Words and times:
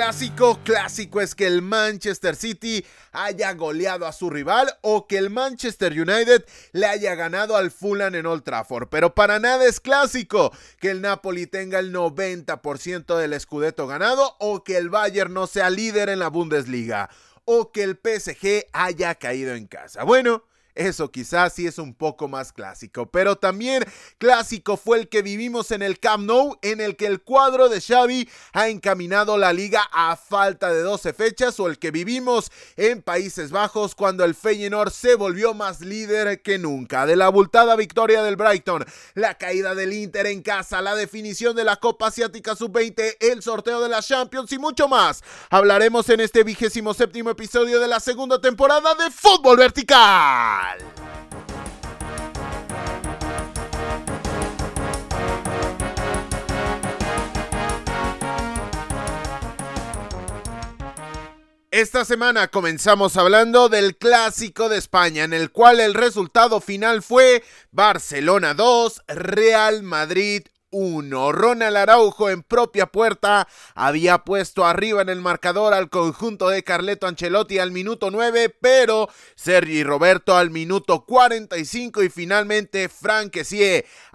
Clásico, 0.00 0.58
clásico 0.64 1.20
es 1.20 1.34
que 1.34 1.46
el 1.46 1.60
Manchester 1.60 2.34
City 2.34 2.82
haya 3.12 3.52
goleado 3.52 4.06
a 4.06 4.12
su 4.12 4.30
rival 4.30 4.66
o 4.80 5.06
que 5.06 5.18
el 5.18 5.28
Manchester 5.28 5.92
United 5.92 6.42
le 6.72 6.86
haya 6.86 7.14
ganado 7.14 7.54
al 7.54 7.70
Fulham 7.70 8.14
en 8.14 8.24
Old 8.24 8.42
Trafford. 8.42 8.88
Pero 8.88 9.14
para 9.14 9.38
nada 9.40 9.66
es 9.66 9.78
clásico 9.78 10.52
que 10.78 10.90
el 10.90 11.02
Napoli 11.02 11.46
tenga 11.46 11.78
el 11.78 11.92
90% 11.92 13.14
del 13.14 13.34
escudeto 13.34 13.86
ganado 13.86 14.36
o 14.40 14.64
que 14.64 14.78
el 14.78 14.88
Bayern 14.88 15.34
no 15.34 15.46
sea 15.46 15.68
líder 15.68 16.08
en 16.08 16.20
la 16.20 16.28
Bundesliga 16.28 17.10
o 17.44 17.70
que 17.70 17.82
el 17.82 18.00
PSG 18.02 18.68
haya 18.72 19.14
caído 19.16 19.54
en 19.54 19.66
casa. 19.66 20.04
Bueno, 20.04 20.44
eso 20.80 21.10
quizás 21.10 21.52
sí 21.52 21.66
es 21.66 21.78
un 21.78 21.94
poco 21.94 22.26
más 22.26 22.52
clásico, 22.52 23.06
pero 23.06 23.36
también 23.36 23.84
clásico 24.18 24.76
fue 24.76 24.98
el 24.98 25.08
que 25.08 25.22
vivimos 25.22 25.70
en 25.70 25.82
el 25.82 26.00
Camp 26.00 26.24
Nou, 26.24 26.58
en 26.62 26.80
el 26.80 26.96
que 26.96 27.06
el 27.06 27.20
cuadro 27.20 27.68
de 27.68 27.80
Xavi 27.80 28.28
ha 28.52 28.68
encaminado 28.68 29.36
la 29.36 29.52
liga 29.52 29.82
a 29.92 30.16
falta 30.16 30.72
de 30.72 30.80
12 30.80 31.12
fechas, 31.12 31.60
o 31.60 31.68
el 31.68 31.78
que 31.78 31.90
vivimos 31.90 32.50
en 32.76 33.02
Países 33.02 33.50
Bajos 33.50 33.94
cuando 33.94 34.24
el 34.24 34.34
Feyenoord 34.34 34.90
se 34.90 35.16
volvió 35.16 35.52
más 35.52 35.80
líder 35.80 36.40
que 36.42 36.58
nunca. 36.58 37.04
De 37.04 37.16
la 37.16 37.26
abultada 37.26 37.76
victoria 37.76 38.22
del 38.22 38.36
Brighton, 38.36 38.84
la 39.14 39.34
caída 39.34 39.74
del 39.74 39.92
Inter 39.92 40.26
en 40.26 40.42
casa, 40.42 40.80
la 40.80 40.94
definición 40.94 41.54
de 41.54 41.64
la 41.64 41.76
Copa 41.76 42.08
Asiática 42.08 42.56
Sub-20, 42.56 43.16
el 43.20 43.42
sorteo 43.42 43.82
de 43.82 43.88
la 43.88 44.02
Champions 44.02 44.50
y 44.52 44.58
mucho 44.58 44.88
más. 44.88 45.22
Hablaremos 45.50 46.08
en 46.08 46.20
este 46.20 46.42
vigésimo 46.42 46.94
séptimo 46.94 47.30
episodio 47.30 47.80
de 47.80 47.88
la 47.88 48.00
segunda 48.00 48.40
temporada 48.40 48.94
de 48.94 49.10
Fútbol 49.10 49.58
Vertical. 49.58 50.69
Esta 61.72 62.04
semana 62.04 62.48
comenzamos 62.48 63.16
hablando 63.16 63.68
del 63.68 63.96
clásico 63.96 64.68
de 64.68 64.76
España, 64.76 65.24
en 65.24 65.32
el 65.32 65.50
cual 65.50 65.80
el 65.80 65.94
resultado 65.94 66.60
final 66.60 67.00
fue 67.00 67.42
Barcelona 67.70 68.54
2, 68.54 69.02
Real 69.06 69.82
Madrid 69.82 70.42
1. 70.70 71.32
Ronald 71.32 71.76
Araujo 71.76 72.30
en 72.30 72.42
propia 72.42 72.86
puerta 72.86 73.48
había 73.74 74.18
puesto 74.18 74.64
arriba 74.64 75.02
en 75.02 75.08
el 75.08 75.20
marcador 75.20 75.74
al 75.74 75.90
conjunto 75.90 76.48
de 76.48 76.62
Carleto 76.62 77.06
Ancelotti 77.06 77.58
al 77.58 77.72
minuto 77.72 78.10
9, 78.10 78.56
pero 78.60 79.08
Sergi 79.34 79.82
Roberto 79.82 80.36
al 80.36 80.50
minuto 80.50 81.04
45 81.04 82.02
y 82.02 82.08
finalmente 82.08 82.88
Frank 82.88 83.36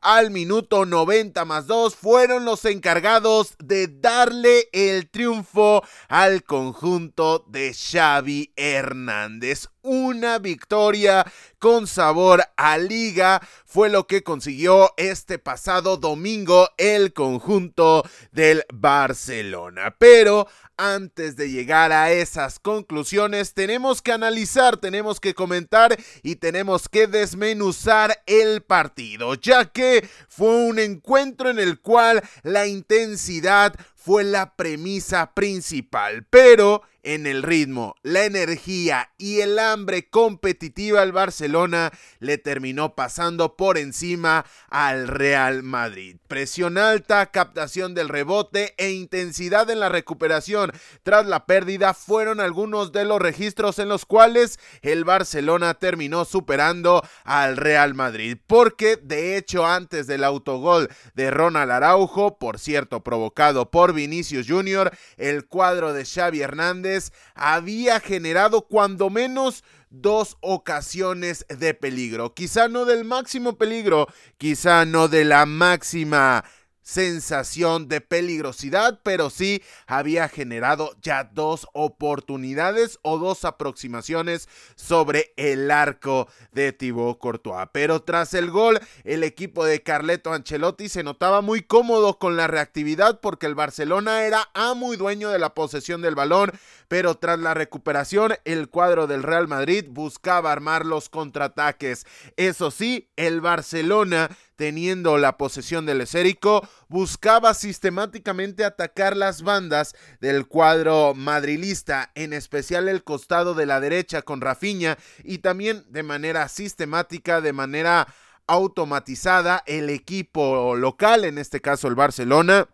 al 0.02 0.32
minuto 0.32 0.86
90 0.86 1.46
más 1.46 1.68
2 1.68 1.96
fueron 1.96 2.46
los 2.46 2.66
encargados 2.66 3.56
de 3.60 3.88
darle 3.88 4.70
el 4.72 5.10
triunfo 5.10 5.84
al 6.08 6.44
conjunto 6.44 7.44
de 7.48 7.74
Xavi 7.74 8.54
Hernández 8.56 9.70
una 9.86 10.40
victoria 10.40 11.26
con 11.60 11.88
sabor 11.88 12.44
a 12.58 12.78
liga 12.78 13.42
fue 13.66 13.90
lo 13.90 14.08
que 14.08 14.24
consiguió 14.24 14.94
este 14.98 15.40
pasado 15.40 15.98
domingo 15.98 16.70
el 16.78 17.14
conjunto 17.14 18.04
del 18.32 18.64
Barcelona. 18.74 19.96
Pero 19.98 20.48
antes 20.78 21.36
de 21.38 21.50
llegar 21.50 21.92
a 21.92 22.12
esas 22.12 22.60
conclusiones 22.60 23.54
tenemos 23.54 24.02
que 24.02 24.12
analizar, 24.12 24.78
tenemos 24.78 25.20
que 25.20 25.34
comentar 25.34 25.96
y 26.24 26.36
tenemos 26.36 26.90
que 26.90 27.08
desmenuzar 27.08 28.22
el 28.26 28.62
partido, 28.62 29.36
ya 29.36 29.66
que 29.66 30.08
fue 30.28 30.50
un 30.50 30.80
encuentro 30.80 31.50
en 31.50 31.60
el 31.60 31.80
cual 31.80 32.24
la 32.44 32.68
intensidad 32.68 33.76
fue 33.96 34.24
la 34.24 34.56
premisa 34.56 35.34
principal, 35.34 36.26
pero 36.30 36.82
en 37.06 37.28
el 37.28 37.44
ritmo, 37.44 37.96
la 38.02 38.26
energía 38.26 39.12
y 39.20 39.42
el 39.42 39.60
hambre 39.60 40.10
competitiva 40.10 41.04
al 41.04 41.12
Barcelona 41.12 41.92
le 42.20 42.40
terminó 42.40 42.96
pasando 42.96 43.56
por 43.56 43.78
encima 43.78 44.46
al 44.70 45.08
Real 45.08 45.62
Madrid. 45.62 46.18
Presión 46.28 46.80
alta, 46.80 47.28
captación 47.28 47.94
del 47.94 48.10
rebote 48.10 48.74
e 48.78 48.90
intensidad 48.90 49.70
en 49.70 49.80
la 49.80 49.90
recuperación 49.90 50.72
tras 51.04 51.28
la 51.28 51.46
pérdida 51.46 51.94
fueron 51.94 52.40
algunos 52.40 52.92
de 52.92 53.06
los 53.06 53.22
registros 53.22 53.78
en 53.78 53.88
los 53.88 54.06
cuales 54.06 54.60
el 54.82 55.06
Barcelona 55.06 55.76
terminó 55.76 56.26
superando 56.26 57.04
al 57.24 57.56
Real 57.56 57.94
Madrid, 57.94 58.38
porque 58.48 58.98
de 58.98 59.38
hecho 59.38 59.68
antes 59.68 60.08
del 60.08 60.24
autogol 60.24 60.90
de 61.14 61.30
Ronald 61.30 61.72
Araujo, 61.72 62.40
por 62.40 62.58
cierto 62.58 63.04
provocado 63.04 63.70
por 63.70 63.94
Vinicius 63.94 64.48
Jr., 64.50 64.92
el 65.18 65.46
cuadro 65.46 65.94
de 65.94 66.04
Xavi 66.04 66.42
Hernández 66.42 66.95
había 67.34 68.00
generado 68.00 68.68
cuando 68.68 69.10
menos 69.10 69.64
dos 69.90 70.38
ocasiones 70.42 71.46
de 71.48 71.74
peligro. 71.74 72.34
Quizá 72.34 72.68
no 72.68 72.86
del 72.86 73.06
máximo 73.06 73.58
peligro, 73.58 74.08
quizá 74.38 74.86
no 74.86 75.08
de 75.08 75.26
la 75.26 75.46
máxima 75.46 76.44
sensación 76.86 77.88
de 77.88 78.00
peligrosidad, 78.00 79.00
pero 79.02 79.32
sí 79.32 79.64
había 79.88 80.30
generado 80.30 80.96
ya 81.02 81.24
dos 81.24 81.68
oportunidades 81.74 83.00
o 83.02 83.18
dos 83.18 83.44
aproximaciones 83.44 84.48
sobre 84.76 85.34
el 85.36 85.72
arco 85.72 86.30
de 86.52 86.74
Thibaut 86.74 87.18
Courtois. 87.18 87.68
Pero 87.74 88.04
tras 88.04 88.36
el 88.36 88.52
gol, 88.52 88.80
el 89.04 89.24
equipo 89.24 89.66
de 89.66 89.82
Carleto 89.82 90.32
Ancelotti 90.32 90.88
se 90.88 91.04
notaba 91.04 91.42
muy 91.42 91.64
cómodo 91.64 92.20
con 92.20 92.38
la 92.38 92.46
reactividad 92.46 93.20
porque 93.20 93.48
el 93.48 93.56
Barcelona 93.56 94.24
era 94.24 94.48
amo 94.54 94.94
y 94.94 94.98
dueño 94.98 95.32
de 95.32 95.40
la 95.40 95.56
posesión 95.56 96.04
del 96.04 96.14
balón, 96.14 96.52
pero 96.88 97.16
tras 97.16 97.40
la 97.40 97.56
recuperación, 97.56 98.36
el 98.46 98.70
cuadro 98.70 99.08
del 99.08 99.24
Real 99.24 99.48
Madrid 99.48 99.86
buscaba 99.90 100.52
armar 100.52 100.86
los 100.86 101.10
contraataques. 101.10 102.06
Eso 102.38 102.70
sí, 102.70 103.10
el 103.16 103.42
Barcelona 103.42 104.30
teniendo 104.56 105.18
la 105.18 105.38
posesión 105.38 105.86
del 105.86 106.02
esérico, 106.02 106.68
buscaba 106.88 107.54
sistemáticamente 107.54 108.64
atacar 108.64 109.18
las 109.18 109.42
bandas 109.42 109.96
del 110.22 110.48
cuadro 110.48 111.14
madrilista, 111.14 112.12
en 112.16 112.34
especial 112.34 112.88
el 112.88 113.04
costado 113.04 113.54
de 113.54 113.66
la 113.66 113.80
derecha 113.80 114.22
con 114.22 114.42
Rafinha 114.42 114.98
y 115.24 115.40
también 115.40 115.86
de 115.90 116.04
manera 116.04 116.48
sistemática, 116.48 117.42
de 117.42 117.54
manera 117.54 118.08
automatizada, 118.48 119.64
el 119.66 119.90
equipo 119.90 120.76
local, 120.76 121.26
en 121.26 121.38
este 121.38 121.62
caso 121.62 121.88
el 121.88 121.96
Barcelona, 121.96 122.70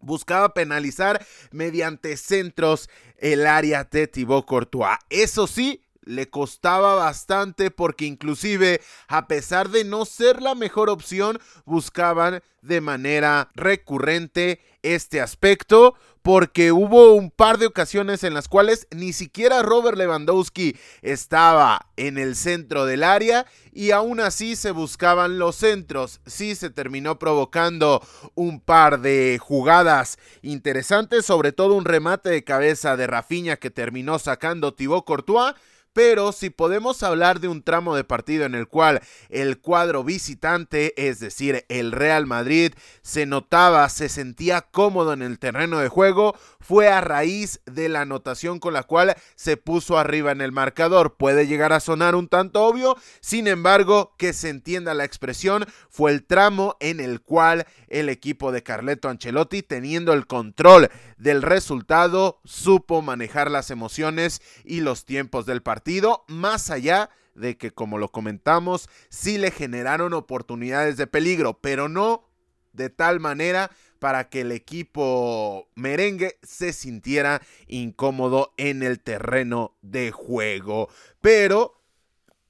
buscaba 0.00 0.52
penalizar 0.52 1.24
mediante 1.50 2.16
centros 2.16 2.90
el 3.16 3.46
área 3.46 3.84
de 3.84 4.06
Thibaut 4.06 4.44
Courtois. 4.44 4.98
Eso 5.08 5.46
sí, 5.46 5.82
le 6.04 6.28
costaba 6.28 6.94
bastante 6.94 7.70
porque 7.70 8.06
inclusive 8.06 8.80
a 9.08 9.26
pesar 9.28 9.70
de 9.70 9.84
no 9.84 10.04
ser 10.04 10.42
la 10.42 10.54
mejor 10.54 10.90
opción 10.90 11.38
buscaban 11.64 12.42
de 12.60 12.80
manera 12.80 13.50
recurrente 13.54 14.60
este 14.82 15.20
aspecto 15.20 15.94
porque 16.22 16.70
hubo 16.70 17.14
un 17.14 17.30
par 17.30 17.58
de 17.58 17.66
ocasiones 17.66 18.22
en 18.22 18.32
las 18.32 18.48
cuales 18.48 18.86
ni 18.92 19.12
siquiera 19.12 19.62
Robert 19.62 19.98
Lewandowski 19.98 20.76
estaba 21.02 21.88
en 21.96 22.16
el 22.16 22.36
centro 22.36 22.86
del 22.86 23.02
área 23.02 23.44
y 23.72 23.90
aún 23.90 24.20
así 24.20 24.54
se 24.54 24.70
buscaban 24.70 25.40
los 25.40 25.56
centros. 25.56 26.20
Sí 26.24 26.54
se 26.54 26.70
terminó 26.70 27.18
provocando 27.18 28.06
un 28.34 28.60
par 28.60 29.00
de 29.00 29.38
jugadas 29.40 30.16
interesantes, 30.42 31.26
sobre 31.26 31.50
todo 31.50 31.74
un 31.74 31.84
remate 31.84 32.30
de 32.30 32.44
cabeza 32.44 32.96
de 32.96 33.08
Rafinha 33.08 33.56
que 33.56 33.70
terminó 33.70 34.20
sacando 34.20 34.74
Thibaut 34.74 35.04
Courtois 35.04 35.54
pero 35.92 36.32
si 36.32 36.50
podemos 36.50 37.02
hablar 37.02 37.40
de 37.40 37.48
un 37.48 37.62
tramo 37.62 37.94
de 37.94 38.04
partido 38.04 38.44
en 38.44 38.54
el 38.54 38.66
cual 38.66 39.00
el 39.28 39.58
cuadro 39.60 40.04
visitante, 40.04 40.94
es 40.96 41.20
decir, 41.20 41.64
el 41.68 41.92
Real 41.92 42.26
Madrid, 42.26 42.72
se 43.02 43.26
notaba, 43.26 43.88
se 43.88 44.08
sentía 44.08 44.62
cómodo 44.62 45.12
en 45.12 45.22
el 45.22 45.38
terreno 45.38 45.78
de 45.78 45.88
juego, 45.88 46.34
fue 46.60 46.88
a 46.88 47.00
raíz 47.00 47.60
de 47.66 47.88
la 47.88 48.02
anotación 48.02 48.58
con 48.58 48.72
la 48.72 48.84
cual 48.84 49.16
se 49.34 49.56
puso 49.56 49.98
arriba 49.98 50.32
en 50.32 50.40
el 50.40 50.52
marcador. 50.52 51.16
Puede 51.16 51.46
llegar 51.46 51.72
a 51.72 51.80
sonar 51.80 52.14
un 52.14 52.28
tanto 52.28 52.64
obvio, 52.64 52.96
sin 53.20 53.46
embargo, 53.46 54.14
que 54.16 54.32
se 54.32 54.48
entienda 54.48 54.94
la 54.94 55.04
expresión, 55.04 55.66
fue 55.90 56.12
el 56.12 56.24
tramo 56.24 56.76
en 56.80 57.00
el 57.00 57.20
cual 57.20 57.66
el 57.88 58.08
equipo 58.08 58.52
de 58.52 58.62
Carleto 58.62 59.08
Ancelotti, 59.08 59.62
teniendo 59.62 60.12
el 60.12 60.26
control 60.26 60.88
del 61.18 61.42
resultado, 61.42 62.40
supo 62.44 63.02
manejar 63.02 63.50
las 63.50 63.70
emociones 63.70 64.40
y 64.64 64.80
los 64.80 65.04
tiempos 65.04 65.44
del 65.44 65.62
partido 65.62 65.81
más 66.28 66.70
allá 66.70 67.10
de 67.34 67.56
que, 67.56 67.70
como 67.70 67.98
lo 67.98 68.10
comentamos, 68.10 68.88
sí 69.08 69.38
le 69.38 69.50
generaron 69.50 70.12
oportunidades 70.12 70.96
de 70.96 71.06
peligro, 71.06 71.60
pero 71.60 71.88
no 71.88 72.28
de 72.72 72.90
tal 72.90 73.20
manera 73.20 73.70
para 73.98 74.28
que 74.28 74.40
el 74.40 74.52
equipo 74.52 75.68
merengue 75.74 76.38
se 76.42 76.72
sintiera 76.72 77.40
incómodo 77.68 78.52
en 78.56 78.82
el 78.82 79.00
terreno 79.00 79.76
de 79.82 80.10
juego. 80.10 80.88
Pero 81.20 81.80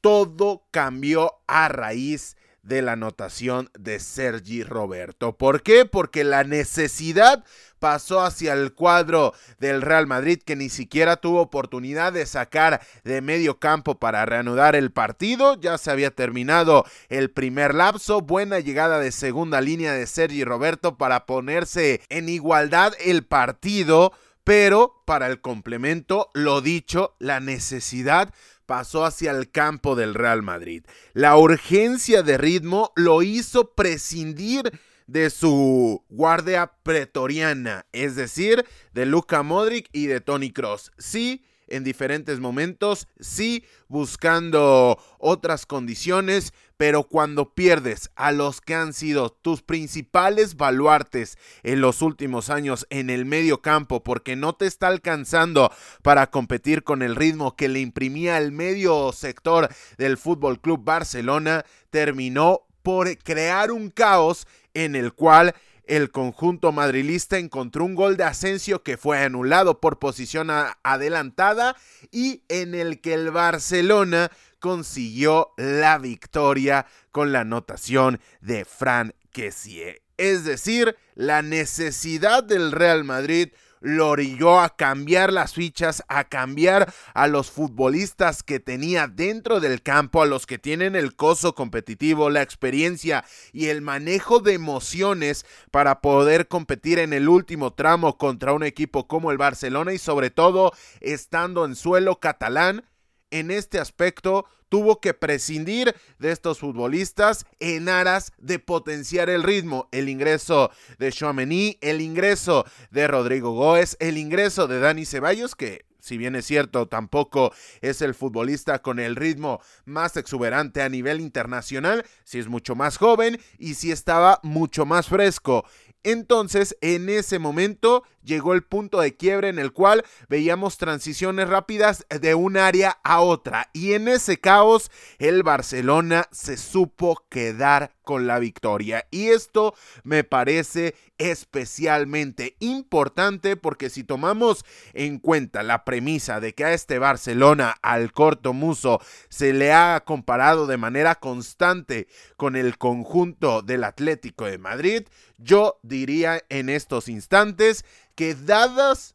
todo 0.00 0.67
cambió 0.70 1.35
a 1.46 1.69
raíz 1.69 2.37
de 2.62 2.82
la 2.82 2.93
anotación 2.93 3.70
de 3.79 3.99
Sergi 3.99 4.62
Roberto. 4.62 5.37
¿Por 5.37 5.62
qué? 5.62 5.85
Porque 5.85 6.25
la 6.25 6.44
necesidad 6.44 7.44
pasó 7.79 8.23
hacia 8.23 8.53
el 8.53 8.75
cuadro 8.75 9.35
del 9.59 9.82
Real 9.82 10.06
Madrid 10.06 10.41
que 10.44 10.55
ni 10.55 10.69
siquiera 10.69 11.17
tuvo 11.17 11.41
oportunidad 11.41 12.12
de 12.12 12.26
sacar 12.26 12.81
de 13.03 13.20
medio 13.20 13.59
campo 13.59 13.99
para 13.99 14.25
reanudar 14.25 14.76
el 14.76 14.93
partido. 14.93 15.61
Ya 15.61 15.76
se 15.79 15.91
había 15.91 16.12
terminado 16.12 16.85
el 17.09 17.31
primer 17.32 17.75
lapso. 17.75 18.20
Buena 18.20 18.61
llegada 18.61 19.00
de 19.00 19.11
segunda 19.11 19.61
línea 19.61 19.93
de 19.93 20.06
Sergi 20.06 20.44
Roberto 20.44 20.97
para 20.97 21.26
ponerse 21.26 22.00
en 22.09 22.29
igualdad 22.29 22.93
el 23.00 23.25
partido. 23.25 24.12
Pero 24.44 25.03
para 25.05 25.29
el 25.29 25.41
complemento, 25.41 26.31
lo 26.35 26.61
dicho, 26.61 27.14
la 27.19 27.38
necesidad 27.38 28.32
pasó 28.67 29.05
hacia 29.05 29.31
el 29.31 29.50
campo 29.50 29.97
del 29.97 30.14
Real 30.14 30.43
Madrid. 30.43 30.85
La 31.12 31.37
urgencia 31.37 32.23
de 32.23 32.38
ritmo 32.38 32.93
lo 32.97 33.23
hizo 33.23 33.75
prescindir 33.75 34.73
de 35.06 35.31
su 35.31 36.05
guardia 36.09 36.73
pretoriana, 36.82 37.87
es 37.93 38.17
decir, 38.17 38.64
de 38.93 39.06
Luka 39.06 39.43
Modric 39.43 39.88
y 39.93 40.06
de 40.06 40.20
Tony 40.20 40.53
Cross. 40.53 40.93
Sí, 40.99 41.44
en 41.73 41.85
diferentes 41.85 42.39
momentos, 42.39 43.09
sí, 43.19 43.65
buscando 43.89 44.99
otras 45.19 45.67
condiciones, 45.67 46.53
pero 46.77 47.05
cuando 47.05 47.55
pierdes 47.55 48.11
a 48.15 48.33
los 48.33 48.61
que 48.61 48.75
han 48.75 48.93
sido 48.93 49.31
tus 49.31 49.63
principales 49.63 50.57
baluartes 50.57 51.39
en 51.63 51.81
los 51.81 52.03
últimos 52.03 52.51
años 52.51 52.87
en 52.91 53.09
el 53.09 53.25
medio 53.25 53.63
campo, 53.63 54.03
porque 54.03 54.37
no 54.37 54.55
te 54.55 54.67
está 54.67 54.89
alcanzando 54.89 55.73
para 56.03 56.31
competir 56.31 56.83
con 56.83 57.03
el 57.03 57.17
ritmo 57.17 57.57
que 57.57 57.69
le 57.69 57.81
imprimía 57.81 58.39
el 58.39 58.53
medio 58.53 59.13
sector 59.13 59.69
del 59.97 60.17
Fútbol 60.17 60.61
Club 60.61 60.85
Barcelona, 60.85 61.65
terminó 61.91 62.67
por 62.83 63.17
crear 63.19 63.71
un 63.71 63.91
caos 63.91 64.47
en 64.75 64.97
el 64.97 65.13
cual 65.13 65.55
el 65.97 66.11
conjunto 66.11 66.73
madrilista 66.73 67.37
encontró 67.37 67.85
un 67.85 67.94
gol 67.94 68.17
de 68.17 68.25
Asensio 68.25 68.83
que 68.83 68.97
fue 68.97 69.19
anulado 69.19 69.79
por 69.79 69.99
posición 69.99 70.49
adelantada 70.83 71.77
y 72.11 72.44
en 72.49 72.75
el 72.75 73.03
que 73.03 73.12
el 73.12 73.31
Barcelona 73.31 74.31
consiguió 74.59 75.53
la 75.59 75.99
victoria 75.99 76.87
con 77.11 77.31
la 77.31 77.41
anotación 77.41 78.21
de 78.41 78.65
Fran 78.65 79.15
Kessie. 79.33 80.00
Es 80.17 80.44
decir, 80.44 80.97
la 81.15 81.43
necesidad 81.43 82.43
del 82.43 82.73
Real 82.73 83.05
Madrid 83.05 83.50
lo 83.82 84.11
orilló 84.11 84.61
a 84.61 84.76
cambiar 84.76 85.32
las 85.32 85.55
fichas, 85.55 86.02
a 86.08 86.25
cambiar 86.25 86.93
a 87.14 87.26
los 87.26 87.50
futbolistas 87.50 88.43
que 88.43 88.61
tenía 88.61 89.08
dentro 89.08 89.61
del 89.61 89.82
campo, 89.82 90.23
a 90.23 90.26
los 90.26 90.46
que 90.46 90.58
tienen 90.58 90.96
el 90.96 91.14
coso 91.17 91.55
competitivo, 91.55 92.31
la 92.31 92.43
experiencia 92.43 93.25
y 93.52 93.67
el 93.67 93.82
manejo 93.82 94.40
de 94.40 94.55
emociones 94.55 95.44
para 95.70 96.00
poder 96.00 96.49
competir 96.49 96.99
en 96.99 97.12
el 97.12 97.29
último 97.29 97.73
tramo 97.73 98.17
contra 98.17 98.52
un 98.52 98.62
equipo 98.62 99.08
como 99.08 99.31
el 99.31 99.38
Barcelona 99.38 99.93
y 99.93 99.99
sobre 99.99 100.31
todo 100.31 100.73
estando 101.00 101.64
en 101.64 101.75
suelo 101.75 102.20
catalán. 102.20 102.85
En 103.32 103.50
este 103.50 103.81
aspecto 103.81 104.44
tuvo 104.69 105.00
que 105.00 105.14
prescindir 105.14 105.94
de 106.19 106.32
estos 106.32 106.58
futbolistas 106.58 107.46
en 107.61 107.88
aras 107.88 108.31
de 108.37 108.58
potenciar 108.58 109.31
el 109.31 109.43
ritmo. 109.43 109.88
El 109.90 110.11
ingreso 110.11 110.70
de 110.99 111.11
Chouameni, 111.11 111.79
el 111.81 112.02
ingreso 112.02 112.67
de 112.90 113.08
Rodrigo 113.08 113.52
Góez, 113.52 113.96
el 114.00 114.19
ingreso 114.19 114.69
de 114.69 114.81
Dani 114.81 115.06
Ceballos, 115.06 115.55
que 115.55 115.87
si 115.99 116.19
bien 116.19 116.37
es 116.37 116.44
cierto, 116.44 116.88
tampoco 116.88 117.55
es 117.81 118.02
el 118.02 118.12
futbolista 118.12 118.82
con 118.82 118.99
el 118.99 119.17
ritmo 119.17 119.61
más 119.87 120.17
exuberante 120.19 120.82
a 120.82 120.90
nivel 120.90 121.20
internacional, 121.20 122.05
si 122.25 122.38
es 122.38 122.49
mucho 122.49 122.75
más 122.75 122.99
joven 122.99 123.40
y 123.56 123.75
si 123.75 123.93
estaba 123.93 124.40
mucho 124.43 124.85
más 124.85 125.08
fresco. 125.08 125.64
Entonces, 126.02 126.76
en 126.81 127.08
ese 127.08 127.38
momento 127.38 128.02
llegó 128.25 128.55
el 128.55 128.63
punto 128.63 129.01
de 129.01 129.17
quiebre 129.17 129.49
en 129.49 129.59
el 129.59 129.73
cual 129.73 130.05
veíamos 130.29 130.79
transiciones 130.79 131.49
rápidas 131.49 132.07
de 132.09 132.35
un 132.35 132.57
área 132.57 132.99
a 133.03 133.21
otra. 133.21 133.71
Y 133.73 133.93
en 133.93 134.09
ese 134.09 134.39
caos, 134.39 134.91
el 135.19 135.43
Barcelona 135.43 136.27
se 136.31 136.57
supo 136.57 137.25
quedar 137.29 137.93
con 138.03 138.27
la 138.27 138.39
victoria. 138.39 139.07
Y 139.11 139.29
esto 139.29 139.75
me 140.03 140.25
parece 140.25 140.95
especialmente 141.19 142.57
importante 142.59 143.57
porque 143.57 143.91
si 143.91 144.03
tomamos 144.03 144.65
en 144.93 145.19
cuenta 145.19 145.63
la 145.63 145.85
premisa 145.85 146.41
de 146.41 146.53
que 146.53 146.65
a 146.65 146.73
este 146.73 146.99
Barcelona, 146.99 147.77
al 147.83 148.13
corto 148.13 148.53
muso, 148.53 149.01
se 149.29 149.53
le 149.53 149.73
ha 149.73 150.03
comparado 150.05 150.67
de 150.67 150.77
manera 150.77 151.15
constante 151.15 152.09
con 152.37 152.57
el 152.57 152.77
conjunto 152.77 153.63
del 153.63 153.85
Atlético 153.85 154.47
de 154.47 154.59
Madrid, 154.59 155.05
yo 155.39 155.79
diría 155.83 156.43
en 156.49 156.69
estos 156.69 157.09
instantes 157.09 157.85
que 158.14 158.35
dadas 158.35 159.14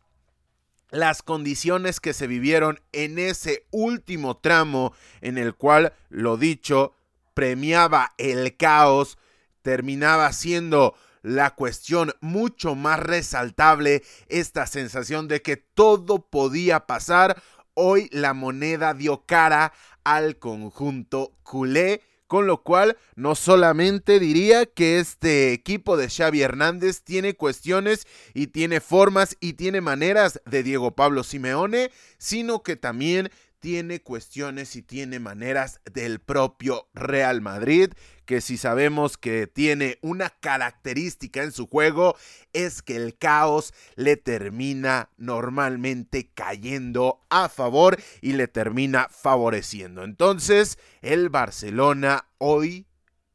las 0.89 1.21
condiciones 1.21 1.99
que 1.99 2.13
se 2.13 2.27
vivieron 2.27 2.79
en 2.91 3.19
ese 3.19 3.65
último 3.71 4.37
tramo 4.37 4.93
en 5.21 5.37
el 5.37 5.55
cual, 5.55 5.93
lo 6.09 6.37
dicho, 6.37 6.93
premiaba 7.33 8.13
el 8.17 8.55
caos, 8.55 9.17
terminaba 9.61 10.31
siendo 10.31 10.95
la 11.21 11.55
cuestión 11.55 12.13
mucho 12.21 12.75
más 12.75 12.99
resaltable, 12.99 14.03
esta 14.29 14.65
sensación 14.65 15.27
de 15.27 15.41
que 15.41 15.57
todo 15.57 16.19
podía 16.29 16.85
pasar, 16.85 17.41
hoy 17.73 18.09
la 18.11 18.33
moneda 18.33 18.93
dio 18.93 19.25
cara 19.25 19.73
al 20.03 20.37
conjunto 20.37 21.33
culé 21.43 22.01
con 22.27 22.45
lo 22.45 22.61
cual, 22.61 22.97
no 23.15 23.35
solamente 23.35 24.19
diría 24.19 24.65
que 24.65 24.99
este 24.99 25.53
equipo 25.53 25.97
de 25.97 26.09
Xavi 26.09 26.41
Hernández 26.41 27.01
tiene 27.01 27.33
cuestiones 27.35 28.05
y 28.33 28.47
tiene 28.47 28.81
formas 28.81 29.37
y 29.39 29.53
tiene 29.53 29.81
maneras 29.81 30.41
de 30.45 30.63
Diego 30.63 30.91
Pablo 30.91 31.23
Simeone, 31.23 31.91
sino 32.17 32.63
que 32.63 32.75
también 32.75 33.31
tiene 33.59 34.01
cuestiones 34.01 34.75
y 34.75 34.81
tiene 34.81 35.19
maneras 35.19 35.81
del 35.91 36.19
propio 36.19 36.87
Real 36.93 37.41
Madrid, 37.41 37.91
que 38.27 38.41
si 38.41 38.57
sabemos 38.57 39.17
que 39.17 39.47
tiene 39.47 39.97
una 40.01 40.29
característica 40.29 41.41
en 41.41 41.51
su 41.51 41.65
juego, 41.65 42.15
es 42.53 42.83
que 42.83 42.97
el 42.97 43.17
caos 43.17 43.73
le 43.95 44.17
termina 44.17 45.09
normalmente 45.17 46.29
cayendo 46.35 47.25
a 47.29 47.49
favor 47.49 47.97
y 48.21 48.33
le 48.33 48.47
termina 48.47 49.07
favoreciendo. 49.09 50.03
Entonces, 50.03 50.77
el 51.01 51.29
Barcelona 51.29 52.27
hoy 52.37 52.85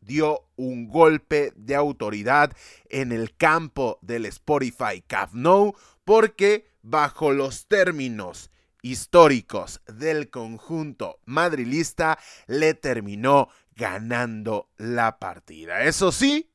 dio 0.00 0.48
un 0.56 0.88
golpe 0.88 1.52
de 1.56 1.74
autoridad 1.74 2.52
en 2.88 3.12
el 3.12 3.34
campo 3.36 3.98
del 4.02 4.26
Spotify 4.26 5.02
Camp 5.06 5.32
Nou 5.32 5.74
porque 6.04 6.66
bajo 6.82 7.32
los 7.32 7.66
términos 7.66 8.50
históricos 8.82 9.80
del 9.86 10.28
conjunto 10.28 11.20
madrilista 11.24 12.18
le 12.48 12.74
terminó 12.74 13.48
ganando 13.76 14.68
la 14.76 15.18
partida. 15.18 15.82
Eso 15.82 16.12
sí, 16.12 16.50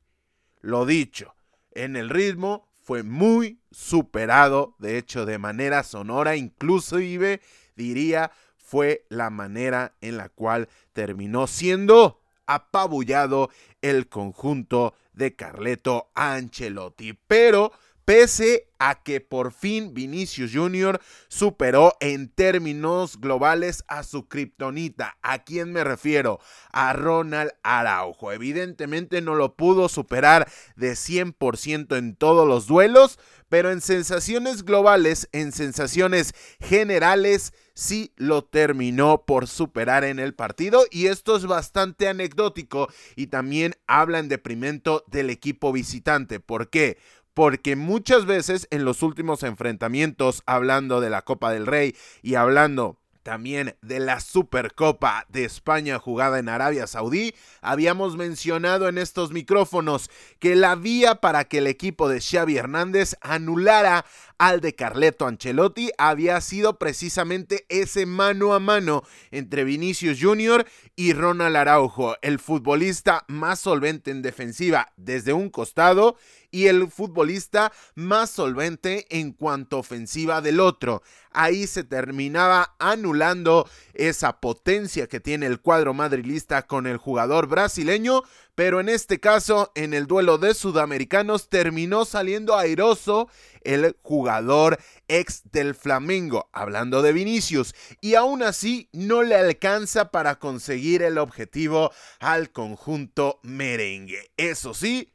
lo 0.60 0.86
dicho, 0.86 1.34
en 1.72 1.96
el 1.96 2.10
ritmo 2.10 2.68
fue 2.82 3.02
muy 3.02 3.60
superado, 3.70 4.74
de 4.78 4.98
hecho 4.98 5.26
de 5.26 5.38
manera 5.38 5.82
sonora, 5.82 6.36
inclusive 6.36 7.40
diría 7.76 8.32
fue 8.56 9.06
la 9.08 9.30
manera 9.30 9.94
en 10.02 10.18
la 10.18 10.28
cual 10.28 10.68
terminó 10.92 11.46
siendo 11.46 12.20
apabullado 12.46 13.50
el 13.80 14.08
conjunto 14.08 14.94
de 15.12 15.34
Carleto 15.34 16.10
Ancelotti. 16.14 17.18
Pero 17.26 17.72
pese 18.08 18.70
a 18.78 19.02
que 19.02 19.20
por 19.20 19.52
fin 19.52 19.92
Vinicius 19.92 20.52
Jr. 20.54 20.98
superó 21.28 21.92
en 22.00 22.30
términos 22.30 23.20
globales 23.20 23.84
a 23.86 24.02
su 24.02 24.28
kriptonita. 24.28 25.18
¿A 25.20 25.44
quién 25.44 25.72
me 25.72 25.84
refiero? 25.84 26.40
A 26.72 26.94
Ronald 26.94 27.50
Araujo. 27.62 28.32
Evidentemente 28.32 29.20
no 29.20 29.34
lo 29.34 29.56
pudo 29.56 29.90
superar 29.90 30.50
de 30.76 30.92
100% 30.92 31.98
en 31.98 32.16
todos 32.16 32.48
los 32.48 32.66
duelos, 32.66 33.18
pero 33.50 33.70
en 33.70 33.82
sensaciones 33.82 34.64
globales, 34.64 35.28
en 35.32 35.52
sensaciones 35.52 36.34
generales, 36.60 37.52
sí 37.74 38.12
lo 38.16 38.44
terminó 38.44 39.24
por 39.24 39.46
superar 39.46 40.02
en 40.02 40.18
el 40.18 40.34
partido 40.34 40.84
y 40.90 41.06
esto 41.06 41.36
es 41.36 41.46
bastante 41.46 42.08
anecdótico 42.08 42.88
y 43.14 43.28
también 43.28 43.76
habla 43.86 44.18
en 44.18 44.28
deprimento 44.28 45.04
del 45.06 45.30
equipo 45.30 45.72
visitante. 45.72 46.40
¿Por 46.40 46.70
qué? 46.70 46.98
Porque 47.34 47.76
muchas 47.76 48.26
veces 48.26 48.66
en 48.70 48.84
los 48.84 49.02
últimos 49.02 49.42
enfrentamientos, 49.42 50.42
hablando 50.46 51.00
de 51.00 51.10
la 51.10 51.22
Copa 51.22 51.52
del 51.52 51.66
Rey 51.66 51.94
y 52.22 52.34
hablando 52.34 52.98
también 53.28 53.76
de 53.82 54.00
la 54.00 54.20
Supercopa 54.20 55.26
de 55.28 55.44
España 55.44 55.98
jugada 55.98 56.38
en 56.38 56.48
Arabia 56.48 56.86
Saudí, 56.86 57.34
habíamos 57.60 58.16
mencionado 58.16 58.88
en 58.88 58.96
estos 58.96 59.32
micrófonos 59.32 60.10
que 60.38 60.56
la 60.56 60.76
vía 60.76 61.16
para 61.16 61.44
que 61.44 61.58
el 61.58 61.66
equipo 61.66 62.08
de 62.08 62.22
Xavi 62.22 62.56
Hernández 62.56 63.16
anulara 63.20 64.06
al 64.38 64.60
de 64.60 64.74
Carleto 64.74 65.26
Ancelotti 65.26 65.90
había 65.98 66.40
sido 66.40 66.78
precisamente 66.78 67.66
ese 67.68 68.06
mano 68.06 68.54
a 68.54 68.60
mano 68.60 69.02
entre 69.30 69.64
Vinicius 69.64 70.18
Jr. 70.20 70.64
y 70.96 71.12
Ronald 71.12 71.56
Araujo, 71.56 72.16
el 72.22 72.38
futbolista 72.38 73.24
más 73.28 73.60
solvente 73.60 74.10
en 74.10 74.22
defensiva 74.22 74.92
desde 74.96 75.32
un 75.32 75.50
costado 75.50 76.16
y 76.50 76.66
el 76.66 76.90
futbolista 76.90 77.72
más 77.94 78.30
solvente 78.30 79.06
en 79.10 79.32
cuanto 79.32 79.78
ofensiva 79.78 80.40
del 80.40 80.60
otro. 80.60 81.02
Ahí 81.30 81.66
se 81.66 81.84
terminaba 81.84 82.74
anulando 82.78 83.68
esa 83.92 84.40
potencia 84.40 85.08
que 85.08 85.20
tiene 85.20 85.46
el 85.46 85.60
cuadro 85.60 85.92
madrilista 85.92 86.66
con 86.66 86.86
el 86.86 86.96
jugador 86.96 87.48
brasileño, 87.48 88.22
pero 88.54 88.80
en 88.80 88.88
este 88.88 89.20
caso, 89.20 89.70
en 89.74 89.94
el 89.94 90.06
duelo 90.06 90.38
de 90.38 90.54
sudamericanos, 90.54 91.48
terminó 91.48 92.04
saliendo 92.04 92.56
airoso 92.56 93.28
el 93.68 93.96
jugador 94.02 94.78
ex 95.08 95.42
del 95.52 95.74
Flamengo, 95.74 96.48
hablando 96.52 97.02
de 97.02 97.12
Vinicius, 97.12 97.74
y 98.00 98.14
aún 98.14 98.42
así 98.42 98.88
no 98.92 99.22
le 99.22 99.34
alcanza 99.34 100.10
para 100.10 100.38
conseguir 100.38 101.02
el 101.02 101.18
objetivo 101.18 101.92
al 102.18 102.50
conjunto 102.50 103.40
merengue. 103.42 104.30
Eso 104.36 104.74
sí, 104.74 105.12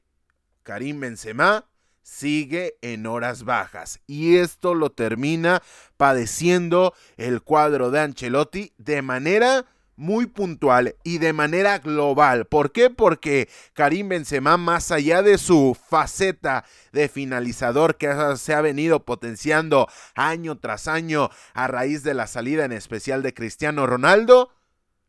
Karim 0.63 0.99
Benzema 0.99 1.65
sigue 2.03 2.77
en 2.81 3.07
horas 3.07 3.43
bajas 3.43 3.99
y 4.05 4.35
esto 4.35 4.75
lo 4.75 4.91
termina 4.91 5.63
padeciendo 5.97 6.93
el 7.17 7.41
cuadro 7.41 7.91
de 7.91 8.01
Ancelotti 8.01 8.73
de 8.77 9.01
manera 9.01 9.65
muy 9.95 10.25
puntual 10.25 10.95
y 11.03 11.17
de 11.19 11.33
manera 11.33 11.79
global. 11.79 12.45
¿Por 12.45 12.71
qué? 12.71 12.89
Porque 12.89 13.49
Karim 13.73 14.09
Benzema, 14.09 14.57
más 14.57 14.91
allá 14.91 15.21
de 15.21 15.37
su 15.37 15.77
faceta 15.89 16.65
de 16.91 17.09
finalizador 17.09 17.97
que 17.97 18.13
se 18.37 18.53
ha 18.53 18.61
venido 18.61 19.05
potenciando 19.05 19.87
año 20.15 20.57
tras 20.57 20.87
año 20.87 21.29
a 21.53 21.67
raíz 21.67 22.03
de 22.03 22.13
la 22.13 22.27
salida 22.27 22.65
en 22.65 22.71
especial 22.71 23.23
de 23.23 23.33
Cristiano 23.33 23.87
Ronaldo, 23.87 24.51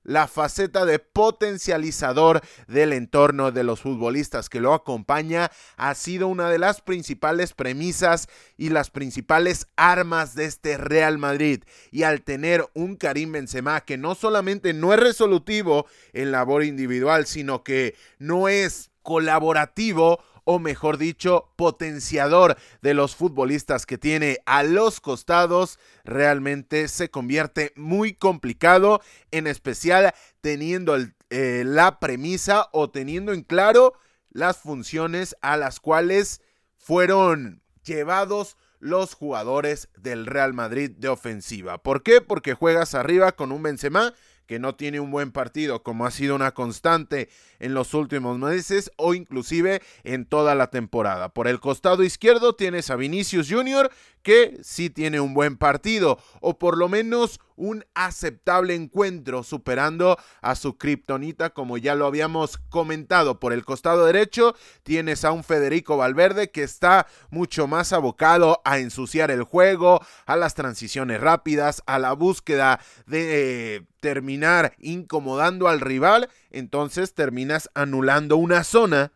la 0.04 0.28
faceta 0.28 0.84
de 0.84 0.98
potencializador 0.98 2.42
del 2.68 2.92
entorno 2.92 3.50
de 3.50 3.64
los 3.64 3.80
futbolistas 3.80 4.48
que 4.48 4.60
lo 4.60 4.74
acompaña 4.74 5.50
ha 5.76 5.94
sido 5.94 6.28
una 6.28 6.48
de 6.50 6.58
las 6.58 6.80
principales 6.80 7.54
premisas 7.54 8.28
y 8.56 8.68
las 8.68 8.90
principales 8.90 9.66
armas 9.76 10.34
de 10.34 10.44
este 10.44 10.76
Real 10.76 11.18
Madrid. 11.18 11.64
Y 11.90 12.04
al 12.04 12.22
tener 12.22 12.68
un 12.74 12.96
Karim 12.96 13.32
Benzema 13.32 13.80
que 13.80 13.96
no 13.96 14.14
solamente 14.14 14.72
no 14.74 14.92
es 14.92 15.00
resolutivo 15.00 15.86
en 16.12 16.30
labor 16.30 16.62
individual, 16.62 17.26
sino 17.26 17.64
que 17.64 17.96
no 18.18 18.48
es 18.48 18.90
colaborativo 19.02 20.22
o 20.44 20.58
mejor 20.58 20.98
dicho, 20.98 21.52
potenciador 21.56 22.56
de 22.82 22.94
los 22.94 23.16
futbolistas 23.16 23.86
que 23.86 23.98
tiene 23.98 24.38
a 24.46 24.62
los 24.62 25.00
costados, 25.00 25.78
realmente 26.04 26.88
se 26.88 27.10
convierte 27.10 27.72
muy 27.76 28.14
complicado, 28.14 29.00
en 29.30 29.46
especial 29.46 30.14
teniendo 30.40 30.96
eh, 31.30 31.62
la 31.66 31.98
premisa 31.98 32.68
o 32.72 32.90
teniendo 32.90 33.32
en 33.32 33.42
claro 33.42 33.94
las 34.30 34.58
funciones 34.58 35.36
a 35.40 35.56
las 35.56 35.80
cuales 35.80 36.40
fueron 36.76 37.62
llevados 37.84 38.56
los 38.80 39.14
jugadores 39.14 39.88
del 39.96 40.26
Real 40.26 40.52
Madrid 40.52 40.90
de 40.90 41.08
ofensiva. 41.08 41.82
¿Por 41.82 42.02
qué? 42.02 42.20
Porque 42.20 42.52
juegas 42.52 42.94
arriba 42.94 43.32
con 43.32 43.50
un 43.50 43.62
Benzema 43.62 44.12
que 44.46 44.58
no 44.58 44.74
tiene 44.74 45.00
un 45.00 45.10
buen 45.10 45.32
partido, 45.32 45.82
como 45.82 46.06
ha 46.06 46.10
sido 46.10 46.34
una 46.34 46.52
constante 46.52 47.28
en 47.58 47.74
los 47.74 47.94
últimos 47.94 48.38
meses 48.38 48.90
o 48.96 49.14
inclusive 49.14 49.82
en 50.02 50.26
toda 50.26 50.54
la 50.54 50.68
temporada. 50.68 51.30
Por 51.30 51.48
el 51.48 51.60
costado 51.60 52.02
izquierdo 52.02 52.54
tienes 52.54 52.90
a 52.90 52.96
Vinicius 52.96 53.48
Jr., 53.50 53.90
que 54.22 54.58
sí 54.62 54.90
tiene 54.90 55.20
un 55.20 55.34
buen 55.34 55.56
partido, 55.56 56.18
o 56.40 56.58
por 56.58 56.78
lo 56.78 56.88
menos 56.88 57.40
un 57.56 57.84
aceptable 57.94 58.74
encuentro, 58.74 59.42
superando 59.42 60.18
a 60.40 60.54
su 60.54 60.76
kriptonita, 60.76 61.50
como 61.50 61.78
ya 61.78 61.94
lo 61.94 62.06
habíamos 62.06 62.58
comentado. 62.68 63.40
Por 63.40 63.52
el 63.52 63.64
costado 63.64 64.06
derecho 64.06 64.54
tienes 64.82 65.24
a 65.24 65.32
un 65.32 65.44
Federico 65.44 65.96
Valverde 65.96 66.50
que 66.50 66.62
está 66.62 67.06
mucho 67.30 67.66
más 67.66 67.92
abocado 67.92 68.60
a 68.64 68.78
ensuciar 68.78 69.30
el 69.30 69.42
juego, 69.42 70.00
a 70.26 70.36
las 70.36 70.54
transiciones 70.54 71.20
rápidas, 71.20 71.82
a 71.86 71.98
la 71.98 72.12
búsqueda 72.12 72.80
de 73.06 73.76
eh, 73.76 73.82
terminar 74.00 74.74
incomodando 74.78 75.68
al 75.68 75.80
rival. 75.80 76.28
Entonces 76.50 77.14
terminas 77.14 77.70
anulando 77.74 78.36
una 78.36 78.64
zona. 78.64 79.12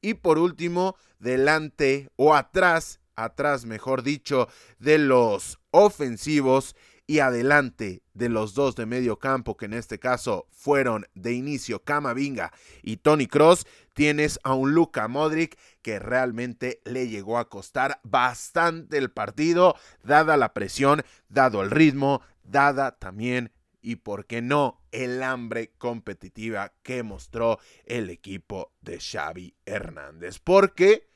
Y 0.00 0.14
por 0.14 0.38
último, 0.38 0.96
delante 1.20 2.10
o 2.16 2.34
atrás 2.34 2.98
atrás, 3.16 3.64
mejor 3.64 4.02
dicho, 4.02 4.48
de 4.78 4.98
los 4.98 5.58
ofensivos 5.70 6.74
y 7.12 7.20
adelante 7.20 8.02
de 8.14 8.30
los 8.30 8.54
dos 8.54 8.74
de 8.74 8.86
medio 8.86 9.18
campo, 9.18 9.58
que 9.58 9.66
en 9.66 9.74
este 9.74 9.98
caso 9.98 10.46
fueron 10.50 11.04
de 11.14 11.34
inicio 11.34 11.84
Camavinga 11.84 12.54
y 12.82 12.96
Tony 12.96 13.26
Cross, 13.26 13.66
tienes 13.92 14.40
a 14.44 14.54
un 14.54 14.72
Luka 14.72 15.08
Modric 15.08 15.58
que 15.82 15.98
realmente 15.98 16.80
le 16.86 17.08
llegó 17.08 17.36
a 17.36 17.50
costar 17.50 18.00
bastante 18.02 18.96
el 18.96 19.10
partido, 19.10 19.76
dada 20.02 20.38
la 20.38 20.54
presión, 20.54 21.02
dado 21.28 21.60
el 21.60 21.70
ritmo, 21.70 22.22
dada 22.44 22.98
también 22.98 23.52
y 23.82 23.96
por 23.96 24.24
qué 24.24 24.40
no 24.40 24.80
el 24.90 25.22
hambre 25.22 25.74
competitiva 25.76 26.72
que 26.82 27.02
mostró 27.02 27.58
el 27.84 28.08
equipo 28.08 28.72
de 28.80 28.98
Xavi 28.98 29.54
Hernández. 29.66 30.38
Porque 30.38 31.11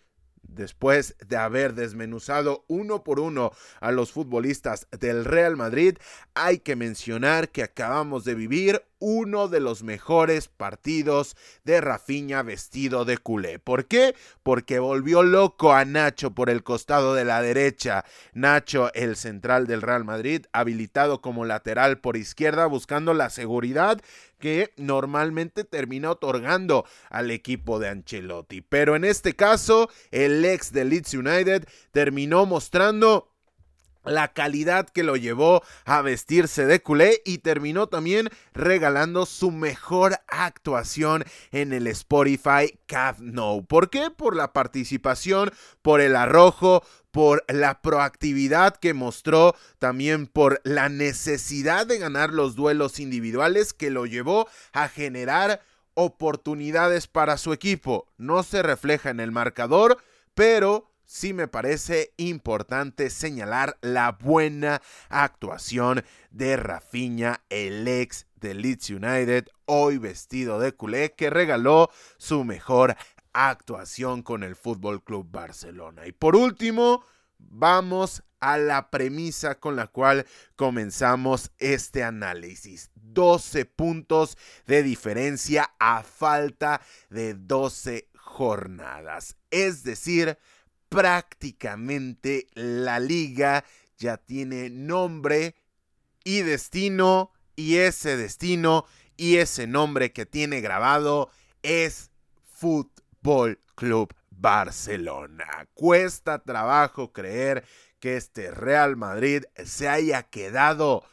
después 0.48 1.16
de 1.26 1.36
haber 1.36 1.74
desmenuzado 1.74 2.64
uno 2.68 3.04
por 3.04 3.20
uno 3.20 3.52
a 3.80 3.92
los 3.92 4.12
futbolistas 4.12 4.86
del 4.98 5.24
Real 5.24 5.56
Madrid, 5.56 5.98
hay 6.34 6.58
que 6.58 6.76
mencionar 6.76 7.48
que 7.50 7.62
acabamos 7.62 8.24
de 8.24 8.34
vivir 8.34 8.82
uno 8.98 9.48
de 9.48 9.60
los 9.60 9.82
mejores 9.82 10.48
partidos 10.48 11.36
de 11.64 11.80
Rafinha 11.80 12.42
vestido 12.42 13.04
de 13.04 13.18
culé. 13.18 13.58
¿Por 13.58 13.86
qué? 13.86 14.14
Porque 14.42 14.78
volvió 14.78 15.22
loco 15.22 15.72
a 15.72 15.84
Nacho 15.84 16.32
por 16.32 16.50
el 16.50 16.62
costado 16.62 17.14
de 17.14 17.24
la 17.24 17.42
derecha. 17.42 18.04
Nacho, 18.32 18.92
el 18.94 19.16
central 19.16 19.66
del 19.66 19.82
Real 19.82 20.04
Madrid, 20.04 20.46
habilitado 20.52 21.20
como 21.20 21.44
lateral 21.44 21.98
por 21.98 22.16
izquierda, 22.16 22.66
buscando 22.66 23.14
la 23.14 23.30
seguridad 23.30 24.00
que 24.38 24.72
normalmente 24.76 25.64
termina 25.64 26.10
otorgando 26.10 26.84
al 27.08 27.30
equipo 27.30 27.78
de 27.78 27.88
Ancelotti. 27.88 28.60
Pero 28.60 28.96
en 28.96 29.04
este 29.04 29.34
caso, 29.34 29.88
el 30.10 30.44
ex 30.44 30.72
de 30.72 30.84
Leeds 30.84 31.14
United 31.14 31.68
terminó 31.90 32.46
mostrando 32.46 33.35
la 34.06 34.32
calidad 34.32 34.88
que 34.88 35.02
lo 35.02 35.16
llevó 35.16 35.62
a 35.84 36.02
vestirse 36.02 36.66
de 36.66 36.80
culé 36.80 37.22
y 37.24 37.38
terminó 37.38 37.86
también 37.88 38.30
regalando 38.54 39.26
su 39.26 39.50
mejor 39.50 40.18
actuación 40.28 41.24
en 41.50 41.72
el 41.72 41.86
Spotify 41.88 42.78
Camp 42.86 43.18
Nou. 43.20 43.64
¿Por 43.66 43.90
qué? 43.90 44.10
Por 44.10 44.36
la 44.36 44.52
participación, 44.52 45.50
por 45.82 46.00
el 46.00 46.16
arrojo, 46.16 46.82
por 47.10 47.44
la 47.48 47.80
proactividad 47.80 48.76
que 48.76 48.92
mostró, 48.92 49.54
también 49.78 50.26
por 50.26 50.60
la 50.64 50.88
necesidad 50.88 51.86
de 51.86 51.98
ganar 51.98 52.30
los 52.30 52.56
duelos 52.56 53.00
individuales 53.00 53.72
que 53.72 53.90
lo 53.90 54.06
llevó 54.06 54.48
a 54.72 54.88
generar 54.88 55.62
oportunidades 55.94 57.06
para 57.06 57.38
su 57.38 57.54
equipo. 57.54 58.06
No 58.18 58.42
se 58.42 58.62
refleja 58.62 59.08
en 59.08 59.20
el 59.20 59.32
marcador, 59.32 59.96
pero 60.34 60.90
sí 61.06 61.32
me 61.32 61.48
parece 61.48 62.12
importante 62.16 63.08
señalar 63.10 63.78
la 63.80 64.12
buena 64.12 64.82
actuación 65.08 66.04
de 66.30 66.56
Rafinha, 66.56 67.42
el 67.48 67.86
ex 67.88 68.26
de 68.36 68.54
Leeds 68.54 68.90
United, 68.90 69.46
hoy 69.64 69.98
vestido 69.98 70.58
de 70.58 70.72
culé, 70.72 71.12
que 71.12 71.30
regaló 71.30 71.90
su 72.18 72.44
mejor 72.44 72.96
actuación 73.32 74.22
con 74.22 74.42
el 74.42 74.56
Fútbol 74.56 75.02
Club 75.02 75.28
Barcelona. 75.30 76.06
Y 76.06 76.12
por 76.12 76.36
último, 76.36 77.04
vamos 77.38 78.22
a 78.40 78.58
la 78.58 78.90
premisa 78.90 79.58
con 79.58 79.76
la 79.76 79.86
cual 79.86 80.26
comenzamos 80.56 81.50
este 81.58 82.02
análisis. 82.04 82.90
12 82.94 83.64
puntos 83.64 84.36
de 84.66 84.82
diferencia 84.82 85.72
a 85.78 86.02
falta 86.02 86.80
de 87.08 87.34
12 87.34 88.08
jornadas. 88.14 89.36
Es 89.50 89.82
decir, 89.84 90.38
prácticamente 90.88 92.46
la 92.54 93.00
liga 93.00 93.64
ya 93.98 94.16
tiene 94.16 94.70
nombre 94.70 95.54
y 96.24 96.42
destino 96.42 97.32
y 97.54 97.76
ese 97.76 98.16
destino 98.16 98.84
y 99.16 99.36
ese 99.36 99.66
nombre 99.66 100.12
que 100.12 100.26
tiene 100.26 100.60
grabado 100.60 101.30
es 101.62 102.10
Fútbol 102.44 103.60
Club 103.74 104.14
Barcelona. 104.30 105.68
Cuesta 105.74 106.42
trabajo 106.42 107.12
creer 107.12 107.64
que 108.00 108.16
este 108.16 108.50
Real 108.50 108.96
Madrid 108.96 109.44
se 109.64 109.88
haya 109.88 110.22
quedado 110.24 111.04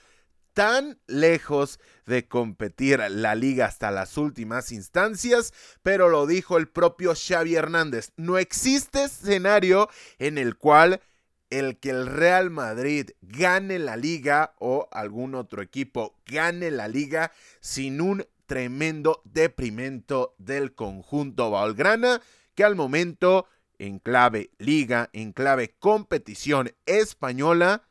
tan 0.53 0.99
lejos 1.07 1.79
de 2.05 2.27
competir 2.27 2.99
la 2.99 3.35
liga 3.35 3.65
hasta 3.65 3.91
las 3.91 4.17
últimas 4.17 4.71
instancias, 4.71 5.53
pero 5.81 6.09
lo 6.09 6.27
dijo 6.27 6.57
el 6.57 6.67
propio 6.67 7.13
Xavi 7.15 7.55
Hernández, 7.55 8.11
no 8.17 8.37
existe 8.37 9.05
escenario 9.05 9.89
en 10.19 10.37
el 10.37 10.57
cual 10.57 11.01
el 11.49 11.77
que 11.77 11.91
el 11.91 12.07
Real 12.07 12.49
Madrid 12.49 13.11
gane 13.21 13.77
la 13.77 13.95
liga 13.95 14.55
o 14.59 14.87
algún 14.91 15.35
otro 15.35 15.61
equipo 15.61 16.15
gane 16.25 16.71
la 16.71 16.87
liga 16.87 17.31
sin 17.59 18.01
un 18.01 18.25
tremendo 18.47 19.21
deprimento 19.23 20.35
del 20.37 20.73
conjunto 20.73 21.51
Valgrana 21.51 22.21
que 22.55 22.63
al 22.63 22.75
momento 22.75 23.47
en 23.79 23.99
clave 23.99 24.51
liga, 24.57 25.09
en 25.13 25.31
clave 25.31 25.75
competición 25.79 26.71
española, 26.85 27.83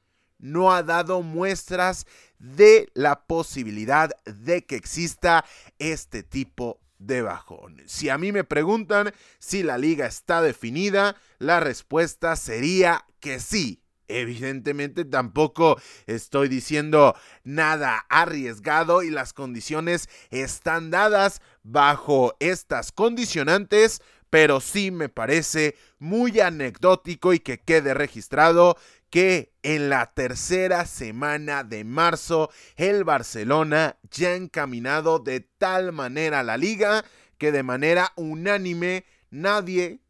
no 0.42 0.72
ha 0.72 0.82
dado 0.82 1.22
muestras 1.22 2.06
de 2.38 2.90
la 2.92 3.24
posibilidad 3.24 4.10
de 4.26 4.66
que 4.66 4.76
exista 4.76 5.46
este 5.78 6.22
tipo 6.22 6.80
de 6.98 7.22
bajón. 7.22 7.82
Si 7.86 8.08
a 8.08 8.18
mí 8.18 8.32
me 8.32 8.44
preguntan 8.44 9.12
si 9.38 9.62
la 9.62 9.78
liga 9.78 10.06
está 10.06 10.42
definida, 10.42 11.16
la 11.38 11.60
respuesta 11.60 12.36
sería 12.36 13.06
que 13.20 13.40
sí. 13.40 13.82
Evidentemente 14.08 15.04
tampoco 15.04 15.80
estoy 16.06 16.48
diciendo 16.48 17.16
nada 17.44 18.04
arriesgado 18.10 19.02
y 19.02 19.10
las 19.10 19.32
condiciones 19.32 20.08
están 20.30 20.90
dadas 20.90 21.40
bajo 21.62 22.36
estas 22.38 22.92
condicionantes, 22.92 24.02
pero 24.28 24.60
sí 24.60 24.90
me 24.90 25.08
parece 25.08 25.76
muy 25.98 26.40
anecdótico 26.40 27.32
y 27.32 27.38
que 27.38 27.60
quede 27.60 27.94
registrado 27.94 28.76
que 29.12 29.52
en 29.62 29.90
la 29.90 30.14
tercera 30.14 30.86
semana 30.86 31.64
de 31.64 31.84
marzo 31.84 32.50
el 32.76 33.04
Barcelona 33.04 33.98
ya 34.10 34.30
ha 34.30 34.36
encaminado 34.36 35.18
de 35.18 35.40
tal 35.40 35.92
manera 35.92 36.42
la 36.42 36.56
liga 36.56 37.04
que 37.36 37.52
de 37.52 37.62
manera 37.62 38.14
unánime 38.16 39.04
nadie 39.28 40.00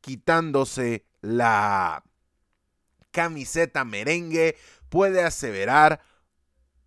quitándose 0.00 1.06
la 1.20 2.02
camiseta 3.12 3.84
merengue 3.84 4.56
puede 4.88 5.22
aseverar 5.22 6.00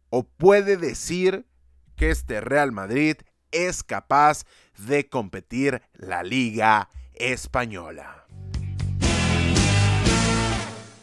o 0.10 0.24
puede 0.24 0.76
decir 0.76 1.48
que 1.96 2.10
este 2.10 2.42
Real 2.42 2.74
Madrid 2.74 3.16
es 3.52 3.82
capaz 3.82 4.44
de 4.78 5.08
competir 5.08 5.82
la 5.94 6.22
liga 6.22 6.90
española. 7.14 8.21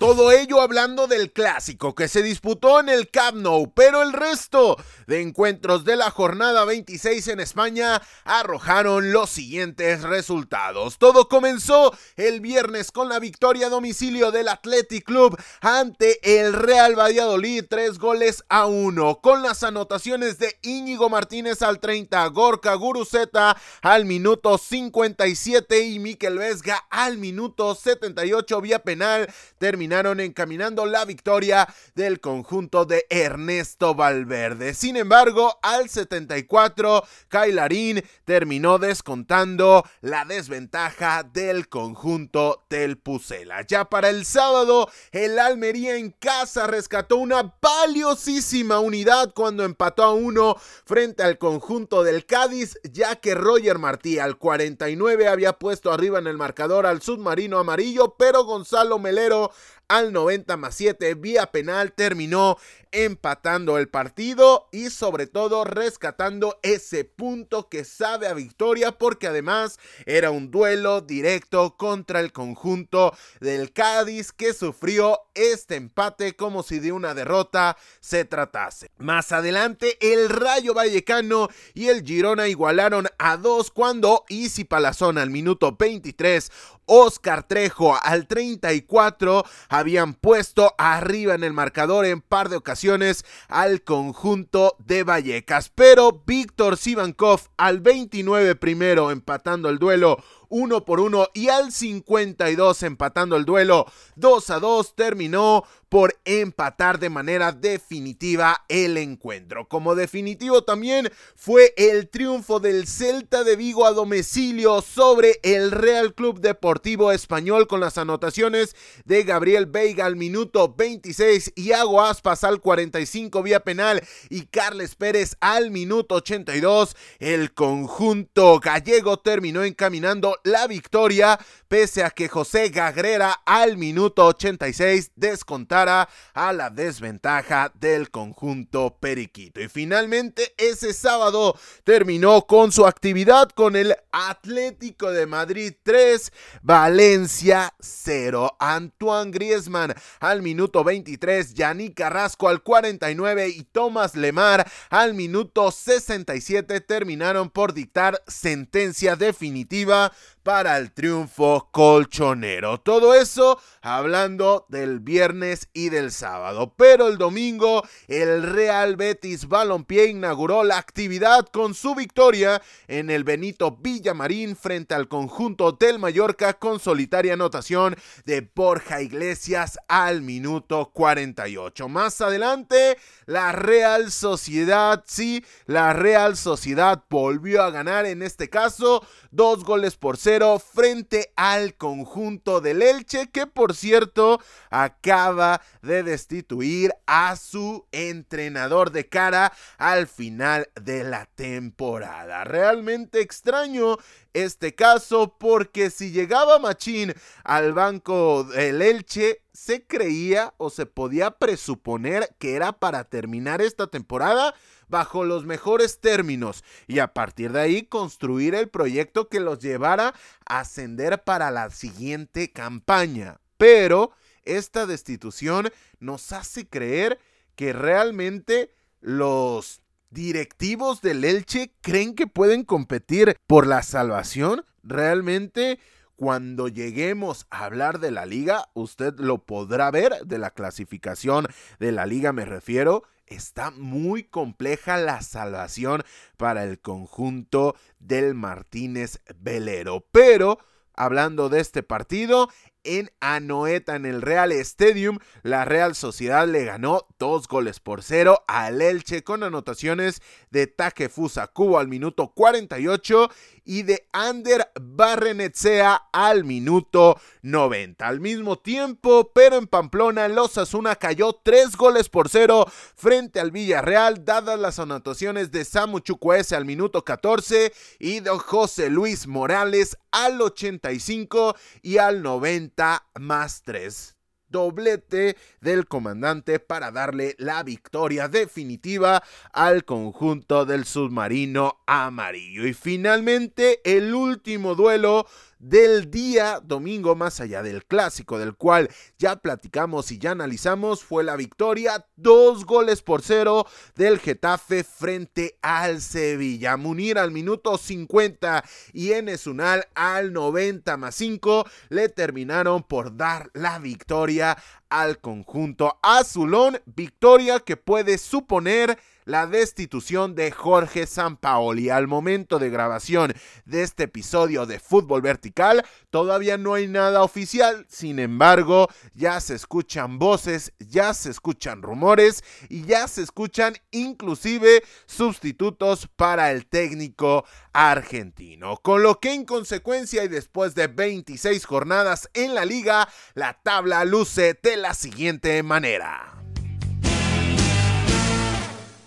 Todo 0.08 0.32
ello 0.32 0.62
hablando 0.62 1.06
del 1.06 1.32
clásico 1.32 1.94
que 1.94 2.08
se 2.08 2.22
disputó 2.22 2.80
en 2.80 2.88
el 2.88 3.10
Camp 3.10 3.36
Nou, 3.36 3.70
pero 3.74 4.00
el 4.00 4.14
resto 4.14 4.78
de 5.06 5.20
encuentros 5.20 5.84
de 5.84 5.96
la 5.96 6.10
jornada 6.10 6.64
26 6.64 7.28
en 7.28 7.40
España 7.40 8.00
arrojaron 8.24 9.12
los 9.12 9.28
siguientes 9.28 10.04
resultados. 10.04 10.96
Todo 10.96 11.28
comenzó 11.28 11.94
el 12.16 12.40
viernes 12.40 12.90
con 12.90 13.10
la 13.10 13.18
victoria 13.18 13.66
a 13.66 13.70
domicilio 13.70 14.32
del 14.32 14.48
Athletic 14.48 15.04
Club 15.04 15.38
ante 15.60 16.40
el 16.40 16.54
Real 16.54 16.98
Valladolid, 16.98 17.66
tres 17.68 17.98
goles 17.98 18.44
a 18.48 18.64
uno, 18.64 19.20
con 19.20 19.42
las 19.42 19.62
anotaciones 19.62 20.38
de 20.38 20.58
Íñigo 20.62 21.10
Martínez 21.10 21.60
al 21.60 21.80
30, 21.80 22.26
Gorka 22.28 22.72
Guruzeta 22.76 23.58
al 23.82 24.06
minuto 24.06 24.56
57 24.56 25.82
y 25.82 25.98
Miquel 25.98 26.38
Vesga 26.38 26.82
al 26.88 27.18
minuto 27.18 27.74
78 27.74 28.60
vía 28.62 28.78
penal. 28.78 29.28
Terminó 29.58 29.97
terminaron 29.98 30.20
encaminando 30.20 30.86
la 30.86 31.04
victoria 31.04 31.66
del 31.96 32.20
conjunto 32.20 32.84
de 32.84 33.04
Ernesto 33.10 33.96
Valverde. 33.96 34.72
Sin 34.72 34.96
embargo, 34.96 35.58
al 35.60 35.88
74, 35.88 37.02
Kailarín 37.26 38.04
terminó 38.24 38.78
descontando 38.78 39.84
la 40.00 40.24
desventaja 40.24 41.24
del 41.24 41.68
conjunto 41.68 42.64
del 42.70 42.98
Pucela. 42.98 43.62
Ya 43.66 43.86
para 43.86 44.08
el 44.08 44.24
sábado, 44.24 44.88
el 45.10 45.36
Almería 45.38 45.96
en 45.96 46.12
casa 46.12 46.68
rescató 46.68 47.16
una 47.16 47.54
valiosísima 47.60 48.78
unidad 48.78 49.32
cuando 49.34 49.64
empató 49.64 50.04
a 50.04 50.12
uno 50.12 50.56
frente 50.84 51.24
al 51.24 51.38
conjunto 51.38 52.04
del 52.04 52.24
Cádiz, 52.24 52.78
ya 52.84 53.16
que 53.16 53.34
Roger 53.34 53.78
Martí 53.78 54.20
al 54.20 54.38
49 54.38 55.26
había 55.26 55.54
puesto 55.54 55.92
arriba 55.92 56.20
en 56.20 56.28
el 56.28 56.36
marcador 56.36 56.86
al 56.86 57.02
submarino 57.02 57.58
amarillo, 57.58 58.14
pero 58.16 58.44
Gonzalo 58.44 59.00
Melero 59.00 59.50
al 59.88 60.12
90 60.12 60.56
más 60.56 60.74
7 60.74 61.14
vía 61.14 61.50
penal 61.50 61.92
terminó 61.92 62.58
empatando 62.92 63.78
el 63.78 63.88
partido 63.88 64.68
y 64.72 64.90
sobre 64.90 65.26
todo 65.26 65.64
rescatando 65.64 66.58
ese 66.62 67.04
punto 67.04 67.68
que 67.68 67.84
sabe 67.84 68.26
a 68.26 68.34
victoria 68.34 68.92
porque 68.92 69.26
además 69.26 69.78
era 70.06 70.30
un 70.30 70.50
duelo 70.50 71.00
directo 71.00 71.76
contra 71.76 72.20
el 72.20 72.32
conjunto 72.32 73.16
del 73.40 73.72
Cádiz 73.72 74.32
que 74.32 74.52
sufrió 74.52 75.20
este 75.38 75.76
empate 75.76 76.34
como 76.34 76.62
si 76.62 76.78
de 76.78 76.92
una 76.92 77.14
derrota 77.14 77.76
se 78.00 78.24
tratase. 78.24 78.90
Más 78.98 79.32
adelante 79.32 79.96
el 80.00 80.28
Rayo 80.28 80.74
Vallecano 80.74 81.48
y 81.74 81.88
el 81.88 82.04
Girona 82.04 82.48
igualaron 82.48 83.06
a 83.18 83.36
dos 83.36 83.70
cuando 83.70 84.24
Easy 84.28 84.64
Palazón 84.64 85.18
al 85.18 85.30
minuto 85.30 85.76
23 85.78 86.50
Oscar 86.88 87.46
Trejo 87.46 87.96
al 88.02 88.26
34 88.26 89.44
habían 89.68 90.14
puesto 90.14 90.74
arriba 90.78 91.34
en 91.34 91.44
el 91.44 91.52
marcador 91.52 92.06
en 92.06 92.20
par 92.22 92.48
de 92.48 92.56
ocasiones 92.56 93.24
al 93.48 93.82
conjunto 93.82 94.74
de 94.78 95.04
Vallecas. 95.04 95.70
Pero 95.74 96.22
Víctor 96.26 96.76
Sivankov 96.76 97.42
al 97.56 97.80
29 97.80 98.56
primero 98.56 99.10
empatando 99.10 99.68
el 99.68 99.78
duelo 99.78 100.22
uno 100.48 100.84
por 100.84 101.00
uno 101.00 101.28
y 101.34 101.48
al 101.48 101.72
52 101.72 102.82
empatando 102.82 103.36
el 103.36 103.44
duelo 103.44 103.86
2 104.16 104.50
a 104.50 104.60
2 104.60 104.94
terminó 104.94 105.64
por 105.88 106.18
empatar 106.24 106.98
de 106.98 107.08
manera 107.08 107.52
definitiva 107.52 108.64
el 108.68 108.96
encuentro. 108.96 109.68
Como 109.68 109.94
definitivo 109.94 110.62
también 110.62 111.10
fue 111.34 111.72
el 111.76 112.08
triunfo 112.08 112.60
del 112.60 112.86
Celta 112.86 113.44
de 113.44 113.56
Vigo 113.56 113.86
a 113.86 113.92
domicilio 113.92 114.82
sobre 114.82 115.40
el 115.42 115.70
Real 115.70 116.14
Club 116.14 116.40
Deportivo 116.40 117.12
Español 117.12 117.66
con 117.66 117.80
las 117.80 117.98
anotaciones 117.98 118.76
de 119.04 119.24
Gabriel 119.24 119.66
Veiga 119.66 120.06
al 120.06 120.16
minuto 120.16 120.74
26, 120.76 121.52
Iago 121.56 122.02
Aspas 122.02 122.44
al 122.44 122.60
45 122.60 123.42
vía 123.42 123.60
penal 123.60 124.02
y 124.28 124.46
Carles 124.46 124.94
Pérez 124.94 125.36
al 125.40 125.70
minuto 125.70 126.16
82. 126.16 126.96
El 127.18 127.54
conjunto 127.54 128.60
gallego 128.60 129.18
terminó 129.18 129.64
encaminando 129.64 130.37
la 130.44 130.66
victoria 130.66 131.38
pese 131.68 132.02
a 132.04 132.10
que 132.10 132.28
José 132.28 132.70
Gagrera 132.70 133.32
al 133.44 133.76
minuto 133.76 134.26
86 134.26 135.12
descontara 135.16 136.08
a 136.34 136.52
la 136.52 136.70
desventaja 136.70 137.72
del 137.74 138.10
conjunto 138.10 138.96
periquito. 138.98 139.60
Y 139.60 139.68
finalmente 139.68 140.54
ese 140.56 140.92
sábado 140.92 141.58
terminó 141.84 142.46
con 142.46 142.72
su 142.72 142.86
actividad 142.86 143.50
con 143.50 143.76
el 143.76 143.94
Atlético 144.12 145.10
de 145.10 145.26
Madrid 145.26 145.74
3, 145.82 146.32
Valencia 146.62 147.74
0. 147.80 148.56
Antoine 148.58 149.30
Griezmann 149.30 149.94
al 150.20 150.42
minuto 150.42 150.84
23, 150.84 151.54
Yannick 151.54 151.94
Carrasco 151.94 152.48
al 152.48 152.62
49 152.62 153.48
y 153.48 153.64
Tomás 153.64 154.16
Lemar 154.16 154.70
al 154.90 155.14
minuto 155.14 155.70
67 155.70 156.80
terminaron 156.80 157.50
por 157.50 157.74
dictar 157.74 158.22
sentencia 158.26 159.16
definitiva 159.16 160.12
para 160.48 160.78
el 160.78 160.92
triunfo 160.92 161.68
colchonero. 161.70 162.80
Todo 162.80 163.12
eso 163.12 163.60
hablando 163.96 164.64
del 164.68 165.00
viernes 165.00 165.68
y 165.72 165.88
del 165.88 166.12
sábado. 166.12 166.74
Pero 166.76 167.08
el 167.08 167.18
domingo 167.18 167.82
el 168.06 168.44
Real 168.44 168.94
Betis 168.94 169.48
Balompié 169.48 170.06
inauguró 170.06 170.62
la 170.62 170.78
actividad 170.78 171.46
con 171.46 171.74
su 171.74 171.96
victoria 171.96 172.62
en 172.86 173.10
el 173.10 173.24
Benito 173.24 173.72
Villamarín 173.80 174.54
frente 174.54 174.94
al 174.94 175.08
conjunto 175.08 175.72
del 175.72 175.98
Mallorca 175.98 176.54
con 176.54 176.78
solitaria 176.78 177.34
anotación 177.34 177.96
de 178.24 178.48
Borja 178.54 179.02
Iglesias 179.02 179.76
al 179.88 180.22
minuto 180.22 180.92
48. 180.94 181.88
Más 181.88 182.20
adelante 182.20 182.96
la 183.26 183.50
Real 183.50 184.12
Sociedad, 184.12 185.02
sí, 185.06 185.44
la 185.66 185.92
Real 185.92 186.36
Sociedad 186.36 187.02
volvió 187.10 187.64
a 187.64 187.70
ganar 187.70 188.06
en 188.06 188.22
este 188.22 188.48
caso 188.48 189.04
dos 189.32 189.64
goles 189.64 189.96
por 189.96 190.16
cero 190.16 190.28
0 190.28 190.58
frente 190.58 191.32
al 191.36 191.74
conjunto 191.76 192.60
del 192.60 192.82
Elche, 192.82 193.30
que 193.30 193.46
por 193.46 193.74
cierto 193.78 194.40
acaba 194.70 195.62
de 195.82 196.02
destituir 196.02 196.92
a 197.06 197.36
su 197.36 197.86
entrenador 197.92 198.90
de 198.90 199.08
cara 199.08 199.52
al 199.78 200.06
final 200.06 200.68
de 200.80 201.04
la 201.04 201.26
temporada. 201.26 202.44
Realmente 202.44 203.20
extraño 203.20 203.96
este 204.32 204.74
caso 204.74 205.36
porque 205.38 205.90
si 205.90 206.10
llegaba 206.10 206.58
Machín 206.58 207.14
al 207.44 207.72
banco 207.72 208.44
del 208.44 208.82
Elche, 208.82 209.42
se 209.52 209.86
creía 209.86 210.54
o 210.58 210.70
se 210.70 210.86
podía 210.86 211.32
presuponer 211.32 212.28
que 212.38 212.54
era 212.54 212.72
para 212.72 213.04
terminar 213.04 213.60
esta 213.60 213.88
temporada 213.88 214.54
bajo 214.88 215.24
los 215.24 215.44
mejores 215.44 216.00
términos 216.00 216.64
y 216.86 217.00
a 217.00 217.12
partir 217.12 217.52
de 217.52 217.60
ahí 217.60 217.82
construir 217.82 218.54
el 218.54 218.68
proyecto 218.68 219.28
que 219.28 219.40
los 219.40 219.58
llevara 219.58 220.14
a 220.46 220.60
ascender 220.60 221.24
para 221.24 221.50
la 221.50 221.70
siguiente 221.70 222.52
campaña. 222.52 223.40
Pero 223.58 224.12
esta 224.44 224.86
destitución 224.86 225.70
nos 226.00 226.32
hace 226.32 226.66
creer 226.66 227.18
que 227.54 227.74
realmente 227.74 228.72
los 229.00 229.82
directivos 230.10 231.02
del 231.02 231.24
Elche 231.24 231.74
creen 231.82 232.14
que 232.14 232.26
pueden 232.26 232.64
competir 232.64 233.36
por 233.46 233.66
la 233.66 233.82
salvación. 233.82 234.64
Realmente 234.82 235.78
cuando 236.18 236.66
lleguemos 236.66 237.46
a 237.50 237.64
hablar 237.64 238.00
de 238.00 238.10
la 238.10 238.26
liga, 238.26 238.70
usted 238.74 239.14
lo 239.18 239.44
podrá 239.44 239.90
ver, 239.92 240.26
de 240.26 240.38
la 240.38 240.50
clasificación 240.50 241.46
de 241.78 241.92
la 241.92 242.06
liga 242.06 242.32
me 242.32 242.44
refiero, 242.44 243.04
está 243.26 243.70
muy 243.70 244.24
compleja 244.24 244.96
la 244.96 245.22
salvación 245.22 246.02
para 246.36 246.64
el 246.64 246.80
conjunto 246.80 247.76
del 248.00 248.34
Martínez 248.34 249.20
Velero. 249.36 250.06
Pero, 250.10 250.58
hablando 250.94 251.48
de 251.48 251.60
este 251.60 251.84
partido, 251.84 252.48
en 252.84 253.10
Anoeta 253.20 253.96
en 253.96 254.06
el 254.06 254.22
Real 254.22 254.52
Stadium. 254.52 255.18
La 255.42 255.64
Real 255.64 255.94
Sociedad 255.94 256.46
le 256.46 256.64
ganó 256.64 257.06
dos 257.18 257.48
goles 257.48 257.80
por 257.80 258.02
cero 258.02 258.44
al 258.46 258.80
Elche 258.80 259.22
con 259.22 259.42
anotaciones 259.42 260.22
de 260.50 260.66
Takefusa 260.66 261.48
Cubo 261.48 261.78
al 261.78 261.88
minuto 261.88 262.32
48 262.34 263.28
y 263.64 263.82
de 263.82 264.06
Ander 264.12 264.70
Barrenetsea 264.80 266.08
al 266.10 266.44
minuto 266.44 267.20
90. 267.42 268.08
Al 268.08 268.18
mismo 268.18 268.58
tiempo, 268.58 269.30
pero 269.34 269.56
en 269.56 269.66
Pamplona, 269.66 270.26
los 270.28 270.56
Asuna 270.56 270.96
cayó 270.96 271.34
tres 271.34 271.76
goles 271.76 272.08
por 272.08 272.30
cero 272.30 272.66
frente 272.96 273.40
al 273.40 273.50
Villarreal, 273.50 274.24
dadas 274.24 274.58
las 274.58 274.78
anotaciones 274.78 275.50
de 275.50 275.66
Samu 275.66 276.00
Chukwueze 276.00 276.56
al 276.56 276.64
minuto 276.64 277.04
14 277.04 277.72
y 277.98 278.20
de 278.20 278.30
José 278.30 278.88
Luis 278.88 279.26
Morales 279.26 279.98
al 280.12 280.40
85 280.40 281.56
y 281.82 281.98
al 281.98 282.22
90 282.22 283.06
más 283.18 283.62
3 283.62 284.18
doblete 284.48 285.36
del 285.60 285.86
comandante 285.86 286.58
para 286.58 286.90
darle 286.90 287.34
la 287.38 287.62
victoria 287.62 288.28
definitiva 288.28 289.22
al 289.52 289.84
conjunto 289.84 290.64
del 290.64 290.84
submarino 290.84 291.80
amarillo. 291.86 292.66
Y 292.66 292.74
finalmente 292.74 293.80
el 293.84 294.14
último 294.14 294.74
duelo 294.74 295.26
del 295.58 296.10
día 296.10 296.60
domingo, 296.62 297.14
más 297.14 297.40
allá 297.40 297.62
del 297.62 297.84
clásico 297.84 298.38
del 298.38 298.54
cual 298.54 298.88
ya 299.18 299.36
platicamos 299.36 300.12
y 300.12 300.18
ya 300.18 300.32
analizamos, 300.32 301.02
fue 301.02 301.24
la 301.24 301.36
victoria, 301.36 302.06
dos 302.16 302.64
goles 302.64 303.02
por 303.02 303.22
cero 303.22 303.66
del 303.94 304.18
Getafe 304.18 304.84
frente 304.84 305.58
al 305.62 306.00
Sevilla. 306.00 306.76
Munir 306.76 307.18
al 307.18 307.30
minuto 307.30 307.78
50 307.78 308.64
y 308.92 309.12
Enesunal 309.12 309.88
al 309.94 310.32
90 310.32 310.96
más 310.96 311.14
5 311.14 311.66
le 311.88 312.08
terminaron 312.08 312.82
por 312.82 313.16
dar 313.16 313.50
la 313.54 313.78
victoria 313.78 314.56
al 314.88 315.18
conjunto 315.18 315.98
azulón, 316.02 316.80
victoria 316.86 317.60
que 317.60 317.76
puede 317.76 318.18
suponer 318.18 318.98
la 319.28 319.46
destitución 319.46 320.34
de 320.34 320.50
Jorge 320.50 321.06
Sampaoli. 321.06 321.90
Al 321.90 322.08
momento 322.08 322.58
de 322.58 322.70
grabación 322.70 323.34
de 323.66 323.82
este 323.82 324.04
episodio 324.04 324.64
de 324.64 324.80
Fútbol 324.80 325.20
Vertical, 325.20 325.84
todavía 326.08 326.56
no 326.56 326.72
hay 326.72 326.88
nada 326.88 327.22
oficial, 327.22 327.84
sin 327.90 328.20
embargo, 328.20 328.88
ya 329.12 329.38
se 329.40 329.54
escuchan 329.54 330.18
voces, 330.18 330.72
ya 330.78 331.12
se 331.12 331.28
escuchan 331.28 331.82
rumores 331.82 332.42
y 332.70 332.84
ya 332.84 333.06
se 333.06 333.22
escuchan 333.22 333.76
inclusive 333.90 334.82
sustitutos 335.04 336.08
para 336.16 336.50
el 336.50 336.66
técnico 336.66 337.44
argentino. 337.74 338.78
Con 338.78 339.02
lo 339.02 339.20
que 339.20 339.34
en 339.34 339.44
consecuencia 339.44 340.24
y 340.24 340.28
después 340.28 340.74
de 340.74 340.86
26 340.86 341.66
jornadas 341.66 342.30
en 342.32 342.54
la 342.54 342.64
liga, 342.64 343.06
la 343.34 343.60
tabla 343.62 344.06
luce 344.06 344.58
de 344.62 344.78
la 344.78 344.94
siguiente 344.94 345.62
manera. 345.62 346.37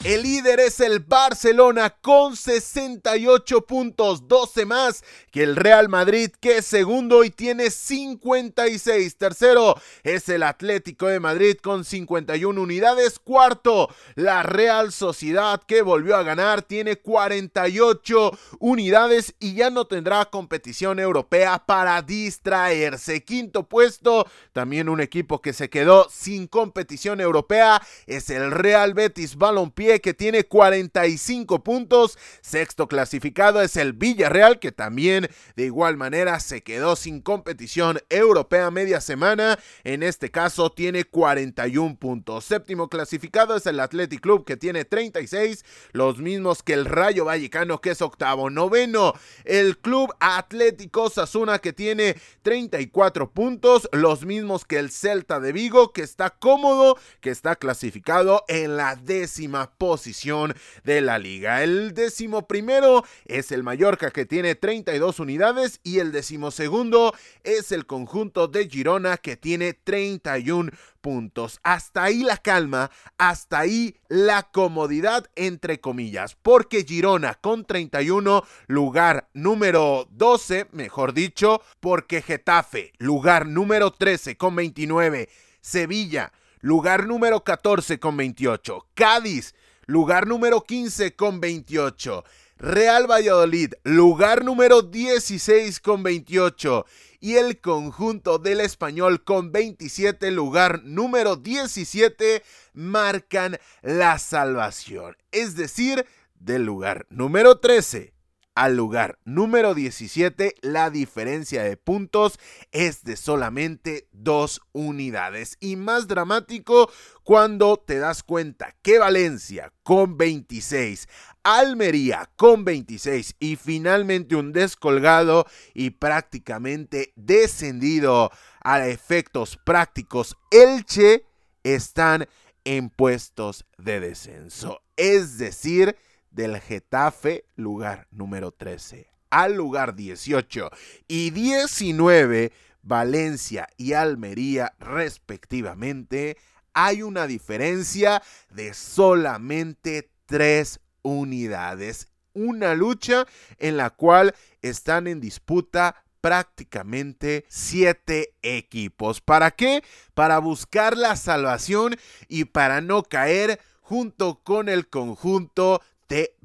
El 0.03 0.23
líder 0.23 0.59
es 0.59 0.79
el 0.79 1.01
Barcelona 1.01 1.91
con 2.01 2.35
68 2.35 3.67
puntos, 3.67 4.27
12 4.27 4.65
más 4.65 5.03
que 5.29 5.43
el 5.43 5.55
Real 5.55 5.89
Madrid 5.89 6.31
que 6.39 6.57
es 6.57 6.65
segundo 6.65 7.23
y 7.23 7.29
tiene 7.29 7.69
56. 7.69 9.15
Tercero 9.17 9.75
es 10.01 10.27
el 10.27 10.41
Atlético 10.41 11.05
de 11.05 11.19
Madrid 11.19 11.55
con 11.61 11.85
51 11.85 12.59
unidades. 12.59 13.19
Cuarto, 13.19 13.93
la 14.15 14.41
Real 14.41 14.91
Sociedad 14.91 15.61
que 15.67 15.83
volvió 15.83 16.17
a 16.17 16.23
ganar 16.23 16.63
tiene 16.63 16.95
48 16.95 18.31
unidades 18.57 19.35
y 19.39 19.53
ya 19.53 19.69
no 19.69 19.85
tendrá 19.85 20.25
competición 20.25 20.97
europea 20.97 21.63
para 21.63 22.01
distraerse. 22.01 23.23
Quinto 23.23 23.69
puesto, 23.69 24.25
también 24.51 24.89
un 24.89 24.99
equipo 24.99 25.43
que 25.43 25.53
se 25.53 25.69
quedó 25.69 26.07
sin 26.09 26.47
competición 26.47 27.21
europea 27.21 27.79
es 28.07 28.31
el 28.31 28.49
Real 28.49 28.95
Betis 28.95 29.35
Balompié 29.35 29.90
que 29.99 30.13
tiene 30.13 30.45
45 30.45 31.63
puntos. 31.63 32.17
Sexto 32.41 32.87
clasificado 32.87 33.61
es 33.61 33.75
el 33.75 33.93
Villarreal 33.93 34.59
que 34.59 34.71
también 34.71 35.27
de 35.55 35.65
igual 35.65 35.97
manera 35.97 36.39
se 36.39 36.63
quedó 36.63 36.95
sin 36.95 37.21
competición 37.21 37.99
europea 38.09 38.71
media 38.71 39.01
semana. 39.01 39.59
En 39.83 40.03
este 40.03 40.31
caso 40.31 40.71
tiene 40.71 41.03
41 41.03 41.97
puntos. 41.97 42.45
Séptimo 42.45 42.89
clasificado 42.89 43.55
es 43.55 43.65
el 43.65 43.79
Athletic 43.79 44.21
Club 44.21 44.45
que 44.45 44.57
tiene 44.57 44.85
36, 44.85 45.65
los 45.91 46.19
mismos 46.19 46.63
que 46.63 46.73
el 46.73 46.85
Rayo 46.85 47.25
Vallecano 47.25 47.81
que 47.81 47.91
es 47.91 48.01
octavo. 48.01 48.49
Noveno 48.49 49.13
el 49.43 49.77
Club 49.77 50.13
Atlético 50.19 51.09
Sasuna 51.09 51.59
que 51.59 51.73
tiene 51.73 52.15
34 52.43 53.31
puntos, 53.31 53.89
los 53.91 54.25
mismos 54.25 54.65
que 54.65 54.77
el 54.77 54.91
Celta 54.91 55.39
de 55.39 55.51
Vigo 55.51 55.91
que 55.93 56.03
está 56.03 56.29
cómodo, 56.29 56.97
que 57.19 57.29
está 57.29 57.55
clasificado 57.55 58.43
en 58.47 58.77
la 58.77 58.95
décima 58.95 59.71
posición 59.81 60.53
de 60.83 61.01
la 61.01 61.17
liga. 61.17 61.63
El 61.63 61.95
décimo 61.95 62.47
primero 62.47 63.03
es 63.25 63.51
el 63.51 63.63
Mallorca 63.63 64.11
que 64.11 64.27
tiene 64.27 64.53
32 64.53 65.19
unidades 65.19 65.79
y 65.81 65.97
el 65.97 66.11
décimo 66.11 66.51
segundo 66.51 67.15
es 67.43 67.71
el 67.71 67.87
conjunto 67.87 68.47
de 68.47 68.69
Girona 68.69 69.17
que 69.17 69.37
tiene 69.37 69.73
31 69.73 70.69
puntos. 71.01 71.59
Hasta 71.63 72.03
ahí 72.03 72.21
la 72.21 72.37
calma, 72.37 72.91
hasta 73.17 73.57
ahí 73.57 73.95
la 74.07 74.43
comodidad, 74.43 75.25
entre 75.35 75.81
comillas, 75.81 76.37
porque 76.39 76.83
Girona 76.83 77.33
con 77.33 77.65
31, 77.65 78.43
lugar 78.67 79.29
número 79.33 80.07
12, 80.11 80.67
mejor 80.73 81.13
dicho, 81.13 81.63
porque 81.79 82.21
Getafe, 82.21 82.93
lugar 82.99 83.47
número 83.47 83.89
13 83.89 84.37
con 84.37 84.55
29, 84.55 85.27
Sevilla, 85.59 86.33
lugar 86.59 87.07
número 87.07 87.43
14 87.43 87.99
con 87.99 88.15
28, 88.15 88.85
Cádiz, 88.93 89.55
lugar 89.91 90.25
número 90.25 90.61
15 90.61 91.17
con 91.17 91.41
28. 91.41 92.23
Real 92.57 93.11
Valladolid, 93.11 93.73
lugar 93.83 94.45
número 94.45 94.83
16 94.83 95.81
con 95.81 96.01
28. 96.01 96.85
Y 97.19 97.35
el 97.35 97.59
conjunto 97.59 98.39
del 98.39 98.61
español 98.61 99.23
con 99.23 99.51
27, 99.51 100.31
lugar 100.31 100.81
número 100.85 101.35
17, 101.35 102.41
marcan 102.73 103.59
la 103.81 104.17
salvación. 104.17 105.17
Es 105.31 105.57
decir, 105.57 106.05
del 106.39 106.63
lugar 106.63 107.05
número 107.09 107.59
13 107.59 108.13
al 108.55 108.75
lugar 108.75 109.17
número 109.23 109.73
17, 109.73 110.55
la 110.61 110.89
diferencia 110.89 111.63
de 111.63 111.77
puntos 111.77 112.39
es 112.71 113.03
de 113.03 113.15
solamente 113.15 114.07
dos 114.11 114.61
unidades. 114.73 115.57
Y 115.59 115.77
más 115.77 116.07
dramático 116.07 116.91
cuando 117.23 117.77
te 117.77 117.99
das 117.99 118.23
cuenta 118.23 118.75
que 118.81 118.99
Valencia 118.99 119.71
con 119.83 120.17
26, 120.17 121.07
Almería 121.43 122.29
con 122.35 122.65
26 122.65 123.35
y 123.39 123.55
finalmente 123.55 124.35
un 124.35 124.51
descolgado 124.51 125.47
y 125.73 125.91
prácticamente 125.91 127.13
descendido 127.15 128.31
a 128.63 128.87
efectos 128.87 129.57
prácticos 129.63 130.37
Elche 130.51 131.25
están 131.63 132.27
en 132.63 132.89
puestos 132.89 133.65
de 133.77 133.99
descenso. 133.99 134.81
Es 134.97 135.37
decir, 135.37 135.95
del 136.31 136.59
Getafe, 136.59 137.45
lugar 137.55 138.07
número 138.11 138.51
13, 138.51 139.07
al 139.29 139.53
lugar 139.53 139.95
18 139.95 140.69
y 141.07 141.29
19 141.29 142.51
Valencia 142.83 143.67
y 143.77 143.93
Almería 143.93 144.73
respectivamente, 144.79 146.37
hay 146.73 147.03
una 147.03 147.27
diferencia 147.27 148.21
de 148.49 148.73
solamente 148.73 150.09
3 150.25 150.79
unidades. 151.03 152.07
Una 152.33 152.75
lucha 152.75 153.25
en 153.57 153.75
la 153.75 153.89
cual 153.89 154.33
están 154.61 155.07
en 155.07 155.19
disputa 155.19 156.05
prácticamente 156.21 157.45
siete 157.49 158.35
equipos. 158.41 159.19
¿Para 159.19 159.51
qué? 159.51 159.83
Para 160.13 160.37
buscar 160.39 160.95
la 160.95 161.15
salvación 161.17 161.97
y 162.29 162.45
para 162.45 162.79
no 162.79 163.03
caer 163.03 163.59
junto 163.81 164.41
con 164.43 164.69
el 164.69 164.87
conjunto 164.87 165.81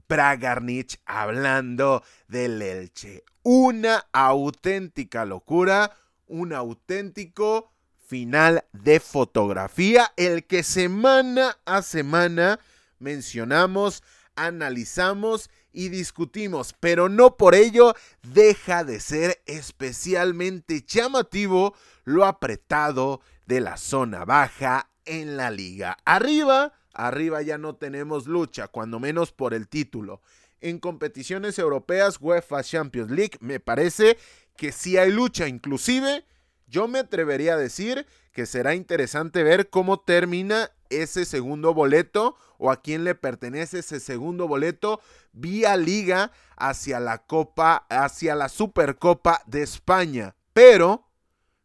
de 0.08 0.14
Bragarnich 0.14 1.00
hablando 1.04 2.02
del 2.28 2.60
Elche. 2.62 3.24
Una 3.42 4.06
auténtica 4.12 5.24
locura, 5.24 5.96
un 6.26 6.52
auténtico 6.52 7.72
final 8.06 8.64
de 8.72 9.00
fotografía, 9.00 10.12
el 10.16 10.44
que 10.44 10.62
semana 10.62 11.58
a 11.64 11.82
semana 11.82 12.60
mencionamos, 12.98 14.02
analizamos 14.36 15.50
y 15.72 15.88
discutimos, 15.88 16.74
pero 16.78 17.08
no 17.08 17.36
por 17.36 17.54
ello 17.54 17.94
deja 18.22 18.84
de 18.84 19.00
ser 19.00 19.42
especialmente 19.46 20.82
llamativo 20.82 21.74
lo 22.04 22.24
apretado 22.24 23.20
de 23.46 23.60
la 23.60 23.76
zona 23.76 24.24
baja 24.24 24.90
en 25.04 25.36
la 25.36 25.50
liga. 25.50 25.96
Arriba, 26.04 26.72
arriba 26.96 27.42
ya 27.42 27.58
no 27.58 27.76
tenemos 27.76 28.26
lucha, 28.26 28.68
cuando 28.68 28.98
menos 28.98 29.32
por 29.32 29.54
el 29.54 29.68
título. 29.68 30.22
En 30.60 30.78
competiciones 30.78 31.58
europeas, 31.58 32.18
UEFA 32.20 32.62
Champions 32.62 33.10
League, 33.10 33.38
me 33.40 33.60
parece 33.60 34.18
que 34.56 34.72
sí 34.72 34.96
hay 34.96 35.12
lucha, 35.12 35.46
inclusive 35.46 36.24
yo 36.66 36.88
me 36.88 36.98
atrevería 36.98 37.54
a 37.54 37.58
decir 37.58 38.06
que 38.32 38.46
será 38.46 38.74
interesante 38.74 39.42
ver 39.42 39.70
cómo 39.70 40.00
termina 40.00 40.70
ese 40.90 41.24
segundo 41.24 41.74
boleto 41.74 42.36
o 42.58 42.70
a 42.70 42.80
quién 42.80 43.04
le 43.04 43.14
pertenece 43.14 43.80
ese 43.80 44.00
segundo 44.00 44.48
boleto 44.48 45.00
vía 45.32 45.76
liga 45.76 46.32
hacia 46.56 47.00
la 47.00 47.18
Copa, 47.18 47.86
hacia 47.88 48.34
la 48.34 48.48
Supercopa 48.48 49.42
de 49.46 49.62
España. 49.62 50.34
Pero, 50.52 51.08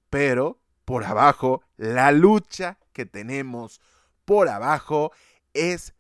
pero, 0.10 0.60
por 0.86 1.04
abajo, 1.06 1.62
la 1.78 2.12
lucha 2.12 2.78
que 2.94 3.06
tenemos 3.06 3.80
por 4.26 4.50
abajo 4.50 5.12
es 5.54 5.94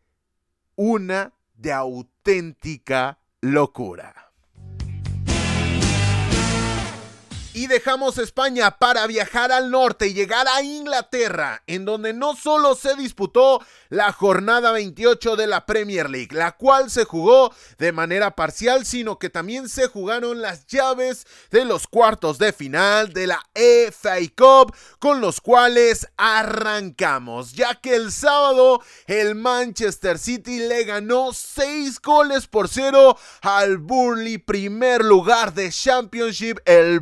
una 0.75 1.33
de 1.55 1.73
auténtica 1.73 3.19
locura. 3.41 4.30
Y 7.61 7.67
dejamos 7.67 8.17
España 8.17 8.79
para 8.79 9.05
viajar 9.05 9.51
al 9.51 9.69
norte 9.69 10.07
y 10.07 10.15
llegar 10.15 10.47
a 10.47 10.63
Inglaterra, 10.63 11.61
en 11.67 11.85
donde 11.85 12.11
no 12.11 12.35
solo 12.35 12.73
se 12.73 12.95
disputó 12.95 13.63
la 13.89 14.11
jornada 14.13 14.71
28 14.71 15.35
de 15.35 15.45
la 15.45 15.67
Premier 15.67 16.09
League, 16.09 16.35
la 16.35 16.53
cual 16.53 16.89
se 16.89 17.05
jugó 17.05 17.53
de 17.77 17.91
manera 17.91 18.35
parcial, 18.35 18.83
sino 18.83 19.19
que 19.19 19.29
también 19.29 19.69
se 19.69 19.85
jugaron 19.85 20.41
las 20.41 20.65
llaves 20.65 21.27
de 21.51 21.65
los 21.65 21.85
cuartos 21.85 22.39
de 22.39 22.51
final 22.51 23.13
de 23.13 23.27
la 23.27 23.39
FA 23.53 24.17
Cup, 24.35 24.75
con 24.97 25.21
los 25.21 25.39
cuales 25.39 26.07
arrancamos, 26.17 27.53
ya 27.53 27.75
que 27.75 27.93
el 27.93 28.11
sábado 28.11 28.81
el 29.05 29.35
Manchester 29.35 30.17
City 30.17 30.61
le 30.61 30.83
ganó 30.85 31.31
6 31.31 32.01
goles 32.01 32.47
por 32.47 32.69
0 32.69 33.15
al 33.43 33.77
Burley, 33.77 34.39
primer 34.39 35.05
lugar 35.05 35.53
de 35.53 35.69
Championship, 35.69 36.57
el 36.65 37.01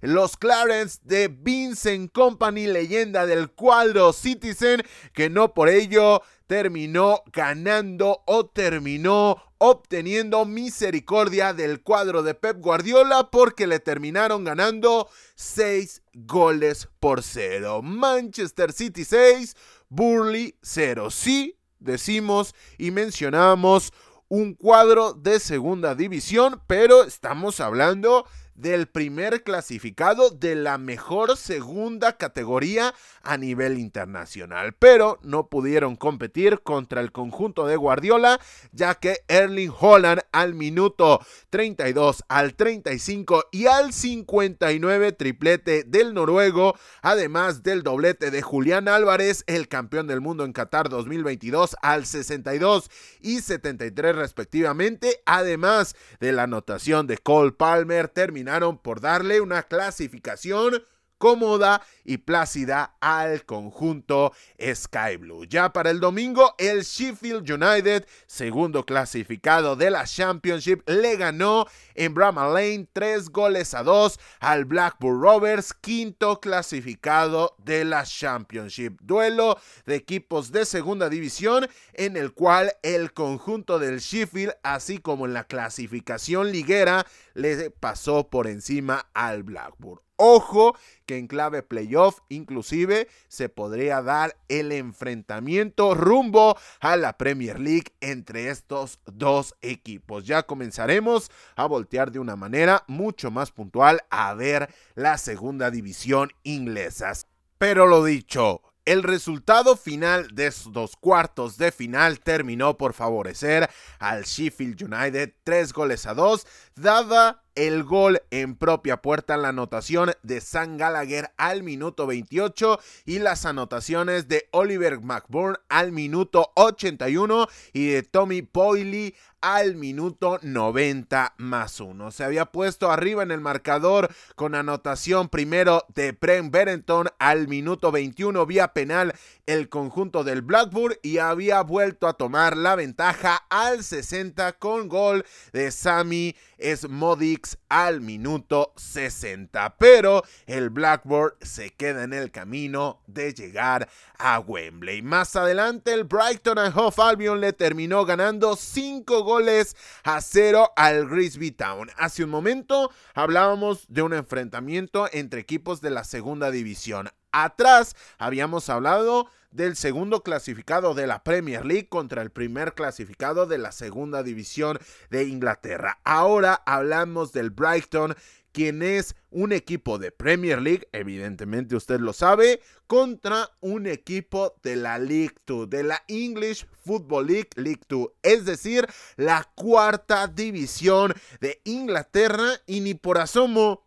Los 0.00 0.36
Clarence 0.36 0.98
de 1.04 1.28
Vincent 1.28 2.12
Company, 2.12 2.66
leyenda 2.66 3.26
del 3.26 3.50
cuadro 3.50 4.12
Citizen, 4.12 4.82
que 5.12 5.30
no 5.30 5.54
por 5.54 5.68
ello 5.68 6.22
terminó 6.46 7.22
ganando 7.32 8.22
o 8.26 8.46
terminó 8.46 9.42
obteniendo 9.58 10.44
misericordia 10.44 11.52
del 11.52 11.82
cuadro 11.82 12.22
de 12.22 12.34
Pep 12.34 12.58
Guardiola 12.60 13.30
porque 13.30 13.66
le 13.66 13.80
terminaron 13.80 14.44
ganando 14.44 15.08
6 15.34 16.02
goles 16.14 16.88
por 17.00 17.22
0. 17.22 17.82
Manchester 17.82 18.72
City 18.72 19.04
6, 19.04 19.56
Burley 19.88 20.56
0. 20.62 21.10
Sí, 21.10 21.58
decimos 21.78 22.54
y 22.78 22.90
mencionamos 22.90 23.92
un 24.28 24.54
cuadro 24.54 25.14
de 25.14 25.38
segunda 25.40 25.94
división, 25.94 26.60
pero 26.66 27.04
estamos 27.04 27.60
hablando 27.60 28.26
del 28.56 28.86
primer 28.86 29.42
clasificado 29.42 30.30
de 30.30 30.54
la 30.54 30.78
mejor 30.78 31.36
segunda 31.36 32.16
categoría 32.16 32.94
a 33.22 33.36
nivel 33.36 33.78
internacional, 33.78 34.72
pero 34.72 35.18
no 35.22 35.48
pudieron 35.48 35.96
competir 35.96 36.60
contra 36.62 37.00
el 37.00 37.12
conjunto 37.12 37.66
de 37.66 37.76
Guardiola, 37.76 38.40
ya 38.72 38.94
que 38.94 39.20
Erling 39.28 39.72
Holland 39.78 40.22
al 40.32 40.54
minuto 40.54 41.20
32, 41.50 42.24
al 42.28 42.54
35 42.54 43.44
y 43.52 43.66
al 43.66 43.92
59 43.92 45.12
triplete 45.12 45.84
del 45.84 46.14
noruego, 46.14 46.76
además 47.02 47.62
del 47.62 47.82
doblete 47.82 48.30
de 48.30 48.40
Julián 48.40 48.88
Álvarez, 48.88 49.44
el 49.46 49.68
campeón 49.68 50.06
del 50.06 50.20
mundo 50.20 50.44
en 50.44 50.52
Qatar 50.52 50.88
2022, 50.88 51.76
al 51.82 52.06
62 52.06 52.90
y 53.20 53.40
73 53.40 54.16
respectivamente, 54.16 55.20
además 55.26 55.94
de 56.20 56.32
la 56.32 56.44
anotación 56.44 57.06
de 57.06 57.18
Cole 57.18 57.52
Palmer, 57.52 58.08
terminó 58.08 58.45
por 58.82 59.00
darle 59.00 59.40
una 59.40 59.64
clasificación 59.64 60.84
cómoda 61.18 61.82
y 62.04 62.18
plácida 62.18 62.96
al 63.00 63.44
conjunto 63.44 64.32
Sky 64.60 65.16
Blue. 65.18 65.44
Ya 65.44 65.72
para 65.72 65.90
el 65.90 66.00
domingo, 66.00 66.54
el 66.58 66.82
Sheffield 66.82 67.50
United, 67.50 68.06
segundo 68.26 68.84
clasificado 68.84 69.76
de 69.76 69.90
la 69.90 70.04
Championship, 70.04 70.88
le 70.88 71.16
ganó 71.16 71.66
en 71.94 72.14
Bramall 72.14 72.54
Lane 72.54 72.88
tres 72.92 73.30
goles 73.30 73.74
a 73.74 73.82
dos 73.82 74.18
al 74.40 74.64
Blackburn 74.64 75.20
Rovers, 75.20 75.72
quinto 75.72 76.40
clasificado 76.40 77.56
de 77.58 77.84
la 77.84 78.04
Championship. 78.04 79.00
Duelo 79.00 79.58
de 79.84 79.96
equipos 79.96 80.52
de 80.52 80.64
segunda 80.64 81.08
división 81.08 81.68
en 81.94 82.16
el 82.16 82.32
cual 82.32 82.72
el 82.82 83.12
conjunto 83.12 83.78
del 83.78 83.98
Sheffield, 83.98 84.54
así 84.62 84.98
como 84.98 85.26
en 85.26 85.34
la 85.34 85.44
clasificación 85.44 86.52
liguera, 86.52 87.06
le 87.34 87.70
pasó 87.70 88.28
por 88.28 88.46
encima 88.46 89.08
al 89.14 89.42
Blackburn. 89.42 90.05
Ojo 90.16 90.76
que 91.04 91.18
en 91.18 91.26
clave 91.26 91.62
playoff 91.62 92.20
inclusive 92.28 93.08
se 93.28 93.48
podría 93.48 94.02
dar 94.02 94.36
el 94.48 94.72
enfrentamiento 94.72 95.94
rumbo 95.94 96.56
a 96.80 96.96
la 96.96 97.18
Premier 97.18 97.60
League 97.60 97.92
entre 98.00 98.50
estos 98.50 98.98
dos 99.04 99.54
equipos. 99.60 100.26
Ya 100.26 100.44
comenzaremos 100.44 101.30
a 101.54 101.66
voltear 101.66 102.10
de 102.10 102.18
una 102.18 102.34
manera 102.34 102.84
mucho 102.86 103.30
más 103.30 103.52
puntual 103.52 104.02
a 104.10 104.32
ver 104.34 104.72
la 104.94 105.18
segunda 105.18 105.70
división 105.70 106.30
inglesa. 106.44 107.12
Pero 107.58 107.86
lo 107.86 108.04
dicho, 108.04 108.62
el 108.86 109.02
resultado 109.02 109.76
final 109.76 110.28
de 110.32 110.46
estos 110.46 110.96
cuartos 110.96 111.58
de 111.58 111.72
final 111.72 112.20
terminó 112.20 112.78
por 112.78 112.94
favorecer 112.94 113.68
al 113.98 114.22
Sheffield 114.22 114.80
United 114.80 115.32
3 115.42 115.72
goles 115.72 116.06
a 116.06 116.14
2, 116.14 116.46
dada 116.76 117.42
el 117.56 117.82
gol 117.82 118.22
en 118.30 118.54
propia 118.54 118.98
puerta 118.98 119.36
la 119.36 119.48
anotación 119.48 120.12
de 120.22 120.40
San 120.40 120.76
Gallagher 120.76 121.32
al 121.36 121.64
minuto 121.64 122.06
28 122.06 122.78
y 123.06 123.18
las 123.18 123.44
anotaciones 123.44 124.28
de 124.28 124.48
Oliver 124.52 125.00
McBurn 125.00 125.56
al 125.68 125.90
minuto 125.90 126.52
81 126.54 127.48
y 127.72 127.88
de 127.88 128.02
Tommy 128.04 128.42
Poiley 128.42 129.16
al 129.46 129.76
minuto 129.76 130.40
90 130.42 131.34
más 131.36 131.78
1. 131.78 132.10
Se 132.10 132.24
había 132.24 132.46
puesto 132.46 132.90
arriba 132.90 133.22
en 133.22 133.30
el 133.30 133.40
marcador 133.40 134.12
con 134.34 134.56
anotación 134.56 135.28
primero 135.28 135.84
de 135.94 136.10
Brent 136.10 136.52
Berenton 136.52 137.06
al 137.20 137.46
minuto 137.46 137.92
21 137.92 138.44
vía 138.44 138.72
penal 138.72 139.14
el 139.46 139.68
conjunto 139.68 140.24
del 140.24 140.42
Blackburn 140.42 140.96
y 141.02 141.18
había 141.18 141.62
vuelto 141.62 142.08
a 142.08 142.14
tomar 142.14 142.56
la 142.56 142.74
ventaja 142.74 143.46
al 143.48 143.84
60 143.84 144.54
con 144.54 144.88
gol 144.88 145.24
de 145.52 145.70
Sammy 145.70 146.36
Smodix 146.60 147.58
al 147.68 148.00
minuto 148.00 148.72
60. 148.76 149.76
Pero 149.78 150.24
el 150.46 150.70
Blackburn 150.70 151.34
se 151.40 151.70
queda 151.70 152.04
en 152.04 152.12
el 152.12 152.30
camino 152.30 153.02
de 153.06 153.34
llegar 153.34 153.88
a 154.18 154.40
Wembley. 154.40 155.02
Más 155.02 155.36
adelante 155.36 155.92
el 155.92 156.04
Brighton 156.04 156.58
and 156.58 156.76
Hove 156.76 157.02
Albion 157.02 157.40
le 157.40 157.52
terminó 157.52 158.04
ganando 158.04 158.56
5 158.56 159.22
goles 159.22 159.76
a 160.02 160.20
0 160.20 160.72
al 160.76 161.08
Grisby 161.08 161.52
Town. 161.52 161.90
Hace 161.96 162.24
un 162.24 162.30
momento 162.30 162.90
hablábamos 163.14 163.86
de 163.88 164.02
un 164.02 164.12
enfrentamiento 164.12 165.08
entre 165.12 165.40
equipos 165.40 165.80
de 165.80 165.90
la 165.90 166.04
segunda 166.04 166.50
división. 166.50 167.10
Atrás 167.32 167.94
habíamos 168.18 168.68
hablado 168.68 169.28
del 169.50 169.76
segundo 169.76 170.22
clasificado 170.22 170.94
de 170.94 171.06
la 171.06 171.22
Premier 171.22 171.64
League 171.64 171.88
contra 171.88 172.22
el 172.22 172.30
primer 172.30 172.74
clasificado 172.74 173.46
de 173.46 173.58
la 173.58 173.72
segunda 173.72 174.22
división 174.22 174.78
de 175.10 175.24
Inglaterra. 175.24 175.98
Ahora 176.04 176.62
hablamos 176.66 177.32
del 177.32 177.50
Brighton 177.50 178.14
quien 178.56 178.82
es 178.82 179.14
un 179.30 179.52
equipo 179.52 179.98
de 179.98 180.10
Premier 180.10 180.62
League, 180.62 180.88
evidentemente 180.92 181.76
usted 181.76 182.00
lo 182.00 182.14
sabe, 182.14 182.62
contra 182.86 183.50
un 183.60 183.86
equipo 183.86 184.54
de 184.62 184.76
la 184.76 184.98
League 184.98 185.34
2, 185.46 185.68
de 185.68 185.82
la 185.82 186.02
English 186.08 186.66
Football 186.82 187.26
League 187.26 187.50
League 187.56 187.82
2, 187.86 188.08
es 188.22 188.46
decir, 188.46 188.86
la 189.16 189.46
cuarta 189.54 190.26
división 190.26 191.12
de 191.40 191.60
Inglaterra 191.64 192.48
y 192.66 192.80
ni 192.80 192.94
por 192.94 193.18
asomo 193.18 193.85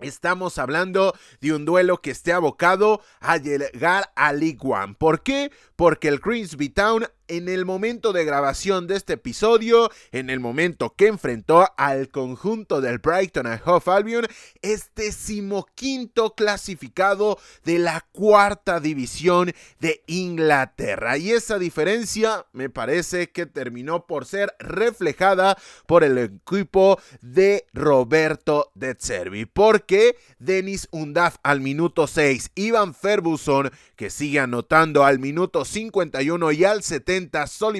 Estamos 0.00 0.58
hablando 0.58 1.14
de 1.40 1.54
un 1.54 1.64
duelo 1.64 2.02
que 2.02 2.10
esté 2.10 2.34
abocado 2.34 3.00
a 3.20 3.38
llegar 3.38 4.12
a 4.14 4.34
League 4.34 4.58
One. 4.60 4.94
¿Por 4.94 5.22
qué? 5.22 5.50
Porque 5.74 6.08
el 6.08 6.18
Grimsby 6.18 6.68
Town 6.68 7.06
en 7.28 7.48
el 7.48 7.64
momento 7.64 8.12
de 8.12 8.24
grabación 8.24 8.86
de 8.86 8.96
este 8.96 9.14
episodio, 9.14 9.90
en 10.12 10.30
el 10.30 10.40
momento 10.40 10.94
que 10.94 11.06
enfrentó 11.06 11.68
al 11.76 12.08
conjunto 12.08 12.80
del 12.80 12.98
Brighton 12.98 13.46
and 13.46 13.60
Hove 13.64 13.90
Albion, 13.92 14.26
es 14.62 14.90
decimoquinto 14.94 16.34
clasificado 16.34 17.38
de 17.64 17.78
la 17.78 18.06
cuarta 18.12 18.80
división 18.80 19.52
de 19.80 20.02
Inglaterra. 20.06 21.18
Y 21.18 21.32
esa 21.32 21.58
diferencia 21.58 22.46
me 22.52 22.70
parece 22.70 23.30
que 23.30 23.46
terminó 23.46 24.06
por 24.06 24.26
ser 24.26 24.54
reflejada 24.58 25.56
por 25.86 26.04
el 26.04 26.18
equipo 26.18 27.00
de 27.20 27.66
Roberto 27.72 28.70
De 28.74 28.96
Zerbi. 28.98 29.46
Porque 29.46 30.16
Denis 30.38 30.88
Undaf 30.90 31.36
al 31.42 31.60
minuto 31.60 32.06
6, 32.06 32.50
Ivan 32.54 32.94
Ferguson 32.94 33.70
que 33.96 34.10
sigue 34.10 34.40
anotando 34.40 35.04
al 35.04 35.18
minuto 35.18 35.64
51 35.64 36.52
y 36.52 36.64
al 36.64 36.82
70 36.82 37.15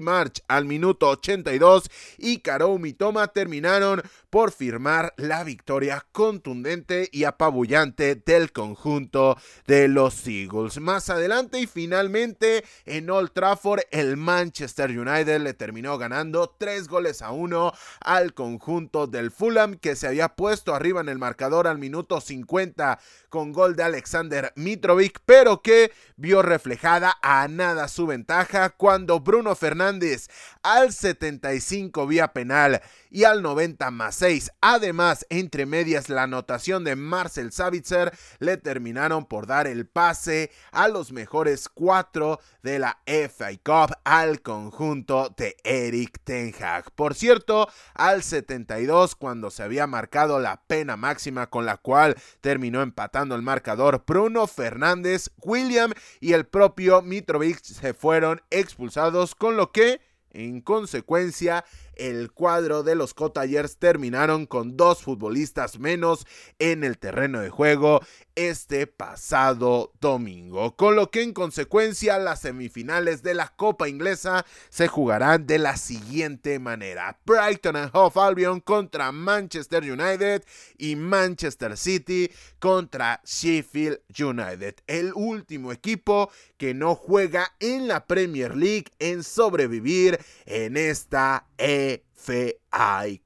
March 0.03 0.43
al 0.49 0.65
minuto 0.65 1.09
82 1.09 1.91
y 2.19 2.39
Karou 2.39 2.79
Mitoma 2.79 3.29
terminaron 3.29 4.03
por 4.37 4.53
firmar 4.53 5.15
la 5.17 5.45
victoria 5.45 6.05
contundente 6.13 7.09
y 7.11 7.25
apabullante 7.25 8.17
del 8.17 8.53
conjunto 8.53 9.39
de 9.67 9.89
los 9.89 10.27
Eagles. 10.27 10.79
Más 10.79 11.09
adelante 11.09 11.59
y 11.59 11.67
finalmente 11.67 12.63
en 12.85 13.09
Old 13.09 13.33
Trafford 13.33 13.85
el 13.91 14.19
Manchester 14.19 14.91
United 14.91 15.41
le 15.41 15.55
terminó 15.55 15.97
ganando 15.97 16.55
3 16.59 16.87
goles 16.87 17.23
a 17.23 17.31
1 17.31 17.73
al 18.01 18.35
conjunto 18.35 19.07
del 19.07 19.31
Fulham 19.31 19.77
que 19.77 19.97
se 19.97 20.07
había 20.07 20.29
puesto 20.29 20.75
arriba 20.75 21.01
en 21.01 21.09
el 21.09 21.19
marcador 21.19 21.67
al 21.67 21.79
minuto 21.79 22.21
50 22.21 22.99
con 23.31 23.53
gol 23.53 23.75
de 23.75 23.85
Alexander 23.85 24.53
Mitrovic, 24.55 25.21
pero 25.25 25.63
que 25.63 25.93
vio 26.17 26.43
reflejada 26.43 27.17
a 27.23 27.49
nada 27.49 27.89
su 27.89 28.07
ventaja 28.07 28.69
cuando 28.69 29.19
Bruno 29.21 29.57
Fernández 29.57 30.29
al 30.63 30.93
75 30.93 32.07
vía 32.07 32.35
penal 32.35 32.83
y 33.17 33.25
al 33.25 33.41
90 33.41 33.91
más 33.93 34.17
6. 34.17 34.51
Además, 34.61 35.25
entre 35.31 35.65
medias, 35.65 36.11
la 36.11 36.25
anotación 36.25 36.85
de 36.85 36.97
Marcel 36.97 37.51
Savitzer 37.51 38.13
le 38.41 38.59
terminaron 38.59 39.25
por 39.25 39.47
dar 39.47 39.67
el 39.67 39.87
pase 39.87 40.51
a 40.71 40.89
los 40.89 41.13
mejores 41.13 41.71
cuatro 41.71 42.41
de 42.63 42.79
la 42.79 42.99
FA 43.07 43.53
Cup 43.65 43.97
al 44.05 44.43
conjunto 44.43 45.35
de 45.35 45.57
Eric 45.65 46.21
Ten 46.25 46.55
Hag. 46.61 46.91
Por 46.91 47.15
cierto, 47.15 47.71
al 47.95 48.23
72, 48.23 49.15
cuando 49.15 49.51
se 49.51 49.63
había 49.63 49.87
marcado 49.87 50.39
la 50.39 50.61
pena 50.67 50.99
máxima 50.99 51.47
con 51.47 51.65
la 51.65 51.79
cual 51.79 52.17
terminó 52.43 52.83
empatando 52.83 53.35
el 53.35 53.41
marcador, 53.41 54.05
Bruno 54.07 54.47
Fernández, 54.47 55.31
William 55.41 55.95
y 56.21 56.35
el 56.35 56.45
propio 56.45 57.01
Mitrovic 57.01 57.63
se 57.63 57.95
fueron 57.95 58.43
expulsados, 58.51 59.35
con 59.35 59.57
lo 59.57 59.73
que 59.73 60.03
en 60.37 60.61
consecuencia, 60.61 61.65
el 61.97 62.33
cuadro 62.33 62.83
de 62.83 62.95
los 62.95 63.15
Cotayers 63.15 63.79
terminaron 63.79 64.47
con 64.47 64.77
dos 64.77 65.03
futbolistas 65.03 65.79
menos 65.79 66.27
en 66.59 66.85
el 66.85 66.99
terreno 66.99 67.41
de 67.41 67.51
juego 67.51 68.01
este 68.35 68.87
pasado 68.87 69.93
domingo, 70.01 70.77
con 70.77 70.95
lo 70.95 71.11
que 71.11 71.23
en 71.23 71.33
consecuencia 71.33 72.19
las 72.19 72.43
semifinales 72.43 73.23
de 73.23 73.35
la 73.35 73.49
Copa 73.57 73.89
Inglesa 73.89 74.45
se 74.69 74.89
jugarán 74.89 75.47
de 75.47 75.59
la 75.59 75.77
siguiente 75.77 76.59
manera: 76.59 77.19
Brighton 77.25 77.77
and 77.77 77.91
Hove 77.95 78.21
Albion 78.21 78.61
contra 78.61 79.11
Manchester 79.11 79.83
United 79.83 80.45
y 80.77 80.97
Manchester 80.97 81.77
City 81.77 82.31
contra 82.59 83.23
Sheffield 83.25 84.01
United, 84.19 84.77
el 84.87 85.13
último 85.15 85.73
equipo 85.73 86.31
que 86.59 86.75
no 86.75 86.95
juega 86.95 87.55
en 87.59 87.89
la 87.89 88.07
Premier 88.07 88.55
League 88.55 88.87
en 88.99 89.23
sobrevivir 89.23 90.19
en 90.45 90.77
esta 90.77 91.47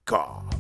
Cup. 0.05 0.60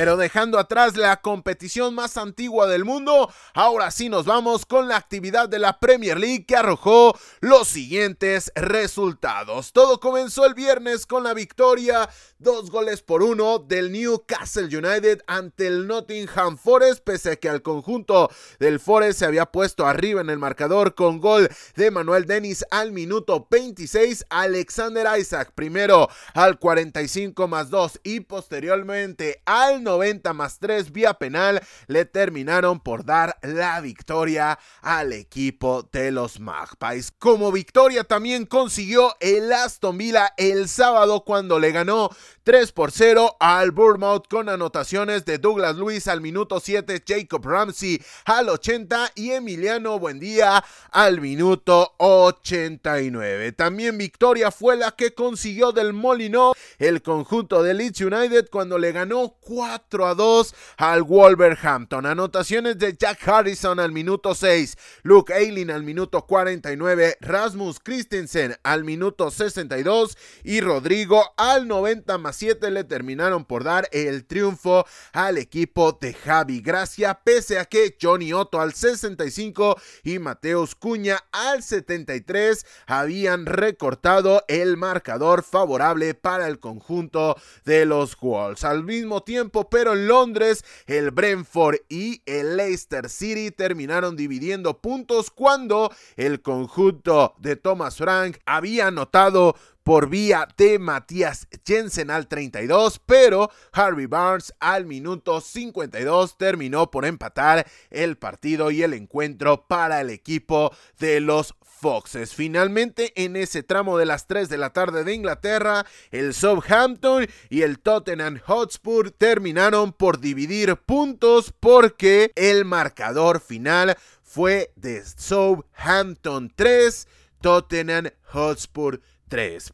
Pero 0.00 0.16
dejando 0.16 0.58
atrás 0.58 0.96
la 0.96 1.20
competición 1.20 1.94
más 1.94 2.16
antigua 2.16 2.66
del 2.66 2.86
mundo, 2.86 3.30
ahora 3.52 3.90
sí 3.90 4.08
nos 4.08 4.24
vamos 4.24 4.64
con 4.64 4.88
la 4.88 4.96
actividad 4.96 5.46
de 5.46 5.58
la 5.58 5.78
Premier 5.78 6.18
League 6.18 6.46
que 6.46 6.56
arrojó 6.56 7.14
los 7.40 7.68
siguientes 7.68 8.50
resultados. 8.54 9.74
Todo 9.74 10.00
comenzó 10.00 10.46
el 10.46 10.54
viernes 10.54 11.04
con 11.04 11.22
la 11.22 11.34
victoria, 11.34 12.08
dos 12.38 12.70
goles 12.70 13.02
por 13.02 13.22
uno 13.22 13.58
del 13.58 13.92
Newcastle 13.92 14.74
United 14.74 15.20
ante 15.26 15.66
el 15.66 15.86
Nottingham 15.86 16.56
Forest, 16.56 17.04
pese 17.04 17.32
a 17.32 17.36
que 17.36 17.50
al 17.50 17.60
conjunto 17.60 18.30
del 18.58 18.80
Forest 18.80 19.18
se 19.18 19.26
había 19.26 19.44
puesto 19.44 19.86
arriba 19.86 20.22
en 20.22 20.30
el 20.30 20.38
marcador 20.38 20.94
con 20.94 21.20
gol 21.20 21.50
de 21.76 21.90
Manuel 21.90 22.24
Dennis 22.24 22.64
al 22.70 22.92
minuto 22.92 23.46
26, 23.50 24.24
Alexander 24.30 25.06
Isaac 25.20 25.52
primero 25.54 26.08
al 26.32 26.58
45 26.58 27.48
más 27.48 27.68
2 27.68 28.00
y 28.02 28.20
posteriormente 28.20 29.42
al 29.44 29.84
90 29.90 30.32
más 30.34 30.58
3 30.60 30.92
vía 30.92 31.14
penal 31.14 31.60
le 31.88 32.04
terminaron 32.04 32.78
por 32.78 33.04
dar 33.04 33.36
la 33.42 33.80
victoria 33.80 34.56
al 34.82 35.12
equipo 35.12 35.88
de 35.90 36.12
los 36.12 36.38
Magpies. 36.38 37.10
Como 37.18 37.50
victoria 37.50 38.04
también 38.04 38.46
consiguió 38.46 39.16
el 39.18 39.52
Aston 39.52 39.98
Villa 39.98 40.32
el 40.36 40.68
sábado 40.68 41.24
cuando 41.24 41.58
le 41.58 41.72
ganó 41.72 42.10
3 42.44 42.70
por 42.70 42.92
0 42.92 43.36
al 43.40 43.72
Bournemouth 43.72 44.28
con 44.28 44.48
anotaciones 44.48 45.24
de 45.24 45.38
Douglas 45.38 45.76
Luis 45.76 46.06
al 46.06 46.20
minuto 46.20 46.60
7, 46.60 47.02
Jacob 47.06 47.44
Ramsey 47.44 48.00
al 48.24 48.48
80 48.48 49.12
y 49.16 49.32
Emiliano 49.32 49.98
Buendía 49.98 50.64
al 50.92 51.20
minuto 51.20 51.94
89. 51.98 53.52
También 53.52 53.98
victoria 53.98 54.52
fue 54.52 54.76
la 54.76 54.92
que 54.92 55.14
consiguió 55.14 55.72
del 55.72 55.92
Molino 55.92 56.52
el 56.78 57.02
conjunto 57.02 57.62
de 57.62 57.74
Leeds 57.74 58.00
United 58.00 58.48
cuando 58.50 58.78
le 58.78 58.92
ganó 58.92 59.36
4 59.40 59.69
4 59.70 60.06
a 60.06 60.14
2 60.16 60.54
al 60.78 61.04
Wolverhampton. 61.04 62.04
Anotaciones 62.04 62.76
de 62.76 62.96
Jack 62.98 63.28
Harrison 63.28 63.78
al 63.78 63.92
minuto 63.92 64.34
6, 64.34 64.76
Luke 65.04 65.32
Ayling 65.32 65.70
al 65.70 65.84
minuto 65.84 66.26
49, 66.26 67.18
Rasmus 67.20 67.78
Christensen 67.78 68.56
al 68.64 68.82
minuto 68.82 69.30
62 69.30 70.18
y 70.42 70.60
Rodrigo 70.60 71.22
al 71.36 71.68
90 71.68 72.18
más 72.18 72.34
7 72.34 72.68
le 72.72 72.82
terminaron 72.82 73.44
por 73.44 73.62
dar 73.62 73.88
el 73.92 74.24
triunfo 74.24 74.84
al 75.12 75.38
equipo 75.38 75.96
de 76.00 76.14
Javi 76.14 76.60
Gracia, 76.62 77.20
pese 77.22 77.60
a 77.60 77.64
que 77.64 77.96
Johnny 78.00 78.32
Otto 78.32 78.60
al 78.60 78.74
65 78.74 79.76
y 80.02 80.18
Mateus 80.18 80.74
Cuña 80.74 81.22
al 81.30 81.62
73 81.62 82.66
habían 82.88 83.46
recortado 83.46 84.42
el 84.48 84.76
marcador 84.76 85.44
favorable 85.44 86.14
para 86.14 86.48
el 86.48 86.58
conjunto 86.58 87.36
de 87.64 87.84
los 87.86 88.18
Wolves. 88.18 88.64
Al 88.64 88.82
mismo 88.82 89.22
tiempo, 89.22 89.59
pero 89.68 89.92
en 89.92 90.06
Londres 90.06 90.64
el 90.86 91.10
Brentford 91.10 91.76
y 91.88 92.22
el 92.26 92.56
Leicester 92.56 93.08
City 93.08 93.50
terminaron 93.50 94.16
dividiendo 94.16 94.78
puntos 94.78 95.30
cuando 95.30 95.92
el 96.16 96.40
conjunto 96.40 97.34
de 97.38 97.56
Thomas 97.56 97.96
Frank 97.96 98.38
había 98.46 98.86
anotado 98.86 99.56
por 99.82 100.08
vía 100.08 100.46
de 100.56 100.78
Matías 100.78 101.48
Jensen 101.66 102.10
al 102.10 102.28
32, 102.28 103.00
pero 103.06 103.50
Harvey 103.72 104.06
Barnes 104.06 104.54
al 104.60 104.84
minuto 104.84 105.40
52 105.40 106.36
terminó 106.36 106.90
por 106.90 107.04
empatar 107.04 107.66
el 107.90 108.16
partido 108.16 108.70
y 108.70 108.82
el 108.82 108.94
encuentro 108.94 109.66
para 109.66 110.00
el 110.00 110.10
equipo 110.10 110.72
de 110.98 111.20
los 111.20 111.54
Foxes. 111.80 112.34
Finalmente, 112.34 113.12
en 113.16 113.36
ese 113.36 113.62
tramo 113.62 113.96
de 113.96 114.06
las 114.06 114.26
3 114.26 114.48
de 114.48 114.58
la 114.58 114.70
tarde 114.70 115.02
de 115.02 115.14
Inglaterra, 115.14 115.86
el 116.10 116.34
Southampton 116.34 117.26
y 117.48 117.62
el 117.62 117.78
Tottenham 117.78 118.38
Hotspur 118.44 119.10
terminaron 119.10 119.92
por 119.92 120.20
dividir 120.20 120.76
puntos 120.76 121.52
porque 121.58 122.32
el 122.36 122.64
marcador 122.64 123.40
final 123.40 123.96
fue 124.22 124.72
de 124.76 125.02
Southampton 125.04 126.52
3, 126.54 127.08
Tottenham 127.40 128.10
Hotspur 128.24 128.98
3. 128.98 129.10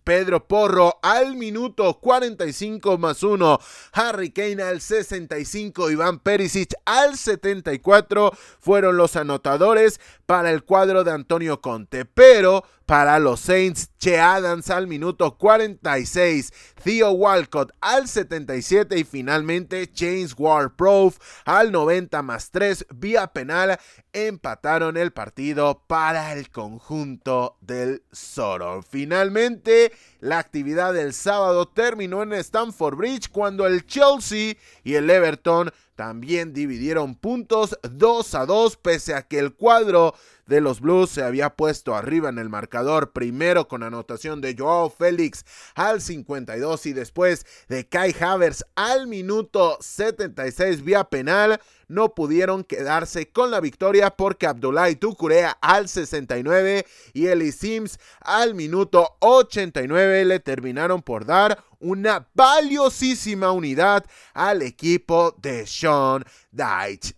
Pedro 0.04 0.46
Porro 0.46 0.98
al 1.02 1.34
minuto 1.34 1.98
45 1.98 2.98
más 2.98 3.22
1. 3.22 3.58
Harry 3.92 4.30
Kane 4.30 4.62
al 4.62 4.82
65. 4.82 5.90
Iván 5.90 6.18
Perisic 6.18 6.74
al 6.84 7.16
74 7.16 8.32
fueron 8.60 8.98
los 8.98 9.16
anotadores 9.16 9.98
para 10.26 10.50
el 10.50 10.62
cuadro 10.62 11.04
de 11.04 11.12
Antonio 11.12 11.62
Conte. 11.62 12.04
Pero 12.04 12.64
para 12.86 13.18
los 13.18 13.40
Saints, 13.40 13.90
Che 13.98 14.20
Adams 14.20 14.70
al 14.70 14.86
minuto 14.86 15.36
46, 15.36 16.52
Theo 16.82 17.10
Walcott 17.10 17.72
al 17.80 18.06
77 18.06 18.96
y 18.96 19.04
finalmente 19.04 19.90
James 19.92 20.34
Ward-Proof 20.38 21.18
al 21.44 21.72
90 21.72 22.22
más 22.22 22.50
3 22.52 22.86
vía 22.94 23.26
penal 23.26 23.78
empataron 24.12 24.96
el 24.96 25.12
partido 25.12 25.82
para 25.88 26.32
el 26.32 26.48
conjunto 26.50 27.56
del 27.60 28.04
Zoro. 28.14 28.82
Finalmente, 28.82 29.92
la 30.20 30.38
actividad 30.38 30.94
del 30.94 31.12
sábado 31.12 31.66
terminó 31.66 32.22
en 32.22 32.32
Stamford 32.34 32.96
Bridge 32.96 33.28
cuando 33.30 33.66
el 33.66 33.84
Chelsea 33.84 34.54
y 34.84 34.94
el 34.94 35.10
Everton 35.10 35.72
también 35.96 36.52
dividieron 36.52 37.14
puntos 37.14 37.76
2 37.82 38.34
a 38.34 38.46
2 38.46 38.76
pese 38.76 39.14
a 39.14 39.22
que 39.22 39.38
el 39.38 39.54
cuadro 39.54 40.14
de 40.46 40.60
los 40.60 40.80
Blues 40.80 41.10
se 41.10 41.22
había 41.22 41.50
puesto 41.50 41.94
arriba 41.94 42.28
en 42.28 42.38
el 42.38 42.48
marcador, 42.48 43.12
primero 43.12 43.68
con 43.68 43.82
anotación 43.82 44.40
de 44.40 44.54
Joao 44.56 44.90
Félix 44.90 45.44
al 45.74 46.00
52 46.00 46.86
y 46.86 46.92
después 46.92 47.44
de 47.68 47.88
Kai 47.88 48.14
Havers 48.18 48.64
al 48.74 49.06
minuto 49.06 49.78
76 49.80 50.82
vía 50.82 51.04
penal 51.04 51.60
no 51.88 52.14
pudieron 52.14 52.64
quedarse 52.64 53.30
con 53.30 53.50
la 53.50 53.60
victoria 53.60 54.10
porque 54.10 54.46
Abdullahi 54.46 54.96
Tucurea 54.96 55.56
al 55.60 55.88
69 55.88 56.86
y 57.12 57.26
Eli 57.26 57.52
Sims 57.52 57.98
al 58.20 58.54
minuto 58.54 59.16
89 59.20 60.24
le 60.24 60.40
terminaron 60.40 61.02
por 61.02 61.26
dar 61.26 61.62
una 61.78 62.28
valiosísima 62.34 63.52
unidad 63.52 64.04
al 64.34 64.62
equipo 64.62 65.34
de 65.38 65.66
Sean 65.66 66.24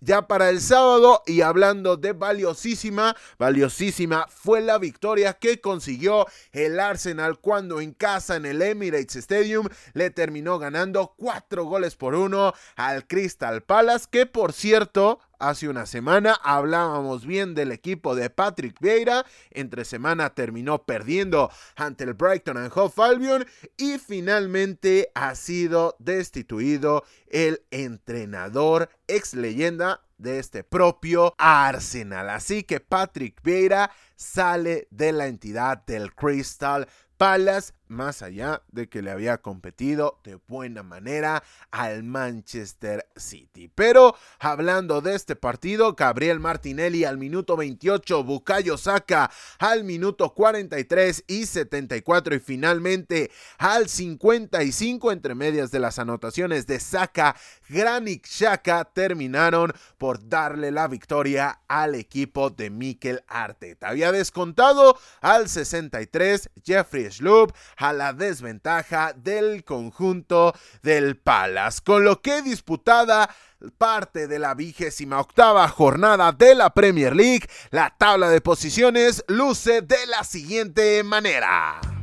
Ya 0.00 0.26
para 0.26 0.50
el 0.50 0.60
sábado 0.60 1.22
y 1.24 1.42
hablando 1.42 1.96
de 1.96 2.12
valiosísima, 2.12 3.14
valiosísima 3.38 4.26
fue 4.28 4.60
la 4.60 4.78
victoria 4.78 5.34
que 5.34 5.60
consiguió 5.60 6.26
el 6.50 6.80
Arsenal 6.80 7.38
cuando 7.38 7.80
en 7.80 7.92
casa 7.92 8.34
en 8.34 8.46
el 8.46 8.60
Emirates 8.60 9.14
Stadium 9.14 9.68
le 9.92 10.10
terminó 10.10 10.58
ganando 10.58 11.14
cuatro 11.16 11.64
goles 11.66 11.94
por 11.94 12.16
uno 12.16 12.52
al 12.74 13.06
Crystal 13.06 13.62
Palace 13.62 14.06
que 14.10 14.26
por 14.26 14.52
cierto 14.52 15.20
Hace 15.40 15.68
una 15.68 15.86
semana 15.86 16.34
hablábamos 16.42 17.24
bien 17.24 17.54
del 17.54 17.70
equipo 17.70 18.16
de 18.16 18.28
Patrick 18.28 18.80
Vieira. 18.80 19.24
Entre 19.50 19.84
semana 19.84 20.34
terminó 20.34 20.82
perdiendo 20.82 21.48
ante 21.76 22.02
el 22.02 22.14
Brighton 22.14 22.56
and 22.56 22.72
Hove 22.74 22.92
Albion. 22.96 23.46
Y 23.76 23.98
finalmente 23.98 25.12
ha 25.14 25.36
sido 25.36 25.94
destituido 26.00 27.04
el 27.28 27.62
entrenador 27.70 28.90
ex 29.06 29.34
leyenda 29.34 30.02
de 30.16 30.40
este 30.40 30.64
propio 30.64 31.36
Arsenal. 31.38 32.30
Así 32.30 32.64
que 32.64 32.80
Patrick 32.80 33.40
Vieira 33.44 33.92
sale 34.16 34.88
de 34.90 35.12
la 35.12 35.28
entidad 35.28 35.84
del 35.86 36.12
Crystal 36.16 36.88
Palace 37.16 37.74
más 37.88 38.22
allá 38.22 38.62
de 38.70 38.88
que 38.88 39.02
le 39.02 39.10
había 39.10 39.38
competido 39.38 40.20
de 40.24 40.38
buena 40.46 40.82
manera 40.82 41.42
al 41.70 42.02
Manchester 42.02 43.06
City. 43.16 43.70
Pero 43.74 44.14
hablando 44.38 45.00
de 45.00 45.14
este 45.14 45.36
partido, 45.36 45.94
Gabriel 45.94 46.40
Martinelli 46.40 47.04
al 47.04 47.18
minuto 47.18 47.56
28, 47.56 48.24
Bukayo 48.24 48.76
Saka 48.76 49.30
al 49.58 49.84
minuto 49.84 50.34
43 50.34 51.24
y 51.26 51.46
74 51.46 52.34
y 52.34 52.40
finalmente 52.40 53.30
al 53.58 53.88
55 53.88 55.12
entre 55.12 55.34
medias 55.34 55.70
de 55.70 55.80
las 55.80 55.98
anotaciones 55.98 56.66
de 56.66 56.80
Saka, 56.80 57.36
Granit 57.68 58.26
Xhaka 58.26 58.84
terminaron 58.84 59.72
por 59.98 60.28
darle 60.28 60.70
la 60.70 60.88
victoria 60.88 61.60
al 61.68 61.94
equipo 61.94 62.50
de 62.50 62.70
Mikel 62.70 63.22
Arteta. 63.28 63.88
Había 63.88 64.12
descontado 64.12 64.98
al 65.20 65.48
63 65.48 66.50
Jeffrey 66.64 67.10
Schlupp 67.10 67.52
a 67.78 67.92
la 67.92 68.12
desventaja 68.12 69.12
del 69.14 69.64
conjunto 69.64 70.54
del 70.82 71.16
Palace, 71.16 71.80
con 71.84 72.04
lo 72.04 72.20
que 72.20 72.42
disputada 72.42 73.30
parte 73.76 74.28
de 74.28 74.38
la 74.38 74.54
vigésima 74.54 75.20
octava 75.20 75.66
jornada 75.68 76.32
de 76.32 76.54
la 76.54 76.70
Premier 76.70 77.14
League, 77.14 77.48
la 77.70 77.94
tabla 77.96 78.28
de 78.28 78.40
posiciones 78.40 79.24
luce 79.28 79.82
de 79.82 80.06
la 80.06 80.22
siguiente 80.24 81.02
manera. 81.02 81.97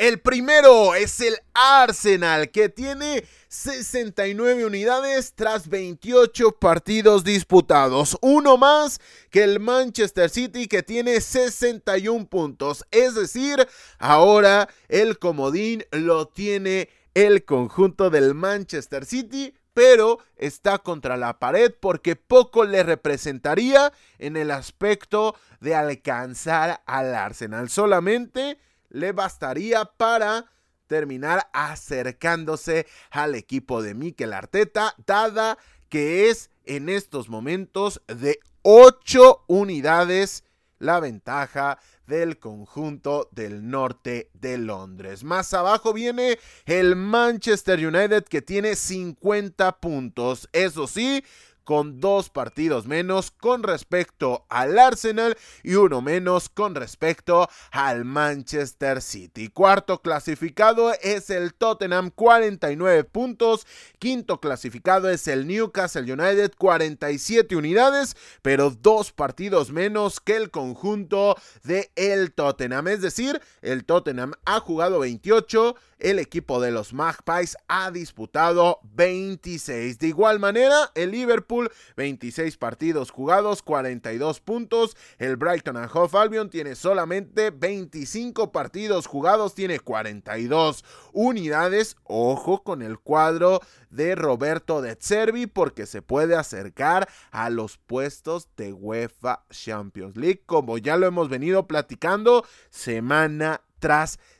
El 0.00 0.18
primero 0.18 0.94
es 0.94 1.20
el 1.20 1.36
Arsenal, 1.52 2.50
que 2.50 2.70
tiene 2.70 3.22
69 3.48 4.64
unidades 4.64 5.34
tras 5.34 5.68
28 5.68 6.52
partidos 6.52 7.22
disputados. 7.22 8.16
Uno 8.22 8.56
más 8.56 8.98
que 9.28 9.44
el 9.44 9.60
Manchester 9.60 10.30
City, 10.30 10.68
que 10.68 10.82
tiene 10.82 11.20
61 11.20 12.28
puntos. 12.28 12.86
Es 12.90 13.14
decir, 13.14 13.68
ahora 13.98 14.70
el 14.88 15.18
comodín 15.18 15.84
lo 15.90 16.28
tiene 16.28 16.88
el 17.12 17.44
conjunto 17.44 18.08
del 18.08 18.32
Manchester 18.32 19.04
City 19.04 19.52
pero 19.72 20.18
está 20.36 20.78
contra 20.78 21.16
la 21.16 21.38
pared 21.38 21.72
porque 21.78 22.16
poco 22.16 22.64
le 22.64 22.82
representaría 22.82 23.92
en 24.18 24.36
el 24.36 24.50
aspecto 24.50 25.36
de 25.60 25.76
alcanzar 25.76 26.82
al 26.86 27.14
Arsenal. 27.14 27.70
Solamente 27.70 28.58
le 28.90 29.12
bastaría 29.12 29.84
para 29.84 30.46
terminar 30.86 31.48
acercándose 31.52 32.86
al 33.10 33.34
equipo 33.34 33.82
de 33.82 33.94
Mikel 33.94 34.32
Arteta, 34.32 34.94
dada 35.06 35.56
que 35.88 36.28
es 36.28 36.50
en 36.64 36.88
estos 36.88 37.28
momentos 37.28 38.02
de 38.06 38.40
8 38.62 39.44
unidades 39.46 40.44
la 40.78 40.98
ventaja 40.98 41.78
del 42.06 42.38
conjunto 42.38 43.28
del 43.30 43.68
norte 43.70 44.30
de 44.34 44.58
Londres. 44.58 45.22
Más 45.22 45.54
abajo 45.54 45.92
viene 45.92 46.38
el 46.66 46.96
Manchester 46.96 47.86
United 47.86 48.24
que 48.24 48.42
tiene 48.42 48.74
50 48.74 49.78
puntos. 49.78 50.48
Eso 50.52 50.88
sí, 50.88 51.22
con 51.70 52.00
dos 52.00 52.30
partidos 52.30 52.88
menos 52.88 53.30
con 53.30 53.62
respecto 53.62 54.44
al 54.48 54.76
Arsenal 54.76 55.38
y 55.62 55.76
uno 55.76 56.02
menos 56.02 56.48
con 56.48 56.74
respecto 56.74 57.48
al 57.70 58.04
Manchester 58.04 59.00
City. 59.00 59.50
Cuarto 59.50 60.02
clasificado 60.02 60.92
es 61.00 61.30
el 61.30 61.54
Tottenham 61.54 62.10
49 62.10 63.04
puntos, 63.04 63.68
quinto 64.00 64.40
clasificado 64.40 65.08
es 65.10 65.28
el 65.28 65.46
Newcastle 65.46 66.12
United 66.12 66.54
47 66.58 67.54
unidades, 67.54 68.16
pero 68.42 68.70
dos 68.70 69.12
partidos 69.12 69.70
menos 69.70 70.18
que 70.18 70.34
el 70.34 70.50
conjunto 70.50 71.36
de 71.62 71.92
el 71.94 72.32
Tottenham, 72.32 72.88
es 72.88 73.00
decir, 73.00 73.40
el 73.62 73.84
Tottenham 73.84 74.32
ha 74.44 74.58
jugado 74.58 74.98
28 74.98 75.76
el 76.00 76.18
equipo 76.18 76.60
de 76.60 76.70
los 76.70 76.92
Magpies 76.92 77.56
ha 77.68 77.90
disputado 77.90 78.80
26. 78.94 79.98
De 79.98 80.08
igual 80.08 80.38
manera, 80.38 80.90
el 80.94 81.10
Liverpool, 81.10 81.70
26 81.96 82.56
partidos 82.56 83.10
jugados, 83.10 83.62
42 83.62 84.40
puntos. 84.40 84.96
El 85.18 85.36
Brighton 85.36 85.76
and 85.76 85.90
Hove 85.92 86.18
Albion 86.18 86.50
tiene 86.50 86.74
solamente 86.74 87.50
25 87.50 88.52
partidos 88.52 89.06
jugados, 89.06 89.54
tiene 89.54 89.78
42 89.78 90.84
unidades. 91.12 91.96
Ojo 92.04 92.62
con 92.62 92.82
el 92.82 92.98
cuadro 92.98 93.60
de 93.90 94.14
Roberto 94.14 94.82
de 94.82 94.96
Cervi 95.00 95.46
porque 95.46 95.86
se 95.86 96.02
puede 96.02 96.36
acercar 96.36 97.08
a 97.30 97.50
los 97.50 97.78
puestos 97.78 98.48
de 98.56 98.72
UEFA 98.72 99.44
Champions 99.50 100.16
League, 100.16 100.42
como 100.46 100.78
ya 100.78 100.96
lo 100.96 101.06
hemos 101.06 101.28
venido 101.28 101.66
platicando 101.66 102.44
semana 102.70 103.62
tras 103.80 104.12
semana. 104.12 104.30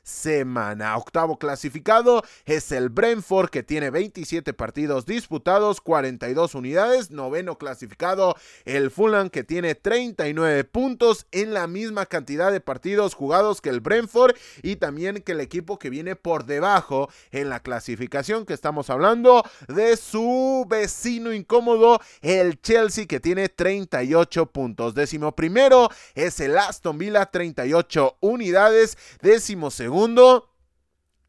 Octavo 0.96 1.38
clasificado 1.38 2.22
es 2.44 2.72
el 2.72 2.88
Brentford 2.88 3.48
que 3.50 3.62
tiene 3.62 3.90
27 3.90 4.52
partidos 4.52 5.06
disputados, 5.06 5.80
42 5.80 6.54
unidades. 6.54 7.10
Noveno 7.10 7.56
clasificado 7.56 8.36
el 8.64 8.90
Fulham 8.90 9.30
que 9.30 9.44
tiene 9.44 9.74
39 9.74 10.64
puntos 10.64 11.26
en 11.30 11.54
la 11.54 11.66
misma 11.66 12.06
cantidad 12.06 12.50
de 12.50 12.60
partidos 12.60 13.14
jugados 13.14 13.60
que 13.60 13.70
el 13.70 13.80
Brentford 13.80 14.34
y 14.62 14.76
también 14.76 15.22
que 15.22 15.32
el 15.32 15.40
equipo 15.40 15.78
que 15.78 15.90
viene 15.90 16.16
por 16.16 16.44
debajo 16.44 17.08
en 17.30 17.48
la 17.48 17.60
clasificación 17.60 18.44
que 18.46 18.54
estamos 18.54 18.90
hablando 18.90 19.44
de 19.68 19.96
su 19.96 20.66
vecino 20.68 21.32
incómodo 21.32 22.00
el 22.20 22.60
Chelsea 22.60 23.06
que 23.06 23.20
tiene 23.20 23.48
38 23.48 24.46
puntos. 24.46 24.94
Décimo 24.94 25.34
primero 25.34 25.88
es 26.14 26.40
el 26.40 26.58
Aston 26.58 26.98
Villa 26.98 27.26
38 27.26 28.16
unidades. 28.20 28.98
Décimo 29.22 29.70
segundo 29.70 29.99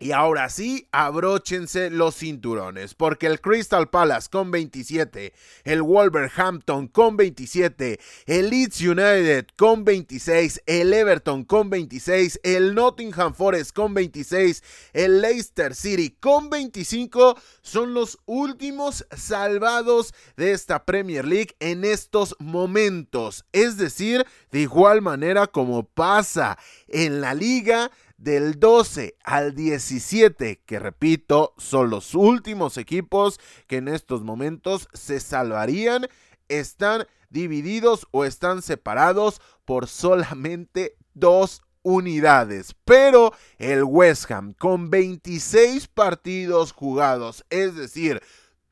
Y 0.02 0.14
ahora 0.14 0.50
sí, 0.50 0.88
abróchense 0.92 1.92
los 1.92 2.16
cinturones, 2.16 2.96
porque 2.96 3.28
el 3.28 3.40
Crystal 3.40 3.88
Palace 3.88 4.30
con 4.32 4.50
27, 4.50 5.32
el 5.64 5.84
Wolverhampton 5.84 6.88
con 6.88 7.18
27, 7.18 8.00
el 8.26 8.50
Leeds 8.50 8.82
United 8.82 9.46
con 9.56 9.86
26, 9.86 10.64
el 10.66 10.92
Everton 10.92 11.44
con 11.44 11.70
26, 11.70 12.40
el 12.42 12.74
Nottingham 12.74 13.36
Forest 13.36 13.76
con 13.76 13.94
26, 13.94 14.64
el 14.94 15.22
Leicester 15.22 15.76
City 15.76 16.18
con 16.20 16.50
25 16.50 17.40
son 17.62 17.94
los 17.94 18.18
últimos 18.26 19.06
salvados 19.16 20.16
de 20.36 20.54
esta 20.54 20.84
Premier 20.84 21.28
League 21.28 21.56
en 21.60 21.86
estos 21.86 22.36
momentos. 22.40 23.46
Es 23.52 23.78
decir, 23.78 24.26
de 24.50 24.62
igual 24.62 25.04
manera 25.04 25.46
como 25.46 25.84
pasa 25.84 26.58
en 26.88 27.22
la 27.22 27.36
liga, 27.36 27.92
del 28.22 28.60
12 28.60 29.16
al 29.24 29.56
17, 29.56 30.62
que 30.64 30.78
repito, 30.78 31.56
son 31.58 31.90
los 31.90 32.14
últimos 32.14 32.78
equipos 32.78 33.40
que 33.66 33.78
en 33.78 33.88
estos 33.88 34.22
momentos 34.22 34.88
se 34.94 35.20
salvarían, 35.20 36.08
están 36.48 37.08
divididos 37.32 38.08
o 38.12 38.24
están 38.24 38.62
separados 38.62 39.42
por 39.66 39.88
solamente 39.88 40.98
dos 41.16 41.64
unidades. 41.82 42.76
Pero 42.86 43.34
el 43.58 43.84
West 43.84 44.30
Ham 44.30 44.54
con 44.54 44.92
26 44.92 45.88
partidos 45.88 46.74
jugados, 46.74 47.44
es 47.50 47.76
decir, 47.76 48.22